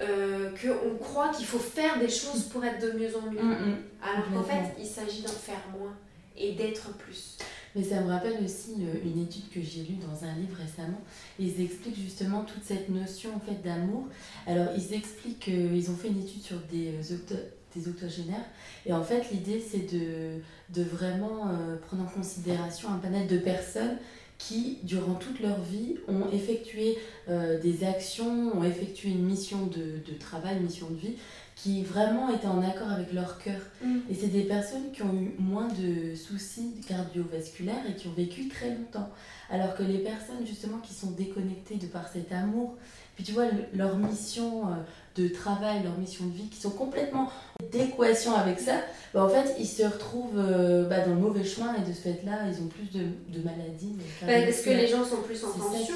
qu'on 0.00 0.96
croit 0.96 1.28
qu'il 1.28 1.46
faut 1.46 1.58
faire 1.58 1.98
des 1.98 2.08
choses 2.08 2.44
pour 2.44 2.64
être 2.64 2.80
de 2.80 2.98
mieux 2.98 3.14
en 3.14 3.30
mieux. 3.30 3.42
Mm, 3.42 3.72
mm. 3.72 3.76
Alors 4.02 4.32
qu'en 4.32 4.42
fait, 4.42 4.74
il 4.78 4.86
s'agit 4.86 5.20
d'en 5.20 5.28
faire 5.28 5.62
moins 5.78 5.94
et 6.34 6.52
d'être 6.52 6.96
plus. 6.96 7.36
Mais 7.74 7.82
ça 7.82 8.00
me 8.00 8.08
rappelle 8.08 8.44
aussi 8.44 8.74
euh, 8.80 8.94
une 9.04 9.22
étude 9.22 9.48
que 9.50 9.60
j'ai 9.62 9.82
lue 9.82 9.96
dans 9.96 10.26
un 10.26 10.34
livre 10.34 10.56
récemment. 10.58 11.00
Ils 11.38 11.60
expliquent 11.60 11.98
justement 11.98 12.44
toute 12.44 12.64
cette 12.64 12.88
notion 12.90 13.30
en 13.34 13.40
fait 13.40 13.62
d'amour. 13.62 14.06
Alors 14.46 14.68
ils 14.76 14.94
expliquent 14.94 15.40
qu'ils 15.40 15.90
ont 15.90 15.96
fait 15.96 16.08
une 16.08 16.20
étude 16.20 16.42
sur 16.42 16.58
des, 16.70 16.88
euh, 16.88 17.36
des 17.74 17.88
octogénaires. 17.88 18.44
Et 18.84 18.92
en 18.92 19.02
fait 19.02 19.30
l'idée 19.30 19.60
c'est 19.60 19.90
de, 19.90 20.82
vraiment 20.82 21.48
euh, 21.48 21.76
prendre 21.76 22.02
en 22.02 22.06
considération 22.06 22.90
un 22.90 22.98
panel 22.98 23.26
de 23.26 23.38
personnes 23.38 23.96
qui, 24.36 24.78
durant 24.82 25.14
toute 25.14 25.38
leur 25.38 25.60
vie, 25.62 25.94
ont 26.08 26.28
effectué 26.32 26.98
des 27.28 27.84
actions, 27.84 28.58
ont 28.58 28.64
effectué 28.64 29.10
une 29.10 29.22
mission 29.22 29.66
de 29.66 30.18
travail, 30.18 30.56
une 30.56 30.64
mission 30.64 30.90
de 30.90 30.96
vie, 30.96 31.14
qui 31.56 31.82
vraiment 31.82 32.28
étaient 32.30 32.46
en 32.46 32.62
accord 32.62 32.90
avec 32.90 33.12
leur 33.12 33.38
cœur. 33.38 33.60
Mm. 33.84 33.98
Et 34.10 34.14
c'est 34.14 34.28
des 34.28 34.42
personnes 34.42 34.90
qui 34.92 35.02
ont 35.02 35.14
eu 35.14 35.34
moins 35.38 35.68
de 35.68 36.14
soucis 36.14 36.74
cardiovasculaires 36.88 37.84
et 37.88 37.94
qui 37.94 38.08
ont 38.08 38.12
vécu 38.12 38.48
très 38.48 38.70
longtemps. 38.70 39.10
Alors 39.50 39.76
que 39.76 39.82
les 39.82 39.98
personnes 39.98 40.46
justement 40.46 40.78
qui 40.78 40.94
sont 40.94 41.10
déconnectées 41.10 41.76
de 41.76 41.86
par 41.86 42.08
cet 42.08 42.32
amour, 42.32 42.76
puis 43.14 43.24
tu 43.24 43.32
vois, 43.32 43.44
leur 43.74 43.96
mission 43.98 44.68
euh, 44.68 44.76
de 45.16 45.28
travail, 45.28 45.82
leur 45.82 45.98
mission 45.98 46.26
de 46.26 46.32
vie, 46.32 46.48
qui 46.48 46.60
sont 46.60 46.70
complètement 46.70 47.30
d'équation 47.70 48.34
avec 48.34 48.58
ça, 48.58 48.74
bah, 49.14 49.24
en 49.24 49.28
fait, 49.28 49.54
ils 49.58 49.66
se 49.66 49.82
retrouvent 49.82 50.38
euh, 50.38 50.88
bah, 50.88 51.00
dans 51.00 51.14
le 51.14 51.20
mauvais 51.20 51.44
chemin 51.44 51.74
et 51.76 51.88
de 51.88 51.94
ce 51.94 52.00
fait-là, 52.00 52.40
ils 52.48 52.62
ont 52.62 52.68
plus 52.68 52.90
de, 52.90 53.04
de 53.28 53.44
maladies. 53.44 53.96
Bah, 54.22 54.32
parce 54.44 54.62
que 54.62 54.70
les 54.70 54.86
gens 54.86 55.04
sont 55.04 55.22
plus 55.22 55.44
en 55.44 55.50
tension. 55.50 55.94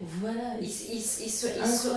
Voilà. 0.00 0.56
Ils, 0.60 0.66
ils, 0.66 0.96
ils, 0.96 1.02
sont, 1.02 1.48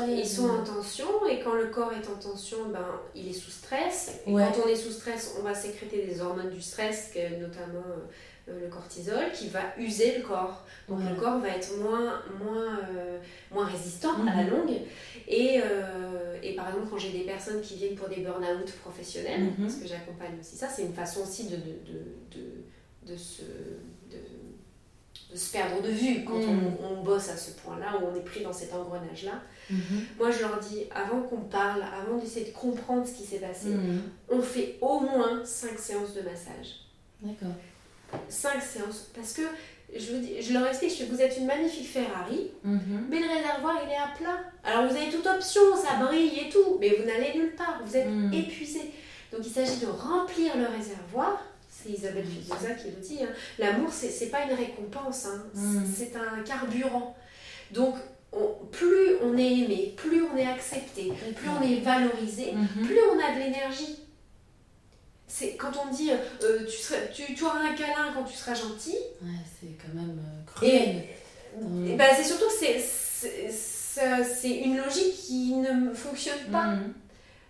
ils, 0.09 0.25
sont, 0.27 0.49
en 0.49 0.63
tension 0.63 1.07
et 1.29 1.39
quand 1.39 1.53
le 1.53 1.67
corps 1.67 1.93
est 1.93 2.09
en 2.09 2.19
tension, 2.19 2.57
ben, 2.71 2.85
il 3.15 3.29
est 3.29 3.33
sous 3.33 3.51
stress. 3.51 4.19
Et 4.25 4.31
quand 4.31 4.53
on 4.65 4.67
est 4.67 4.75
sous 4.75 4.91
stress, 4.91 5.35
on 5.39 5.43
va 5.43 5.53
sécréter 5.53 6.05
des 6.05 6.21
hormones 6.21 6.49
du 6.49 6.61
stress, 6.61 7.11
notamment 7.39 7.85
euh, 7.87 8.05
le 8.47 8.67
cortisol, 8.67 9.31
qui 9.33 9.49
va 9.49 9.61
user 9.77 10.17
le 10.17 10.23
corps. 10.23 10.65
Donc 10.87 10.99
le 11.07 11.15
corps 11.15 11.39
va 11.39 11.49
être 11.49 11.77
moins, 11.79 12.21
moins, 12.39 12.79
euh, 12.89 13.19
moins 13.51 13.65
résistant 13.65 14.13
à 14.21 14.35
la 14.35 14.43
mhm. 14.43 14.49
longue. 14.49 14.77
Et, 15.27 15.59
euh, 15.61 16.37
et, 16.41 16.55
par 16.55 16.69
exemple, 16.69 16.87
quand 16.89 16.97
j'ai 16.97 17.11
des 17.11 17.25
personnes 17.25 17.61
qui 17.61 17.75
viennent 17.75 17.95
pour 17.95 18.07
des 18.07 18.21
burn-out 18.21 18.71
professionnels, 18.81 19.43
mhm. 19.43 19.55
parce 19.65 19.75
que 19.75 19.87
j'accompagne 19.87 20.39
aussi 20.39 20.55
ça, 20.55 20.69
c'est 20.69 20.83
une 20.83 20.93
façon 20.93 21.21
aussi 21.21 21.45
de, 21.45 21.57
de, 21.57 22.35
de, 22.35 23.11
de 23.11 23.17
se, 23.17 23.43
se, 25.35 25.51
perdre 25.51 25.81
de 25.81 25.89
vue 25.89 26.23
quand 26.23 26.39
mhm. 26.39 26.77
on, 26.81 26.99
on, 26.99 27.03
bosse 27.03 27.29
à 27.29 27.35
ce 27.35 27.51
point-là, 27.51 27.99
où 28.01 28.07
on 28.07 28.15
est 28.15 28.23
pris 28.23 28.43
dans 28.43 28.53
cet 28.53 28.73
engrenage-là. 28.73 29.41
Moi, 30.17 30.31
je 30.31 30.39
leur 30.39 30.57
dis, 30.59 30.85
avant 30.95 31.21
qu'on 31.23 31.41
parle, 31.41 31.81
avant 31.81 32.17
d'essayer 32.17 32.45
de 32.45 32.55
comprendre 32.55 33.05
ce 33.05 33.11
qui 33.11 33.23
s'est 33.23 33.39
passé, 33.39 33.67
on 34.29 34.41
fait 34.41 34.77
au 34.79 35.01
moins 35.01 35.43
5 35.43 35.77
séances 35.77 36.13
de 36.13 36.21
massage. 36.21 36.87
D'accord. 37.21 37.55
5 38.29 38.61
séances. 38.61 39.11
Parce 39.15 39.33
que 39.33 39.43
je, 39.95 40.11
vous 40.13 40.19
dis, 40.19 40.41
je 40.41 40.53
leur 40.53 40.67
explique, 40.67 40.97
je 40.99 41.05
vous 41.05 41.21
êtes 41.21 41.37
une 41.37 41.45
magnifique 41.45 41.87
Ferrari, 41.87 42.51
mhm. 42.63 43.07
mais 43.09 43.19
le 43.19 43.27
réservoir 43.27 43.79
il 43.85 43.91
est 43.91 43.95
à 43.95 44.09
plat. 44.17 44.39
Alors 44.63 44.89
vous 44.89 44.95
avez 44.95 45.09
toute 45.09 45.25
option, 45.25 45.61
ça 45.75 46.03
brille 46.03 46.39
et 46.39 46.49
tout, 46.49 46.77
mais 46.79 46.89
vous 46.89 47.05
n'allez 47.05 47.33
nulle 47.35 47.55
part, 47.55 47.81
vous 47.85 47.95
êtes 47.95 48.09
mhm. 48.09 48.33
épuisé. 48.33 48.81
Donc 49.31 49.41
il 49.45 49.51
s'agit 49.51 49.79
de 49.79 49.87
remplir 49.87 50.57
le 50.57 50.65
réservoir. 50.65 51.41
C'est 51.69 51.89
Isabelle 51.89 52.25
Fidosa 52.25 52.71
qui 52.71 52.87
le 52.87 53.01
dit. 53.01 53.19
Hein. 53.23 53.29
L'amour, 53.59 53.89
c'est 53.91 54.29
pas 54.29 54.43
une 54.43 54.55
récompense, 54.55 55.25
hein. 55.25 55.43
mhm. 55.53 55.85
c'est 55.85 56.13
un 56.15 56.41
carburant. 56.43 57.15
Donc 57.71 57.95
plus 58.71 59.15
on 59.23 59.37
est 59.37 59.59
aimé, 59.59 59.93
plus 59.95 60.21
on 60.21 60.35
est 60.37 60.45
accepté, 60.45 61.13
plus 61.35 61.49
on 61.49 61.63
est 61.63 61.79
valorisé, 61.79 62.53
plus 62.83 62.99
on 63.11 63.19
a 63.19 63.33
de 63.35 63.39
l'énergie 63.39 63.99
c'est 65.27 65.55
quand 65.55 65.71
on 65.85 65.91
dit 65.93 66.11
euh, 66.11 66.63
tu, 66.65 66.77
serais, 66.77 67.11
tu, 67.13 67.35
tu, 67.35 67.43
auras 67.43 67.59
un 67.59 67.73
câlin 67.73 68.13
quand 68.15 68.23
tu 68.23 68.35
seras 68.35 68.53
gentil. 68.53 68.95
Ouais, 69.21 69.29
c'est 69.59 69.75
quand 69.77 69.93
même 69.93 70.17
euh, 70.19 70.45
cruel. 70.45 71.03
Et, 71.85 71.95
bah, 71.95 72.05
c'est 72.15 72.23
surtout 72.23 72.45
que 72.45 72.53
c'est 74.23 74.57
une 74.57 74.77
logique 74.77 75.15
qui 75.15 75.55
ne 75.55 75.93
fonctionne 75.93 76.49
pas. 76.51 76.67
Mhm. 76.67 76.93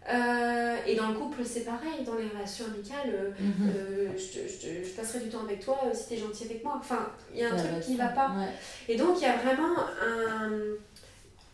Euh, 0.10 0.78
et 0.88 0.96
dans 0.96 1.10
le 1.10 1.16
couple, 1.16 1.44
c'est 1.46 1.66
pareil. 1.66 2.04
Dans 2.06 2.16
les 2.16 2.28
relations 2.30 2.66
amicales, 2.66 3.34
mhm. 3.40 3.72
je, 4.18 4.84
je, 4.86 4.90
passerai 4.96 5.20
du 5.20 5.30
temps 5.30 5.44
avec 5.44 5.60
toi 5.60 5.78
si 5.94 6.08
tu 6.08 6.14
es 6.14 6.18
gentil 6.18 6.46
avec 6.46 6.64
moi. 6.64 6.78
Enfin, 6.80 7.12
il 7.34 7.42
y 7.42 7.44
a 7.44 7.54
un 7.54 7.58
truc 7.58 7.82
qui 7.82 7.92
ne 7.94 7.98
va 7.98 8.08
pas. 8.08 8.32
Et 8.88 8.96
donc, 8.96 9.18
il 9.18 9.24
y 9.24 9.26
a 9.26 9.36
vraiment 9.38 9.76
un 10.02 10.50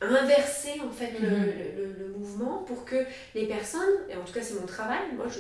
inverser 0.02 0.82
en 0.86 0.92
fait 0.92 1.14
le, 1.20 1.30
mhm. 1.30 1.46
le, 1.78 1.86
le, 1.98 2.14
mouvement 2.18 2.58
pour 2.68 2.84
que 2.84 3.06
les 3.36 3.48
personnes, 3.48 3.96
et 4.10 4.18
en 4.18 4.24
tout 4.26 4.34
cas 4.34 4.42
c'est 4.42 4.60
mon 4.60 4.66
travail, 4.66 5.00
moi 5.16 5.28
je, 5.30 5.40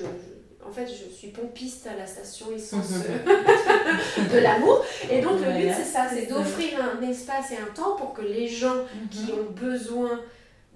en 0.68 0.72
fait, 0.72 0.88
je 0.88 1.14
suis 1.14 1.28
pompiste 1.30 1.88
à 1.88 1.95
la 1.95 2.05
station 2.07 2.47
essence 2.55 2.91
de 4.34 4.38
l'amour. 4.38 4.84
Et 5.09 5.22
donc, 5.22 5.39
le 5.39 5.51
but, 5.51 5.74
c'est 5.76 5.84
ça, 5.84 6.07
c'est 6.09 6.26
d'offrir 6.28 6.80
un 6.84 7.01
espace 7.01 7.51
et 7.51 7.57
un 7.57 7.74
temps 7.74 7.95
pour 7.95 8.14
que 8.14 8.22
les 8.22 8.47
gens 8.47 8.86
qui 9.11 9.32
mhm. 9.32 9.39
ont 9.39 9.51
besoin 9.51 10.22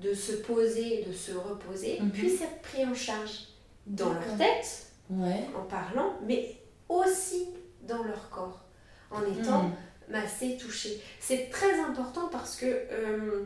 de 0.02 0.14
se 0.14 0.34
poser, 0.34 1.06
de 1.08 1.14
se 1.14 1.32
reposer, 1.32 2.00
Mhm. 2.02 2.12
puissent 2.12 2.42
être 2.42 2.62
pris 2.62 2.86
en 2.86 2.94
charge 2.94 3.48
dans 3.86 4.14
leur 4.14 4.38
tête, 4.38 4.88
Ouais. 5.10 5.44
en 5.58 5.64
parlant, 5.64 6.14
mais 6.26 6.56
aussi 6.90 7.48
dans 7.84 8.04
leur 8.04 8.30
corps, 8.30 8.66
en 9.12 9.22
étant 9.24 9.64
Mhm. 9.64 9.72
massés, 10.10 10.58
touchés. 10.58 11.02
C'est 11.20 11.50
très 11.50 11.80
important 11.80 12.28
parce 12.32 12.56
que 12.58 12.66
euh, 12.66 13.44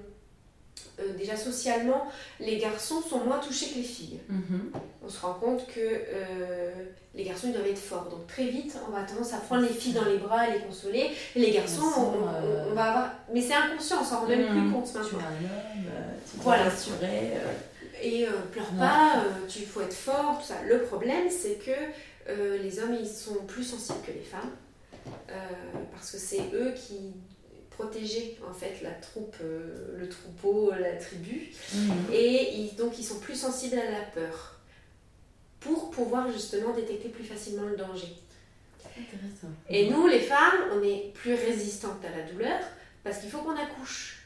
euh, 0.99 1.13
déjà 1.17 1.36
socialement, 1.36 2.07
les 2.39 2.57
garçons 2.57 3.01
sont 3.01 3.19
moins 3.25 3.39
touchés 3.39 3.67
que 3.69 3.75
les 3.75 3.84
filles. 3.84 4.19
Mhm. 4.29 4.71
On 5.03 5.09
se 5.09 5.19
rend 5.19 5.34
compte 5.34 5.65
que 5.67 5.79
euh, 5.79 6.71
les 7.15 7.23
garçons 7.23 7.47
ils 7.47 7.53
doivent 7.53 7.67
être 7.67 7.77
forts. 7.77 8.09
Donc 8.09 8.27
très 8.27 8.45
vite, 8.47 8.75
on 8.88 8.91
va 8.91 9.03
tendance 9.03 9.34
à 9.34 9.38
prendre 9.38 9.63
les 9.63 9.73
filles 9.73 9.93
dans 9.93 10.05
les 10.05 10.17
bras 10.17 10.47
et 10.47 10.53
les 10.53 10.59
consoler. 10.59 11.09
Et 11.36 11.39
les 11.39 11.51
garçons, 11.51 11.82
Garçons, 11.86 12.01
on, 12.19 12.23
on- 12.25 12.27
euh, 12.45 12.65
on 12.71 12.73
va 12.75 12.84
avoir... 12.84 13.09
Mais 13.34 13.41
c'est 13.41 13.53
inconscient, 13.53 13.97
on 14.01 14.05
s'en 14.05 14.19
rend 14.21 14.27
même 14.27 14.41
Mhm. 14.53 14.61
plus 14.63 14.71
compte 14.73 14.86
Tu 14.86 14.91
es 14.91 15.01
maintenant. 15.01 15.19
un 15.19 15.25
homme, 15.25 15.86
tu 16.32 16.38
Voilà. 16.39 16.65
euh. 16.67 17.53
Et 18.03 18.27
euh, 18.27 18.32
pleure 18.51 18.71
pas, 18.79 19.23
tu 19.47 19.59
faut 19.65 19.82
être 19.82 19.93
fort, 19.93 20.39
tout 20.39 20.47
ça. 20.47 20.55
Le 20.67 20.82
problème, 20.84 21.29
c'est 21.29 21.55
que 21.63 21.71
les 22.63 22.79
hommes, 22.79 22.95
ils 22.99 23.07
sont 23.07 23.43
plus 23.47 23.63
sensibles 23.63 23.99
que 24.05 24.11
les 24.11 24.21
femmes. 24.23 24.49
parce 25.91 26.11
que 26.11 26.17
c'est 26.17 26.41
eux 26.53 26.73
qui 26.75 27.13
protégeaient 27.82 28.38
en 28.49 28.53
fait 28.53 28.82
la 28.84 28.91
troupe, 28.91 29.36
euh, 29.43 29.97
le 29.99 30.07
troupeau, 30.09 30.71
la 30.71 30.95
tribu. 30.95 31.49
Mhm. 31.73 31.91
Et 32.13 32.53
ils- 32.59 32.75
donc 32.75 32.97
ils 32.99 33.03
sont 33.03 33.19
plus 33.19 33.36
sensibles 33.36 33.77
à 33.79 33.91
la 33.91 34.01
peur. 34.13 34.55
Pour 35.59 35.91
pouvoir 35.91 36.32
justement 36.32 36.73
détecter 36.73 37.09
plus 37.09 37.23
facilement 37.23 37.63
le 37.67 37.75
danger. 37.77 38.07
Intéressant. 38.97 39.53
Et 39.69 39.89
nous, 39.89 40.07
les 40.07 40.19
femmes, 40.19 40.63
on 40.73 40.84
est 40.84 41.11
plus 41.13 41.34
résistantes 41.36 42.03
à 42.03 42.17
la 42.17 42.23
douleur 42.32 42.59
parce 43.03 43.19
qu'il 43.19 43.29
faut 43.29 43.39
qu'on 43.39 43.55
accouche. 43.55 44.20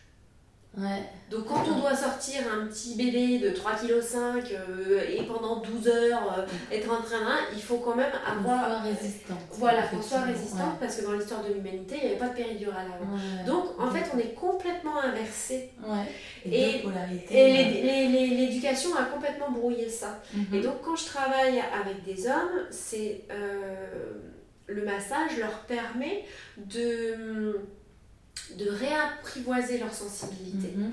Ouais. 0.77 1.03
Donc 1.31 1.45
quand 1.45 1.63
on 1.67 1.79
doit 1.79 1.95
sortir 1.95 2.41
un 2.53 2.67
petit 2.67 2.95
bébé 2.95 3.39
de 3.39 3.49
3,5 3.49 4.43
kg 4.43 5.09
et 5.09 5.23
pendant 5.23 5.61
12 5.61 5.87
heures 5.87 6.37
euh, 6.37 6.45
être 6.75 6.91
en 6.91 7.01
train 7.01 7.15
il 7.53 7.61
faut 7.61 7.77
quand 7.77 7.95
même 7.95 8.11
Qu'on 8.11 8.39
avoir... 8.39 8.65
soit 8.65 8.79
résistante. 8.79 9.37
Voilà, 9.53 9.83
qu'on 9.83 10.01
soit 10.01 10.21
résistante 10.21 10.79
parce 10.79 10.97
que 10.97 11.05
dans 11.05 11.13
l'histoire 11.13 11.43
de 11.43 11.53
l'humanité, 11.53 11.95
il 11.97 12.03
n'y 12.03 12.09
avait 12.11 12.19
pas 12.19 12.29
de 12.29 12.35
péridurale 12.35 12.87
avant. 12.93 13.13
Ouais. 13.13 13.45
Donc 13.45 13.79
en 13.79 13.89
fait, 13.89 14.05
on 14.13 14.19
est 14.19 14.33
complètement 14.33 15.01
inversé. 15.01 15.71
Et-. 16.45 16.83
Et 17.31 18.07
l'éducation 18.07 18.95
a 18.95 19.03
complètement 19.03 19.51
brouillé 19.51 19.89
ça. 19.89 20.21
Mhm. 20.33 20.45
Et 20.53 20.61
donc 20.61 20.81
quand 20.83 20.95
je 20.95 21.05
travaille 21.05 21.59
avec 21.59 22.03
des 22.03 22.27
hommes, 22.27 22.67
c'est 22.69 23.23
euh, 23.31 24.13
le 24.67 24.83
massage 24.83 25.37
leur 25.39 25.59
permet 25.61 26.25
de, 26.57 27.59
de 28.57 28.69
réapprivoiser 28.69 29.77
leur 29.79 29.93
sensibilité. 29.93 30.73
Mhm. 30.75 30.91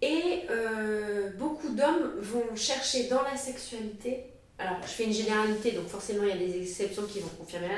Et 0.00 0.44
euh, 0.50 1.30
beaucoup 1.38 1.70
d'hommes 1.70 2.12
vont 2.20 2.54
chercher 2.54 3.08
dans 3.08 3.22
la 3.22 3.36
sexualité, 3.36 4.24
alors 4.58 4.76
je 4.82 4.88
fais 4.88 5.04
une 5.04 5.12
généralité, 5.12 5.72
donc 5.72 5.88
forcément 5.88 6.22
il 6.22 6.28
y 6.28 6.32
a 6.32 6.36
des 6.36 6.62
exceptions 6.62 7.02
qui 7.02 7.18
vont 7.20 7.30
confirmer 7.38 7.68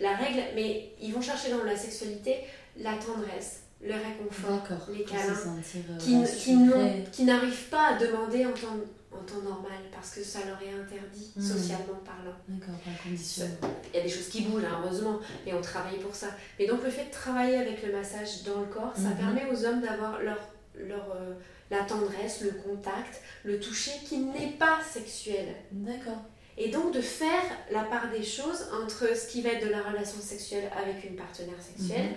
la 0.00 0.16
règle, 0.16 0.40
mais 0.54 0.90
ils 1.00 1.12
vont 1.12 1.20
chercher 1.20 1.50
dans 1.50 1.64
la 1.64 1.76
sexualité 1.76 2.36
la 2.78 2.92
tendresse, 2.94 3.62
le 3.82 3.94
réconfort, 3.94 4.62
les 4.92 5.02
câlins, 5.02 5.34
euh, 5.34 7.04
qui, 7.10 7.24
n'arrivent 7.24 7.68
pas 7.70 7.88
à 7.88 7.98
demander 7.98 8.46
en 8.46 8.52
temps, 8.52 8.78
en 9.14 9.22
temps 9.24 9.42
normal 9.42 9.78
parce 9.94 10.10
que 10.14 10.22
ça 10.22 10.40
leur 10.46 10.60
est 10.62 10.72
interdit, 10.74 11.30
Mhm. 11.36 11.42
socialement 11.42 12.00
parlant. 12.04 12.36
D'accord, 12.48 12.74
conditionné. 13.02 13.50
Il 13.92 13.96
y 13.96 14.00
a 14.00 14.02
des 14.04 14.08
choses 14.08 14.28
qui 14.28 14.42
bougent, 14.42 14.64
hein, 14.64 14.80
heureusement, 14.84 15.20
mais 15.46 15.52
on 15.52 15.60
travaille 15.60 15.98
pour 15.98 16.14
ça. 16.14 16.28
Mais 16.58 16.66
donc 16.66 16.82
le 16.82 16.90
fait 16.90 17.04
de 17.06 17.10
travailler 17.12 17.56
avec 17.58 17.82
le 17.84 17.92
massage 17.92 18.42
dans 18.44 18.60
le 18.60 18.66
corps, 18.66 18.92
ça 18.96 19.10
Mhm. 19.10 19.16
permet 19.16 19.44
aux 19.52 19.64
hommes 19.64 19.80
d'avoir 19.80 20.20
leur, 20.22 20.38
leur, 20.76 21.10
euh, 21.14 21.34
la 21.70 21.80
tendresse, 21.84 22.40
le 22.42 22.50
contact, 22.50 23.20
le 23.44 23.58
toucher 23.60 23.92
qui 24.06 24.18
n'est 24.18 24.52
pas 24.58 24.78
sexuel. 24.82 25.54
D'accord. 25.70 26.22
Et 26.58 26.68
donc 26.68 26.92
de 26.92 27.00
faire 27.00 27.42
la 27.70 27.82
part 27.84 28.10
des 28.10 28.22
choses 28.22 28.66
entre 28.82 29.16
ce 29.16 29.26
qui 29.30 29.40
va 29.40 29.50
être 29.50 29.64
de 29.66 29.70
la 29.70 29.82
relation 29.82 30.20
sexuelle 30.20 30.70
avec 30.76 31.02
une 31.08 31.16
partenaire 31.16 31.54
sexuelle 31.60 32.10
Mhm. 32.10 32.16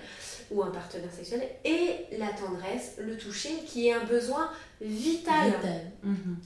ou 0.58 0.62
un 0.62 0.72
partenaire 0.72 1.12
sexuel 1.12 1.42
et 1.64 2.06
la 2.18 2.28
tendresse, 2.30 2.96
le 3.00 3.16
toucher 3.18 3.52
qui 3.66 3.88
est 3.88 3.94
un 3.94 4.04
besoin 4.04 4.52
vital. 4.82 5.48
Vital. 5.52 5.92
Mhm. 6.04 6.38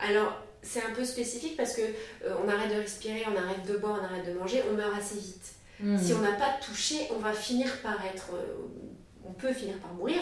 Alors, 0.00 0.42
c'est 0.62 0.82
un 0.82 0.92
peu 0.94 1.04
spécifique 1.04 1.56
parce 1.56 1.74
que 1.74 1.82
euh, 1.82 2.34
on 2.44 2.48
arrête 2.48 2.70
de 2.74 2.80
respirer, 2.80 3.24
on 3.32 3.36
arrête 3.36 3.64
de 3.66 3.76
boire, 3.78 3.98
on 4.00 4.04
arrête 4.04 4.26
de 4.26 4.38
manger, 4.38 4.62
on 4.70 4.74
meurt 4.74 4.96
assez 4.98 5.16
vite. 5.16 5.52
Mhm. 5.80 5.98
Si 5.98 6.12
on 6.12 6.20
n'a 6.20 6.32
pas 6.32 6.56
touché, 6.64 7.08
on 7.14 7.18
va 7.18 7.32
finir 7.32 7.80
par 7.82 8.04
être. 8.06 8.30
euh, 8.34 8.54
on 9.24 9.32
peut 9.32 9.52
finir 9.52 9.78
par 9.78 9.92
mourir, 9.94 10.18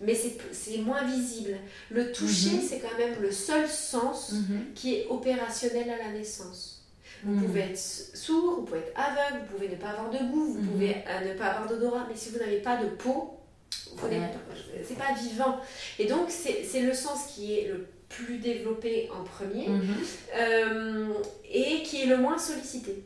mais 0.00 0.14
c'est 0.14 0.78
moins 0.78 1.02
visible. 1.04 1.56
Le 1.90 2.12
toucher, 2.12 2.56
Mhm. 2.56 2.62
c'est 2.62 2.78
quand 2.78 2.96
même 2.96 3.20
le 3.20 3.32
seul 3.32 3.68
sens 3.68 4.32
Mhm. 4.32 4.72
qui 4.74 4.94
est 4.94 5.06
opérationnel 5.08 5.90
à 5.90 5.98
la 5.98 6.12
naissance. 6.12 6.84
Vous 7.24 7.40
pouvez 7.46 7.60
être 7.60 7.78
sourd, 7.78 8.56
vous 8.60 8.62
pouvez 8.62 8.80
être 8.80 8.92
aveugle, 8.98 9.44
vous 9.46 9.54
pouvez 9.56 9.68
ne 9.68 9.76
pas 9.76 9.88
avoir 9.90 10.10
de 10.10 10.18
goût, 10.18 10.54
vous 10.54 10.62
pouvez 10.72 10.96
euh, 11.08 11.32
ne 11.32 11.38
pas 11.38 11.46
avoir 11.46 11.68
d'odorat, 11.68 12.06
mais 12.08 12.16
si 12.16 12.30
vous 12.30 12.38
n'avez 12.38 12.58
pas 12.60 12.76
de 12.82 12.88
peau, 12.88 13.38
c'est 14.86 14.98
pas 14.98 15.12
vivant. 15.20 15.60
Et 15.98 16.06
donc, 16.06 16.30
c'est 16.30 16.80
le 16.80 16.94
sens 16.94 17.26
qui 17.34 17.58
est 17.58 17.68
le 17.68 17.86
plus 18.16 18.38
développé 18.38 19.08
en 19.10 19.24
premier 19.24 19.68
Mhm. 19.68 19.82
euh, 20.36 21.08
et 21.50 21.82
qui 21.82 22.02
est 22.02 22.06
le 22.06 22.16
moins 22.18 22.38
sollicité. 22.38 23.04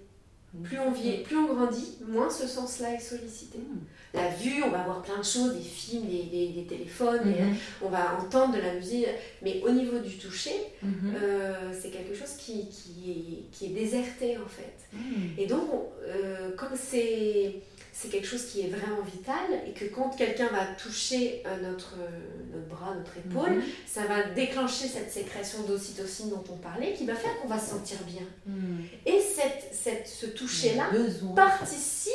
Plus 0.65 0.79
on 0.79 0.91
plus 0.93 1.37
on 1.37 1.53
grandit, 1.55 1.99
moins 2.09 2.31
ce 2.31 2.47
sens-là 2.47 2.95
est 2.95 2.99
sollicité. 3.01 3.59
Mhm. 3.59 3.81
La 4.15 4.29
vue, 4.31 4.63
on 4.65 4.71
va 4.71 4.85
voir 4.85 5.03
plein 5.03 5.19
de 5.19 5.25
choses, 5.25 5.53
des 5.55 5.61
films, 5.61 6.07
des, 6.07 6.23
des- 6.23 6.49
des 6.49 6.63
téléphones, 6.65 7.29
et, 7.29 7.43
Mhm. 7.43 7.57
on 7.83 7.89
va 7.91 8.19
entendre 8.19 8.57
de 8.57 8.63
la 8.63 8.73
musique, 8.73 9.05
mais 9.43 9.61
au 9.63 9.71
niveau 9.71 9.99
du 9.99 10.17
toucher, 10.17 10.55
Mhm. 10.83 11.13
euh, 11.23 11.73
c'est 11.79 11.91
quelque 11.91 12.15
chose 12.15 12.35
qui, 12.39 12.69
qui, 12.71 13.11
est, 13.11 13.51
qui 13.53 13.67
est 13.67 13.75
déserté 13.81 14.39
en 14.39 14.49
fait. 14.49 14.77
Mhm. 14.95 15.33
Et 15.37 15.47
donc, 15.47 15.65
on- 15.71 15.89
euh, 16.09 16.55
comme 16.57 16.75
c'est 16.75 17.57
c'est 17.99 18.09
quelque 18.11 18.27
chose 18.27 18.45
qui 18.45 18.61
est 18.61 18.69
vraiment 18.69 19.01
vital, 19.01 19.47
et 19.67 19.73
que 19.73 19.87
quand 19.87 20.11
quelqu'un 20.11 20.49
va 20.49 20.67
toucher 20.77 21.43
notre, 21.63 21.95
euh, 21.99 22.55
notre 22.55 22.69
bras, 22.69 22.95
notre 22.95 23.17
épaule, 23.17 23.57
Mhm. 23.57 23.63
ça 23.87 24.03
va 24.05 24.25
déclencher 24.35 24.87
cette 24.87 25.11
sécrétion 25.11 25.63
d'ocytocine 25.63 26.29
dont 26.29 26.45
on 26.51 26.57
parlait, 26.59 26.93
qui 26.93 27.07
va 27.07 27.15
faire 27.15 27.35
qu'on 27.41 27.49
va 27.49 27.59
se 27.59 27.71
sentir 27.71 27.97
bien. 28.07 28.27
Mhm. 28.47 28.85
Et 29.07 29.19
cette, 29.21 29.69
cette, 29.73 30.07
ce 30.07 30.27
toucher-là 30.27 30.91
participe 31.35 32.13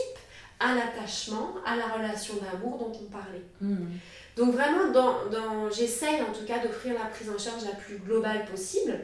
à 0.60 0.76
l'attachement, 0.76 1.56
à 1.66 1.76
la 1.76 1.88
relation 1.88 2.36
d'amour 2.36 2.78
dont 2.78 2.92
on 3.04 3.10
parlait. 3.10 3.42
Mhm. 3.62 3.90
Donc 4.38 4.54
vraiment, 4.54 4.92
dans, 4.92 5.30
dans, 5.30 5.70
j'essaye 5.72 6.22
en 6.22 6.32
tout 6.32 6.46
cas 6.46 6.60
d'offrir 6.60 6.94
la 6.94 7.06
prise 7.10 7.30
en 7.30 7.40
charge 7.40 7.66
la 7.66 7.76
plus 7.76 7.98
globale 7.98 8.46
possible, 8.46 9.00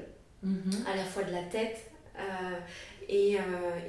à 0.92 0.96
la 0.96 1.04
fois 1.04 1.24
de 1.24 1.32
la 1.32 1.44
tête 1.44 1.78
euh, 2.20 2.60
et, 3.10 3.38
euh, 3.38 3.40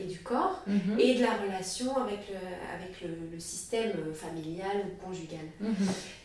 et 0.00 0.04
du 0.04 0.18
corps, 0.20 0.62
Mhm. 0.66 0.98
et 0.98 1.14
de 1.14 1.22
la 1.22 1.32
relation 1.34 1.96
avec 1.96 2.20
le, 2.28 2.36
avec 2.36 3.00
le, 3.02 3.08
le 3.32 3.40
système 3.40 3.92
familial 4.14 4.76
ou 4.86 5.04
conjugal. 5.06 5.46
Mhm. 5.60 5.74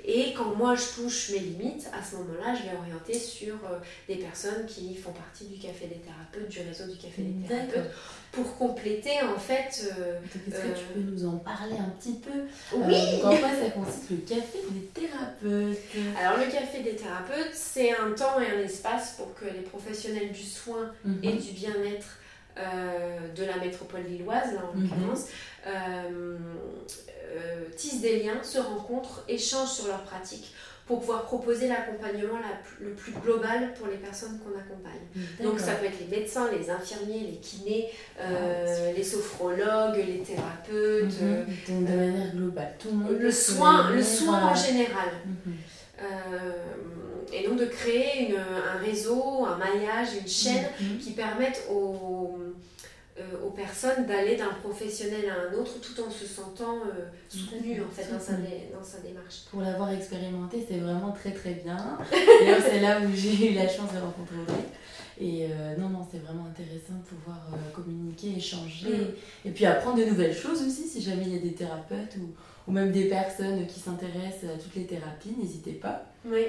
Et 0.05 0.33
quand 0.33 0.53
moi 0.55 0.75
je 0.75 1.01
touche 1.01 1.31
mes 1.31 1.39
limites, 1.39 1.87
à 1.97 2.03
ce 2.03 2.17
moment-là, 2.17 2.53
je 2.55 2.63
vais 2.69 2.75
orienter 2.77 3.13
sur 3.17 3.55
euh, 3.55 3.79
des 4.07 4.17
personnes 4.17 4.65
qui 4.67 4.95
font 4.95 5.11
partie 5.13 5.45
du 5.45 5.57
café 5.57 5.87
des 5.87 5.95
thérapeutes, 6.01 6.49
du 6.49 6.59
réseau 6.59 6.85
du 6.91 6.97
café 6.97 7.21
des 7.23 7.47
thérapeutes, 7.47 7.91
pour 8.31 8.57
compléter 8.57 9.21
en 9.35 9.39
fait... 9.39 9.91
euh, 9.99 10.19
Est-ce 10.47 10.55
que 10.61 10.67
Euh, 10.67 10.73
tu 10.75 10.85
peux 10.93 10.99
nous 10.99 11.25
en 11.25 11.37
parler 11.37 11.75
un 11.77 11.89
petit 11.99 12.13
peu 12.19 12.31
oui 12.75 12.93
Euh, 12.93 13.25
En 13.27 13.35
quoi 13.37 13.49
ça 13.49 13.69
consiste 13.71 14.09
le 14.11 14.17
café 14.17 14.59
des 14.71 14.85
thérapeutes? 15.01 15.77
Alors 16.19 16.37
le 16.37 16.51
café 16.51 16.81
des 16.83 16.95
thérapeutes, 16.95 17.53
c'est 17.53 17.91
un 17.95 18.11
temps 18.11 18.39
et 18.41 18.47
un 18.55 18.59
espace 18.59 19.13
pour 19.17 19.33
que 19.35 19.45
les 19.45 19.61
professionnels 19.61 20.31
du 20.31 20.43
soin 20.43 20.91
Mhm. 21.05 21.19
et 21.23 21.33
du 21.33 21.51
bien-être 21.53 22.07
euh, 22.07 22.22
de 22.57 23.43
la 23.45 23.57
métropole 23.57 24.03
lilloise, 24.07 24.53
là 24.53 24.61
en 24.71 24.77
Mhm. 24.77 24.89
l'occurrence, 24.89 25.25
euh, 25.67 26.37
euh, 27.35 27.63
tissent 27.75 28.01
des 28.01 28.23
liens, 28.23 28.43
se 28.43 28.59
rencontrent, 28.59 29.23
échangent 29.27 29.71
sur 29.71 29.87
leurs 29.87 30.03
pratiques 30.03 30.53
pour 30.85 30.99
pouvoir 30.99 31.23
proposer 31.23 31.69
l'accompagnement 31.69 32.37
la 32.39 32.85
le 32.85 32.91
plus 32.93 33.13
global 33.13 33.73
pour 33.73 33.87
les 33.87 33.95
personnes 33.95 34.37
qu'on 34.39 34.51
accompagne. 34.59 35.05
Donc 35.41 35.57
ça 35.59 35.75
peut 35.75 35.85
être 35.85 35.99
les 36.01 36.17
médecins, 36.17 36.49
les 36.51 36.69
infirmiers, 36.69 37.21
les 37.21 37.37
kinés, 37.37 37.89
euh, 38.19 38.91
les 38.93 39.03
sophrologues, 39.03 39.95
les 39.95 40.19
thérapeutes, 40.19 41.21
Mhm. 41.21 41.45
euh, 41.69 41.81
de 41.87 41.95
manière 41.95 42.35
globale, 42.35 42.73
tout 42.77 42.89
le 42.89 42.95
monde. 42.97 43.31
soin, 43.31 43.91
le 43.91 44.03
soin 44.03 44.43
en 44.49 44.51
euh, 44.51 44.55
général. 44.55 45.09
mhm. 45.25 45.53
Euh, 46.01 46.51
et 47.33 47.47
donc 47.47 47.57
de 47.59 47.65
créer 47.65 48.29
une- 48.29 48.35
un 48.37 48.77
réseau, 48.79 49.45
un 49.45 49.57
maillage, 49.57 50.09
une 50.21 50.27
chaîne 50.27 50.65
Mhm. 50.79 50.97
qui 50.99 51.11
permettent 51.11 51.63
aux, 51.71 52.37
euh, 53.19 53.21
aux 53.45 53.51
personnes 53.51 54.05
d'aller 54.07 54.35
d'un 54.35 54.53
professionnel 54.63 55.25
à 55.29 55.49
un 55.49 55.59
autre 55.59 55.73
tout 55.81 56.01
en 56.01 56.09
se 56.09 56.25
sentant 56.25 56.77
euh, 56.77 57.05
soutenu 57.29 57.81
en 57.81 57.89
fait 57.89 58.11
dans 58.11 58.19
sa, 58.19 58.33
dans 58.33 58.83
sa 58.83 58.99
démarche. 58.99 59.41
Pour 59.51 59.61
l'avoir 59.61 59.91
expérimenté, 59.91 60.65
c'est 60.67 60.77
vraiment 60.79 61.11
très 61.11 61.31
très 61.31 61.51
bien. 61.51 61.97
C'est 62.11 62.79
là 62.79 62.99
où 63.01 63.15
j'ai 63.15 63.51
eu 63.51 63.55
la 63.55 63.67
chance 63.67 63.91
de 63.93 63.99
rencontrer 63.99 64.35
Audrey. 64.41 64.63
Et 65.21 65.45
euh, 65.45 65.75
non, 65.77 65.89
non, 65.89 66.07
c'est 66.11 66.17
vraiment 66.23 66.47
intéressant 66.47 66.93
de 66.97 67.03
pouvoir 67.05 67.37
euh, 67.53 67.71
communiquer, 67.71 68.33
échanger. 68.35 68.89
Mm. 68.89 69.47
Et 69.47 69.51
puis 69.51 69.63
apprendre 69.67 69.97
de 69.99 70.05
nouvelles 70.05 70.35
choses 70.35 70.63
aussi, 70.65 70.87
si 70.87 71.03
jamais 71.03 71.21
il 71.27 71.35
y 71.35 71.37
a 71.37 71.41
des 71.41 71.53
thérapeutes 71.53 72.15
ou, 72.19 72.29
ou 72.67 72.71
même 72.71 72.91
des 72.91 73.05
personnes 73.05 73.65
qui 73.67 73.79
s'intéressent 73.79 74.51
à 74.55 74.57
toutes 74.61 74.75
les 74.75 74.85
thérapies, 74.85 75.35
n'hésitez 75.37 75.73
pas. 75.73 76.03
Oui, 76.25 76.45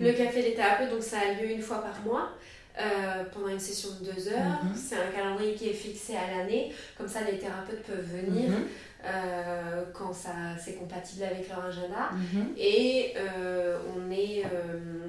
le 0.00 0.12
café 0.12 0.42
des 0.42 0.54
thérapeutes, 0.54 0.90
donc 0.90 1.02
ça 1.02 1.18
a 1.18 1.40
lieu 1.40 1.50
une 1.50 1.62
fois 1.62 1.82
par 1.82 2.02
mois. 2.04 2.30
Euh, 2.76 3.22
pendant 3.32 3.46
une 3.46 3.60
session 3.60 3.90
de 4.00 4.10
deux 4.10 4.28
heures. 4.28 4.64
Mhm. 4.64 4.74
C'est 4.74 4.96
un 4.96 5.12
calendrier 5.14 5.54
qui 5.54 5.68
est 5.68 5.74
fixé 5.74 6.16
à 6.16 6.36
l'année. 6.36 6.72
Comme 6.98 7.06
ça, 7.06 7.20
les 7.20 7.38
thérapeutes 7.38 7.84
peuvent 7.84 8.04
venir 8.04 8.50
mhm. 8.50 8.66
euh, 9.04 9.84
quand 9.92 10.12
ça, 10.12 10.32
c'est 10.58 10.72
compatible 10.72 11.22
avec 11.22 11.48
leur 11.48 11.64
agenda. 11.64 12.10
Mhm. 12.12 12.54
Et 12.56 13.14
euh, 13.16 13.78
on 13.96 14.10
est 14.10 14.42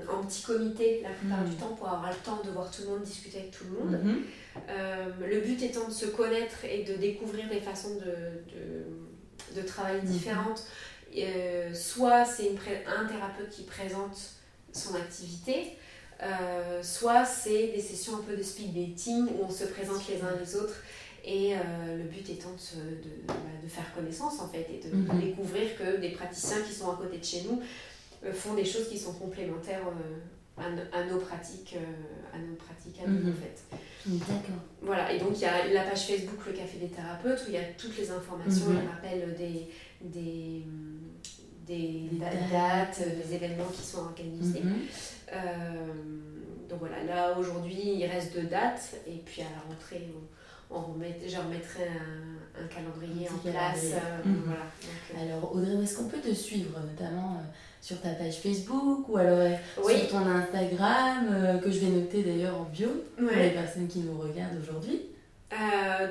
en 0.07 0.23
petit 0.23 0.43
comité 0.43 1.01
la 1.01 1.09
plupart 1.09 1.43
du 1.43 1.55
temps 1.55 1.73
pour 1.75 1.87
avoir 1.87 2.11
le 2.11 2.17
temps 2.17 2.39
de 2.45 2.51
voir 2.51 2.69
tout 2.69 2.83
le 2.83 2.89
monde, 2.89 3.01
discuter 3.01 3.39
avec 3.39 3.51
tout 3.51 3.63
le 3.63 3.79
monde. 3.79 3.99
le 5.27 5.39
but 5.39 5.63
étant 5.63 5.87
de 5.87 5.93
se 5.93 6.05
connaître 6.05 6.65
et 6.65 6.83
de 6.83 6.93
découvrir 6.97 7.49
des 7.49 7.61
façons 7.61 7.95
de, 7.95 8.53
de, 8.53 8.85
de 9.55 9.61
travailler 9.61 10.01
différentes. 10.01 10.63
soit 11.73 12.25
c'est 12.25 12.51
un 12.87 13.05
thérapeute 13.05 13.49
qui 13.49 13.63
présente 13.63 14.17
son 14.73 14.95
activité, 14.95 15.77
euh, 16.21 16.81
soit 16.81 17.25
c'est 17.25 17.67
des 17.67 17.81
sessions 17.81 18.17
un 18.17 18.21
peu 18.21 18.37
de 18.37 18.43
speed 18.43 18.73
dating 18.73 19.27
où 19.27 19.43
on 19.43 19.51
se 19.51 19.65
présente 19.65 20.07
les 20.07 20.21
uns 20.21 20.33
les 20.39 20.55
autres 20.55 20.75
et 21.25 21.55
euh, 21.55 21.97
le 21.97 22.03
but 22.03 22.29
étant 22.29 22.51
de, 22.51 23.27
bah, 23.27 23.33
de, 23.61 23.67
faire 23.67 23.93
connaissance 23.93 24.39
en 24.39 24.47
fait 24.47 24.65
et 24.71 24.87
de, 24.87 24.95
mhm. 24.95 25.19
découvrir 25.19 25.77
que 25.77 25.97
des 25.99 26.11
praticiens 26.11 26.61
qui 26.61 26.73
sont 26.73 26.89
à 26.89 26.95
côté 26.95 27.17
de 27.17 27.23
chez 27.23 27.41
nous 27.41 27.61
euh, 28.23 28.31
font 28.31 28.53
des 28.53 28.63
choses 28.63 28.87
qui 28.87 28.97
sont 28.97 29.13
complémentaires 29.13 29.81
à, 30.57 31.03
nos 31.03 31.19
pratiques, 31.19 31.75
à 32.33 32.37
nos 32.37 32.55
pratiques 32.55 33.01
à 33.03 33.07
nous 33.07 33.19
mhm. 33.19 33.31
en 33.31 33.33
fait. 33.33 33.77
D'accord. 34.05 34.63
Voilà, 34.81 35.11
et 35.11 35.19
donc 35.19 35.31
il 35.35 35.41
y 35.41 35.45
a 35.45 35.67
la 35.73 35.83
page 35.83 36.07
Facebook 36.07 36.45
Le 36.45 36.53
Café 36.53 36.77
des 36.77 36.87
Thérapeutes 36.87 37.41
où 37.45 37.49
il 37.49 37.55
y 37.55 37.57
a 37.57 37.63
toutes 37.77 37.97
les 37.97 38.09
informations 38.09 38.69
mhm. 38.69 38.79
les 38.81 38.87
rappels 38.87 39.35
des, 39.35 39.69
des, 40.01 40.63
des, 41.67 42.09
dates, 42.51 43.01
des 43.01 43.35
événements 43.35 43.69
qui 43.73 43.81
sont 43.81 43.99
organisés. 43.99 44.61
Euh, 45.33 45.37
donc 46.69 46.79
voilà, 46.79 47.03
là 47.03 47.37
aujourd'hui 47.37 47.95
il 47.97 48.05
reste 48.05 48.35
deux 48.35 48.47
dates 48.47 48.95
et 49.07 49.17
puis 49.25 49.41
à 49.41 49.45
la 49.45 49.61
rentrée 49.67 50.07
on, 50.69 50.79
remet, 50.79 51.15
je 51.27 51.37
remettrai 51.37 51.87
un, 51.87 52.63
un 52.63 52.67
calendrier 52.67 53.27
en 53.29 53.37
place. 53.37 53.93
Euh, 53.93 54.27
mhm. 54.27 54.43
voilà. 54.45 54.65
Euh, 55.15 55.23
alors 55.23 55.55
Audrey, 55.55 55.75
où 55.75 55.81
est-ce 55.81 55.97
qu'on 55.97 56.07
peut 56.07 56.19
te 56.19 56.33
suivre 56.33 56.79
notamment 56.79 57.41
sur 57.81 58.01
ta 58.01 58.09
page 58.09 58.37
Facebook 58.37 59.07
ou 59.09 59.17
alors 59.17 59.57
sur 60.15 60.23
ton 60.23 60.29
Instagram 60.29 61.59
que 61.63 61.71
je 61.71 61.79
vais 61.79 61.87
noter 61.87 62.21
d'ailleurs 62.23 62.55
en 62.55 62.63
bio 62.63 62.89
pour 63.17 63.29
les 63.35 63.49
personnes 63.49 63.87
qui 63.87 63.99
nous 63.99 64.17
regardent 64.17 64.57
aujourd'hui 64.61 65.01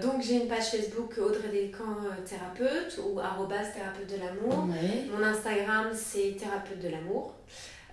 donc 0.02 0.22
j'ai 0.22 0.36
une 0.36 0.48
page 0.48 0.70
Facebook 0.70 1.18
Audrey 1.18 1.48
Descamps 1.52 1.98
thérapeute 2.24 2.98
ou 3.05 3.20
arrobas 3.20 3.66
thérapeute 3.74 4.09
de 4.11 4.16
l'amour. 4.16 4.66
Mon 5.12 5.22
Instagram 5.22 5.88
c'est 5.92 6.34
thérapeute 6.38 6.80
de 6.82 6.88
l'amour. 6.88 7.34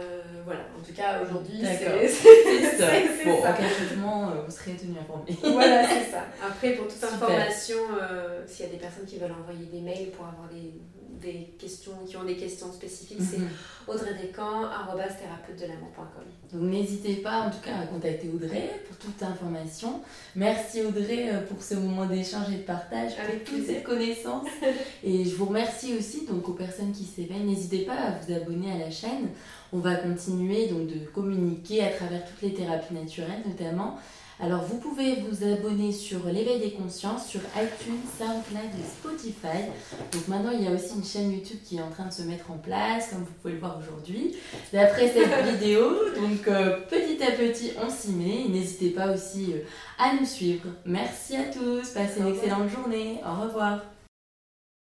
voilà, 0.49 0.65
en 0.79 0.83
tout 0.83 0.95
cas 0.95 1.21
aujourd'hui 1.23 1.61
c'est 1.61 2.09
ça. 2.79 2.87
Bon, 3.25 3.37
de 3.37 3.69
changement, 3.69 4.31
euh, 4.31 4.43
vous 4.47 4.51
serez 4.51 4.73
tenu 4.73 4.97
informé. 4.99 5.37
voilà, 5.43 5.87
c'est 5.87 6.11
ça. 6.11 6.25
Après, 6.43 6.73
pour 6.73 6.89
toute 6.89 7.05
information, 7.05 7.77
s'il 8.47 8.65
y 8.65 8.69
a 8.69 8.73
des 8.73 8.79
personnes 8.79 9.05
qui 9.05 9.19
veulent 9.19 9.37
envoyer 9.39 9.67
des 9.67 9.81
mails 9.81 10.11
pour 10.11 10.25
avoir 10.27 10.49
des 10.49 10.73
des 11.21 11.55
questions, 11.59 11.93
qui 12.07 12.17
ont 12.17 12.25
des 12.25 12.37
questions 12.37 12.73
spécifiques, 12.73 13.19
c'est 13.21 13.39
mhm. 13.39 13.49
Audrey 13.87 14.31
Donc 16.53 16.63
n'hésitez 16.71 17.15
pas 17.17 17.43
en 17.43 17.51
tout 17.51 17.61
cas 17.65 17.77
à 17.83 17.87
contacter 17.87 18.29
Audrey 18.29 18.71
pour 18.87 18.97
toute 18.97 19.23
information. 19.23 20.01
Merci 20.37 20.83
Audrey 20.83 21.31
euh, 21.31 21.41
pour 21.47 21.63
ce 21.63 21.75
moment 21.75 22.07
d'échange 22.07 22.49
et 22.53 22.59
de 22.59 22.63
partage, 22.63 23.13
avec 23.23 23.45
toutes 23.45 23.67
ces 23.67 23.83
connaissances. 23.83 24.49
et 25.05 25.25
je 25.25 25.35
vous 25.35 25.47
remercie 25.47 25.95
aussi 25.97 26.27
donc 26.27 26.49
aux 26.49 26.55
personnes 26.55 26.93
qui 26.93 27.05
s'éveillent. 27.05 27.45
N'hésitez 27.45 27.81
pas 27.81 27.95
à 27.95 28.11
vous 28.13 28.33
abonner 28.33 28.73
à 28.73 28.79
la 28.79 28.91
chaîne. 28.91 29.29
On 29.73 29.79
va 29.79 29.97
continuer 29.97 30.69
donc 30.69 30.87
de 30.87 31.07
communiquer 31.13 31.85
à 31.85 31.91
travers 31.91 32.25
toutes 32.25 32.43
les 32.43 32.55
thérapies 32.55 32.95
naturelles 32.95 33.43
notamment 33.47 33.99
alors 34.41 34.63
vous 34.63 34.79
pouvez 34.79 35.17
vous 35.29 35.45
abonner 35.45 35.93
sur 35.93 36.25
l'éveil 36.27 36.61
des 36.61 36.71
consciences 36.71 37.27
sur 37.27 37.41
iTunes, 37.57 38.01
SoundCloud 38.19 38.71
et 38.79 38.87
Spotify. 38.87 39.65
Donc 40.13 40.29
maintenant 40.29 40.53
il 40.53 40.65
y 40.65 40.69
a 40.69 40.71
aussi 40.71 40.95
une 40.97 41.05
chaîne 41.05 41.33
YouTube 41.33 41.59
qui 41.65 41.79
est 41.79 41.83
en 41.83 41.91
train 41.91 42.07
de 42.07 42.13
se 42.13 42.23
mettre 42.23 42.51
en 42.51 42.57
place, 42.57 43.11
comme 43.11 43.21
vous 43.21 43.33
pouvez 43.43 43.55
le 43.55 43.61
voir 43.61 43.79
aujourd'hui. 43.79 44.37
D'après 44.73 45.09
cette 45.09 45.45
vidéo, 45.53 45.91
donc 46.15 46.47
euh, 46.47 46.79
petit 46.89 47.23
à 47.23 47.33
petit 47.33 47.73
on 47.85 47.91
s'y 47.91 48.13
met. 48.13 48.49
N'hésitez 48.49 48.91
pas 48.91 49.13
aussi 49.13 49.55
euh, 49.55 49.61
à 49.99 50.15
nous 50.15 50.27
suivre. 50.27 50.69
Merci 50.85 51.37
à 51.37 51.45
tous, 51.45 51.91
passez 51.91 52.21
une 52.21 52.29
excellente 52.29 52.69
journée. 52.69 53.21
Au 53.27 53.43
revoir. 53.43 53.81